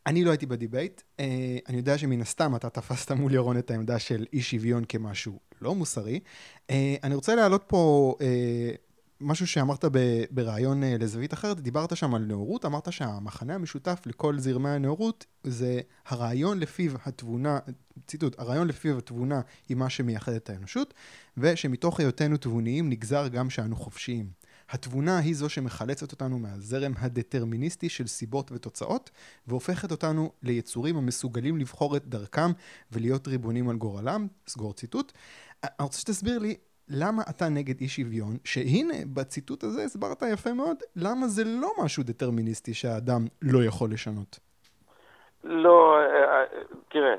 [0.08, 4.00] אני לא הייתי בדיבייט, אה, אני יודע שמן הסתם אתה תפסת מול ירון את העמדה
[4.00, 6.20] של אי שוויון כמשהו לא מוסרי.
[7.04, 8.16] אני רוצה להעלות פה
[9.22, 9.86] משהו שאמרת
[10.32, 15.82] בריאיון אה, לזווית אחרת, דיברת שם על נאורות, אמרת שהמכנה המשותף לכל זרמי הנאורות זה
[16.06, 17.60] הרעיון לפיו התבונה,
[18.08, 20.94] ציטוט, הרעיון לפיו התבונה היא מה שמייחד את האנושות,
[21.38, 24.39] ושמתוך היותנו תבוניים נגזר גם שאנו חופשיים.
[24.72, 29.10] התבונה היא זו שמחלצת אותנו מהזרם הדטרמיניסטי של סיבות ותוצאות,
[29.48, 32.52] והופכת אותנו ליצורים המסוגלים לבחור את דרכם
[32.92, 35.12] ולהיות ריבונים על גורלם, סגור ציטוט.
[35.64, 36.56] אני רוצה שתסביר לי
[36.90, 42.04] למה אתה נגד אי שוויון, שהנה בציטוט הזה הסברת יפה מאוד, למה זה לא משהו
[42.04, 44.40] דטרמיניסטי שהאדם לא יכול לשנות.
[45.44, 46.44] לא, אה,
[46.90, 47.16] תראה,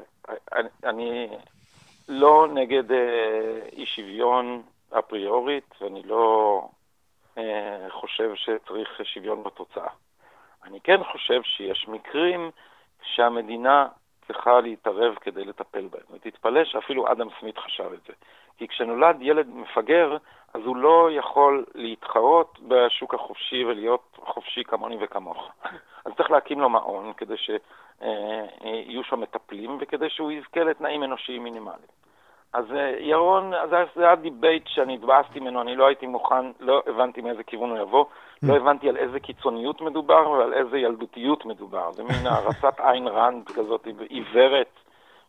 [0.85, 1.29] אני
[2.09, 6.63] לא נגד אה, אי שוויון אפריורית, ואני לא
[7.89, 9.89] חושב שצריך שוויון בתוצאה.
[10.65, 12.51] אני כן חושב שיש מקרים
[13.03, 13.89] שהמדינה
[14.27, 16.03] צריכה להתערב כדי לטפל בהם.
[16.11, 18.13] ותתפלא שאפילו אדם סמית חשב את זה.
[18.57, 20.17] כי כשנולד ילד מפגר,
[20.55, 25.51] אז הוא לא יכול להתחרות בשוק החופשי ולהיות חופשי כמוני וכמוך.
[26.05, 32.01] אז צריך להקים לו מעון כדי שיהיו שם מטפלים וכדי שהוא יזכה לתנאים אנושיים מינימליים.
[32.53, 37.21] אז אה, ירון, זה היה דיבייט שאני התבאסתי ממנו, אני לא הייתי מוכן, לא הבנתי
[37.21, 38.05] מאיזה כיוון הוא יבוא,
[38.43, 41.93] לא הבנתי על איזה קיצוניות מדובר ועל איזה ילדותיות מדובר.
[41.93, 44.69] זה מין הערצת איין רנד כזאת עיוורת.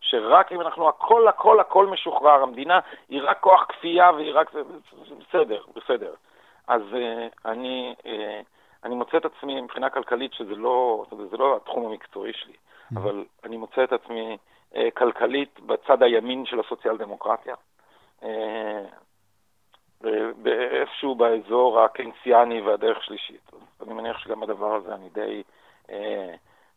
[0.01, 4.51] שרק אם אנחנו הכל הכל הכל משוחרר, המדינה היא רק כוח כפייה והיא רק...
[5.19, 6.13] בסדר, בסדר.
[6.67, 6.95] אז uh,
[7.45, 8.07] אני, uh,
[8.83, 12.99] אני מוצא את עצמי מבחינה כלכלית שזה לא, זה לא התחום המקצועי שלי, mm-hmm.
[12.99, 14.37] אבל אני מוצא את עצמי
[14.93, 17.55] כלכלית בצד הימין של הסוציאל דמוקרטיה.
[18.21, 18.25] Uh,
[20.43, 23.51] ואיפשהו באזור הקיינסיאני והדרך שלישית.
[23.83, 25.43] אני מניח שגם הדבר הזה אני די...
[25.87, 25.91] Uh,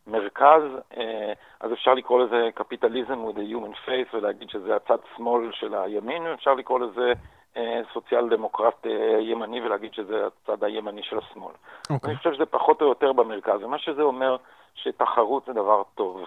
[0.06, 0.62] מרכז,
[0.96, 5.74] אה, אז אפשר לקרוא לזה קפיטליזם with a human face ולהגיד שזה הצד שמאל של
[5.74, 7.12] הימין, אפשר לקרוא לזה
[7.56, 11.52] אה, סוציאל דמוקרט אה, ימני ולהגיד שזה הצד הימני של השמאל.
[11.52, 11.94] Okay.
[11.94, 12.10] אוקיי.
[12.10, 14.36] אני חושב שזה פחות או יותר במרכז, ומה שזה אומר
[14.74, 16.24] שתחרות זה דבר טוב,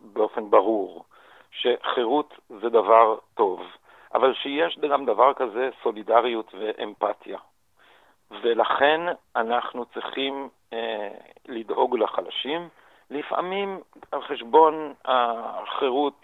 [0.00, 1.04] באופן ברור,
[1.50, 3.62] שחירות זה דבר טוב,
[4.14, 7.38] אבל שיש גם דבר כזה סולידריות ואמפתיה.
[8.42, 9.00] ולכן
[9.36, 11.08] אנחנו צריכים אה,
[11.48, 12.68] לדאוג לחלשים,
[13.10, 13.80] לפעמים
[14.12, 16.14] על חשבון החירות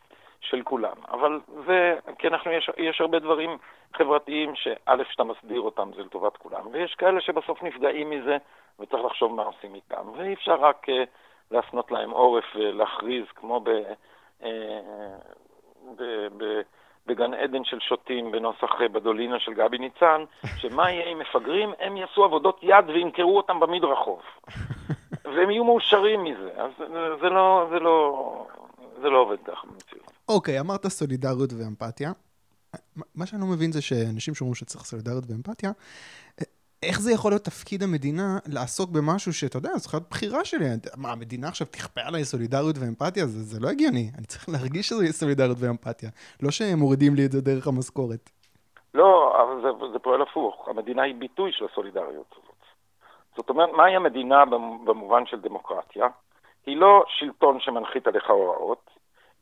[0.40, 0.96] של כולם.
[1.08, 3.58] אבל זה, כי אנחנו, יש, יש הרבה דברים
[3.94, 8.36] חברתיים שא', שאתה מסדיר אותם, זה לטובת כולם, ויש כאלה שבסוף נפגעים מזה,
[8.80, 10.08] וצריך לחשוב מה עושים איתם.
[10.16, 10.92] ואי אפשר רק uh,
[11.50, 13.68] להפנות להם עורף ולהכריז, כמו ב...
[14.40, 14.46] Uh,
[15.96, 16.02] ב,
[16.36, 16.60] ב
[17.06, 20.24] בגן עדן של שוטים בנוסח אה, בדולינה של גבי ניצן,
[20.60, 21.72] שמה יהיה עם מפגרים?
[21.80, 24.20] הם יעשו עבודות יד וימכרו אותם במדרחוב.
[25.34, 26.50] והם יהיו מאושרים מזה.
[26.56, 26.70] אז
[27.20, 28.46] זה לא, זה לא,
[29.02, 30.12] זה לא עובד ככה במציאות.
[30.28, 32.12] אוקיי, אמרת סולידריות ואמפתיה.
[33.14, 35.70] מה שאני לא מבין זה שאנשים שאומרים שצריך סולידריות ואמפתיה,
[36.88, 40.64] איך זה יכול להיות תפקיד המדינה לעסוק במשהו שאתה יודע, זו להיות בחירה שלי.
[40.96, 43.26] מה, המדינה עכשיו תכפה עליי סולידריות ואמפתיה?
[43.26, 44.10] זה, זה לא הגיוני.
[44.18, 46.10] אני צריך להרגיש שזה סולידריות ואמפתיה.
[46.42, 48.30] לא שהם מורידים לי את זה דרך המשכורת.
[48.94, 50.68] לא, אבל זה, זה פועל הפוך.
[50.68, 52.62] המדינה היא ביטוי של הסולידריות הזאת.
[53.36, 54.44] זאת אומרת, מהי המדינה
[54.84, 56.06] במובן של דמוקרטיה?
[56.66, 58.90] היא לא שלטון שמנחית עליך הוראות,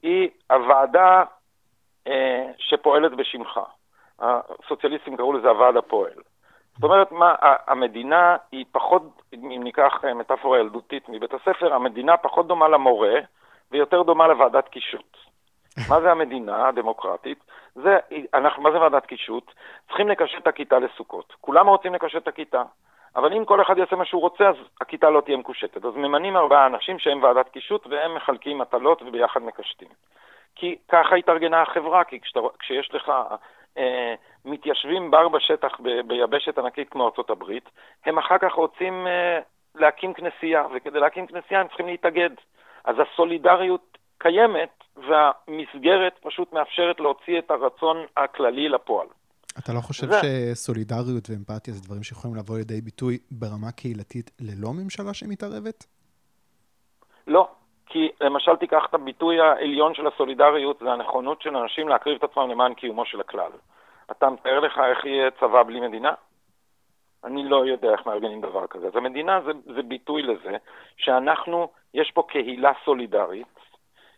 [0.03, 1.23] היא הוועדה
[2.07, 3.61] אה, שפועלת בשמך.
[4.19, 6.13] הסוציאליסטים קראו לזה הוועד הפועל.
[6.75, 7.35] זאת אומרת, מה,
[7.67, 9.03] המדינה היא פחות,
[9.35, 13.15] אם ניקח אה, מטאפורה ילדותית מבית הספר, המדינה פחות דומה למורה
[13.71, 15.17] ויותר דומה לוועדת קישוט.
[15.89, 17.39] מה זה המדינה הדמוקרטית?
[17.75, 17.99] זה,
[18.35, 19.53] אנחנו, מה זה ועדת קישוט?
[19.87, 21.35] צריכים לקשט את הכיתה לסוכות.
[21.41, 22.63] כולם רוצים לקשט את הכיתה.
[23.17, 25.85] אבל אם כל אחד יעשה מה שהוא רוצה, אז הכיתה לא תהיה מקושטת.
[25.85, 29.89] אז ממנים ארבעה אנשים שהם ועדת קישוט, והם מחלקים מטלות וביחד מקשטים.
[30.55, 33.13] כי ככה התארגנה החברה, כי כשאתה, כשיש לך
[34.45, 35.73] מתיישבים בר בשטח
[36.07, 37.69] ביבשת ענקית כמו ארצות הברית,
[38.07, 39.41] הם אחר כך רוצים אה,
[39.75, 42.31] להקים כנסייה, וכדי להקים כנסייה הם צריכים להתאגד.
[42.85, 49.07] אז הסולידריות קיימת, והמסגרת פשוט מאפשרת להוציא את הרצון הכללי לפועל.
[49.59, 50.21] אתה לא חושב זה...
[50.55, 55.85] שסולידריות ואמפתיה זה דברים שיכולים לבוא לידי ביטוי ברמה קהילתית ללא ממשלה שמתערבת?
[57.95, 62.51] כי למשל תיקח את הביטוי העליון של הסולידריות, זה הנכונות של אנשים להקריב את עצמם
[62.51, 63.51] למען קיומו של הכלל.
[64.11, 66.13] אתה מתאר לך איך יהיה צבא בלי מדינה?
[67.25, 68.87] אני לא יודע איך מארגנים דבר כזה.
[68.87, 70.57] אז המדינה זה, זה ביטוי לזה
[70.97, 73.59] שאנחנו, יש פה קהילה סולידרית,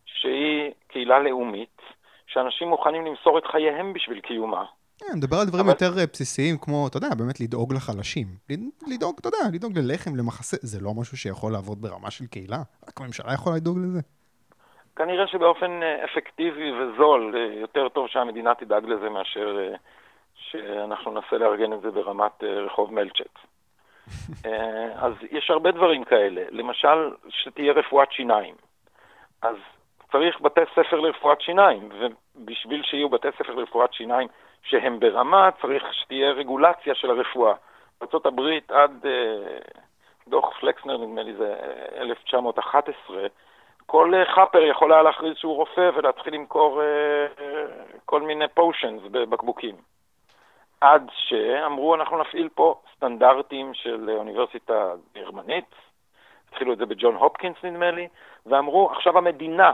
[0.06, 1.80] שהיא קהילה לאומית,
[2.26, 4.64] שאנשים מוכנים למסור את חייהם בשביל קיומה.
[4.98, 5.68] כן, נדבר על דברים.
[5.68, 8.26] יותר אה, בסיסיים, כמו, אתה יודע, באמת לדאוג לחלשים.
[8.86, 12.56] לדאוג, אתה יודע, לדאוג ללחם, למחסה, זה לא משהו שיכול לעבוד ברמה של קהילה?
[12.88, 14.00] רק הממשלה יכולה לדאוג לזה.
[14.96, 19.72] כנראה שבאופן אה, אפקטיבי וזול, אה, יותר טוב שהמדינה תדאג לזה מאשר
[20.34, 23.38] שאנחנו ננסה לארגן את זה ברמת רחוב מלצ'ט.
[25.04, 26.42] אז יש הרבה דברים כאלה.
[26.50, 28.54] למשל, שתהיה רפואת שיניים.
[29.42, 29.56] אז
[30.12, 34.28] צריך בתי ספר לרפואת שיניים, ובשביל שיהיו בתי ספר לרפואת שיניים
[34.68, 37.54] שהם ברמה, צריך שתהיה רגולציה של הרפואה.
[38.00, 39.58] בארה"ב עד אה,
[40.28, 41.54] דוח פלקסנר, נדמה לי זה
[41.96, 43.26] 1911, אה,
[43.86, 46.82] כל אה, חאפר יכול היה להכריז שהוא רופא ולהתחיל למכור
[48.04, 49.76] כל מיני פושנס בבקבוקים.
[50.80, 55.74] עד שאמרו, אנחנו נפעיל פה סטנדרטים של אוניברסיטה גרמנית,
[56.48, 58.08] התחילו את זה בג'ון הופקינס נדמה לי,
[58.46, 59.72] ואמרו, עכשיו המדינה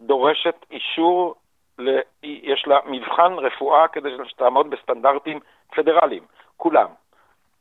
[0.00, 1.34] דורשת אישור
[2.22, 5.40] יש לה מבחן רפואה כדי שתעמוד בסטנדרטים
[5.74, 6.22] פדרליים,
[6.56, 6.88] כולם.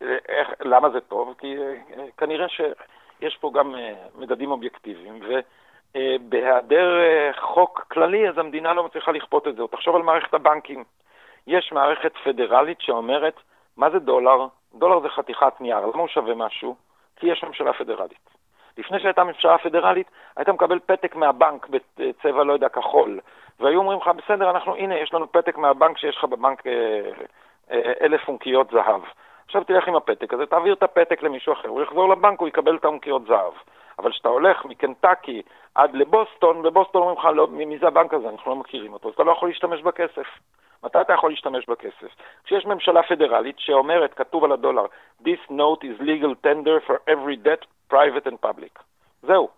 [0.02, 1.34] איך, למה זה טוב?
[1.38, 5.20] כי אה, כנראה שיש פה גם אה, מדדים אובייקטיביים,
[5.96, 9.64] ובהיעדר אה, חוק כללי, אז המדינה לא מצליחה לכפות את זה.
[9.72, 10.84] תחשוב על מערכת הבנקים.
[11.48, 13.36] יש מערכת פדרלית שאומרת,
[13.78, 14.48] מה זה דולר?
[14.74, 16.76] דולר זה חתיכת נייר, למה הוא שווה משהו?
[17.16, 18.35] כי יש ממשלה פדרלית.
[18.78, 20.08] לפני שהייתה ממשלה פדרלית,
[20.38, 23.20] היית מקבל פתק מהבנק בצבע, לא יודע, כחול,
[23.60, 27.02] והיו אומרים לך, בסדר, אנחנו, הנה, יש לנו פתק מהבנק שיש לך בבנק אה,
[27.72, 29.02] אה, אלף אונקיות זהב.
[29.46, 32.76] עכשיו תלך עם הפתק הזה, תעביר את הפתק למישהו אחר, הוא יחזור לבנק, הוא יקבל
[32.76, 33.54] את האונקיות זהב.
[34.00, 35.42] אבל כשאתה הולך מקנטקי
[35.76, 38.30] עד לבוסטון, בבוסטון אומרים לך, לא, מי זה הבנק הזה?
[38.30, 40.28] אנחנו לא מכירים אותו, אז אתה לא יכול להשתמש בכסף.
[40.86, 42.16] מתי אתה יכול להשתמש בכסף?
[42.44, 44.86] כשיש ממשלה פדרלית שאומרת, כתוב על הדולר,
[45.22, 48.80] This note is legal tender for every debt, private and public.
[49.24, 49.50] זהו.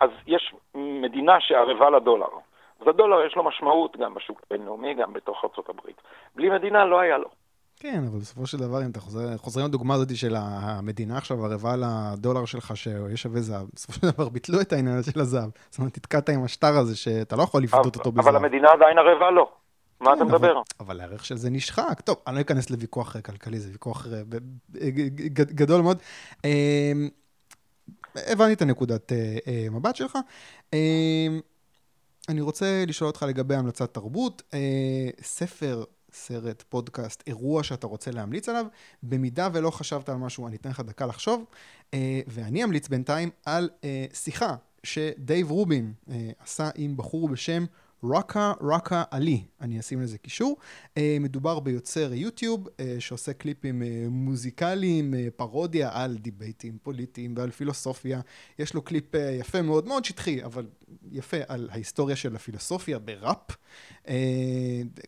[0.00, 2.28] אז יש מדינה שערבה לדולר.
[2.80, 5.90] אז הדולר יש לו משמעות גם בשוק הבינלאומי, גם בתוך ארה"ב.
[6.34, 7.28] בלי מדינה לא היה לו.
[7.80, 11.74] כן, אבל בסופו של דבר, אם אתה חוזר, חוזרים לדוגמה הזאת של המדינה עכשיו ערבה
[11.76, 15.50] לדולר שלך שיש שווה זהב, בסופו של דבר ביטלו את העניין של הזהב.
[15.70, 18.28] זאת אומרת, נתקעת עם השטר הזה שאתה לא יכול לפדות אותו בזהב.
[18.28, 19.65] אבל המדינה עדיין ערבה לו.
[20.00, 20.62] מה אתה מדבר?
[20.80, 22.00] אבל הערך של זה נשחק.
[22.04, 24.22] טוב, אני לא אכנס לוויכוח כלכלי, זה ויכוח אה,
[25.34, 25.98] גדול מאוד.
[26.44, 27.08] אמ,
[28.16, 30.18] הבנתי את הנקודת אה, אה, מבט שלך.
[30.72, 31.40] אמ,
[32.28, 34.42] אני רוצה לשאול אותך לגבי המלצת תרבות.
[35.22, 38.66] ספר, סרט, פודקאסט, אירוע שאתה רוצה להמליץ עליו.
[39.02, 41.44] במידה ולא חשבת על משהו, אני אתן לך דקה לחשוב.
[42.26, 43.68] ואני אמליץ בינתיים על
[44.12, 45.92] שיחה שדייב רובין
[46.38, 47.64] עשה עם בחור בשם...
[48.04, 50.56] Rucka Rucka Ali, אני אשים לזה קישור.
[50.88, 58.20] Uh, מדובר ביוצר יוטיוב uh, שעושה קליפים uh, מוזיקליים, פרודיה על דיבייטים פוליטיים ועל פילוסופיה.
[58.58, 60.66] יש לו קליפ יפה מאוד, מאוד שטחי, אבל
[61.12, 63.50] יפה, על ההיסטוריה של הפילוסופיה בראפ.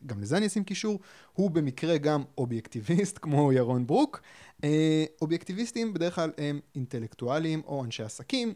[0.06, 1.00] גם לזה אני אשים קישור.
[1.32, 4.20] הוא במקרה גם אובייקטיביסט, כמו ירון ברוק.
[5.22, 8.54] אובייקטיביסטים בדרך כלל הם אינטלקטואלים או אנשי עסקים.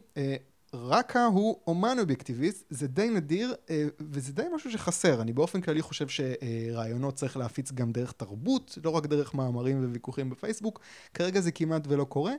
[0.74, 5.22] רקה הוא אומן אובייקטיביסט, זה די נדיר אה, וזה די משהו שחסר.
[5.22, 10.30] אני באופן כללי חושב שרעיונות צריך להפיץ גם דרך תרבות, לא רק דרך מאמרים וויכוחים
[10.30, 10.80] בפייסבוק.
[11.14, 12.32] כרגע זה כמעט ולא קורה,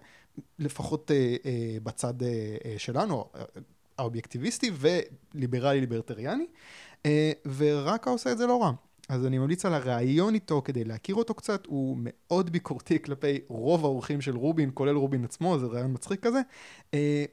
[0.59, 2.13] לפחות אה, אה, בצד
[2.77, 3.25] שלנו,
[3.97, 6.45] האובייקטיביסטי וליברלי ליברטריאני,
[7.57, 8.71] ורקה עושה את זה לא רע.
[9.09, 13.85] אז אני ממליץ על הרעיון איתו כדי להכיר אותו קצת, הוא מאוד ביקורתי כלפי רוב
[13.85, 16.41] האורחים של רובין, כולל רובין עצמו, זה רעיון מצחיק כזה.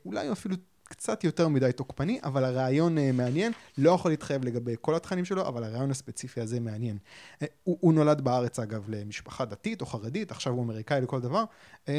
[0.05, 0.57] אולי הוא אפילו
[0.91, 3.53] קצת יותר מדי תוקפני, אבל הרעיון uh, מעניין.
[3.79, 6.99] לא יכול להתחייב לגבי כל התכנים שלו, אבל הרעיון הספציפי הזה מעניין.
[7.43, 11.45] Uh, הוא, הוא נולד בארץ, אגב, למשפחה דתית או חרדית, עכשיו הוא אמריקאי לכל דבר.
[11.87, 11.91] Uh,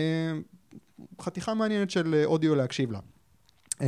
[1.21, 2.99] חתיכה מעניינת של אודיו להקשיב לה.
[3.69, 3.83] Uh,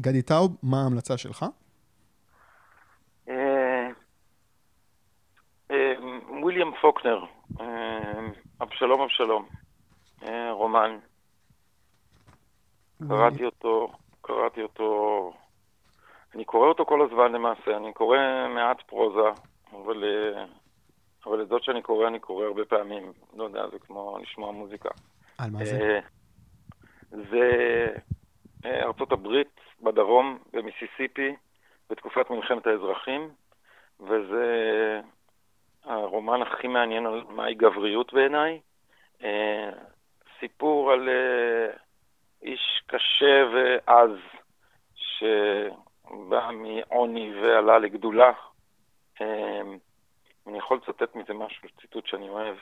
[0.00, 1.44] גדי טאוב, מה ההמלצה שלך?
[6.42, 7.24] וויליאם פוקנר,
[8.62, 9.48] אבשלום אבשלום,
[10.50, 10.98] רומן.
[13.08, 13.92] קראתי אותו
[14.26, 15.32] קראתי אותו,
[16.34, 18.18] אני קורא אותו כל הזמן למעשה, אני קורא
[18.54, 19.40] מעט פרוזה,
[19.72, 20.44] אבל, אה,
[21.26, 23.12] אבל את זאת שאני קורא, אני קורא הרבה פעמים.
[23.36, 24.88] לא יודע, זה כמו לשמוע מוזיקה.
[25.38, 25.80] על מה זה?
[25.80, 26.00] אה,
[27.10, 27.50] זה
[28.64, 31.36] אה, ארצות הברית, בדרום, במיסיסיפי,
[31.90, 33.30] בתקופת מלחמת האזרחים,
[34.00, 35.00] וזה
[35.84, 38.60] הרומן הכי מעניין על מהי גבריות בעיניי.
[40.40, 41.08] סיפור על
[42.44, 44.10] איש קשה ועז,
[44.94, 48.32] שבא מעוני ועלה לגדולה.
[49.20, 49.60] אה,
[50.46, 52.56] אני יכול לצטט מזה משהו, ציטוט שאני אוהב,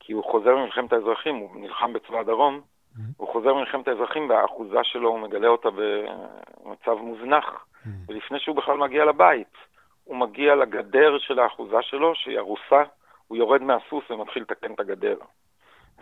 [0.00, 3.00] כי הוא חוזר ממלחמת האזרחים, הוא נלחם בצבא הדרום, mm-hmm.
[3.16, 7.88] הוא חוזר ממלחמת האזרחים והאחוזה שלו, הוא מגלה אותה במצב מוזנח, mm-hmm.
[8.08, 9.56] ולפני שהוא בכלל מגיע לבית,
[10.04, 12.82] הוא מגיע לגדר של האחוזה שלו, שהיא ארוסה,
[13.28, 15.16] הוא יורד מהסוס ומתחיל לתקן את הגדר.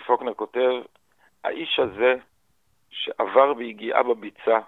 [0.06, 0.70] פוקנר כותב,
[1.44, 2.14] האיש הזה
[2.90, 4.58] שעבר ביגיעה בביצה,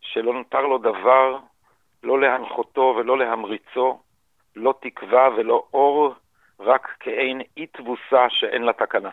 [0.00, 1.38] שלא נותר לו דבר,
[2.02, 3.98] לא להנחותו ולא להמריצו,
[4.56, 6.14] לא תקווה ולא אור,
[6.60, 9.10] רק כעין אי תבוסה שאין לה תקנה.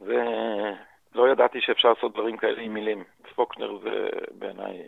[0.00, 3.04] ולא ידעתי שאפשר לעשות דברים כאלה עם מילים.
[3.34, 4.08] פוקנר זה
[4.38, 4.82] בעיניי...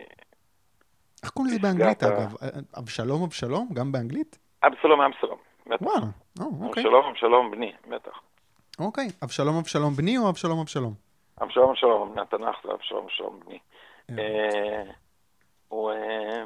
[1.23, 2.35] איך קוראים לזה באנגלית, אגב?
[2.79, 3.69] אבשלום אבשלום?
[3.73, 4.39] גם באנגלית?
[4.63, 5.37] אבשלום אבשלום,
[5.67, 5.81] בטח.
[5.81, 6.05] וואלה,
[6.39, 6.83] אוקיי.
[6.83, 8.19] אבשלום אבשלום בני, בטח.
[8.79, 10.93] אוקיי, אבשלום אבשלום בני או אבשלום אבשלום?
[11.41, 13.59] אבשלום אבשלום, מהתנ"ך זה אבשלום אבשלום בני.
[14.09, 14.91] אה,
[15.67, 15.91] הוא...
[15.91, 16.43] אה,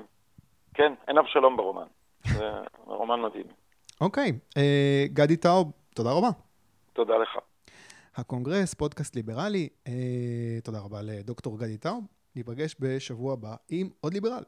[0.74, 1.88] כן, אין אבשלום ברומן.
[2.24, 2.49] זה
[2.86, 3.45] רומן מדהים.
[4.02, 6.30] אוקיי, אה, גדי טאוב, תודה רבה.
[6.94, 7.30] תודה לך.
[8.16, 9.70] הקונגרס, פודקאסט ליברלי,
[10.64, 12.03] תודה רבה לדוקטור גדי טאוב.
[12.36, 14.44] ניפגש בשבוע הבא עם עוד ליברל.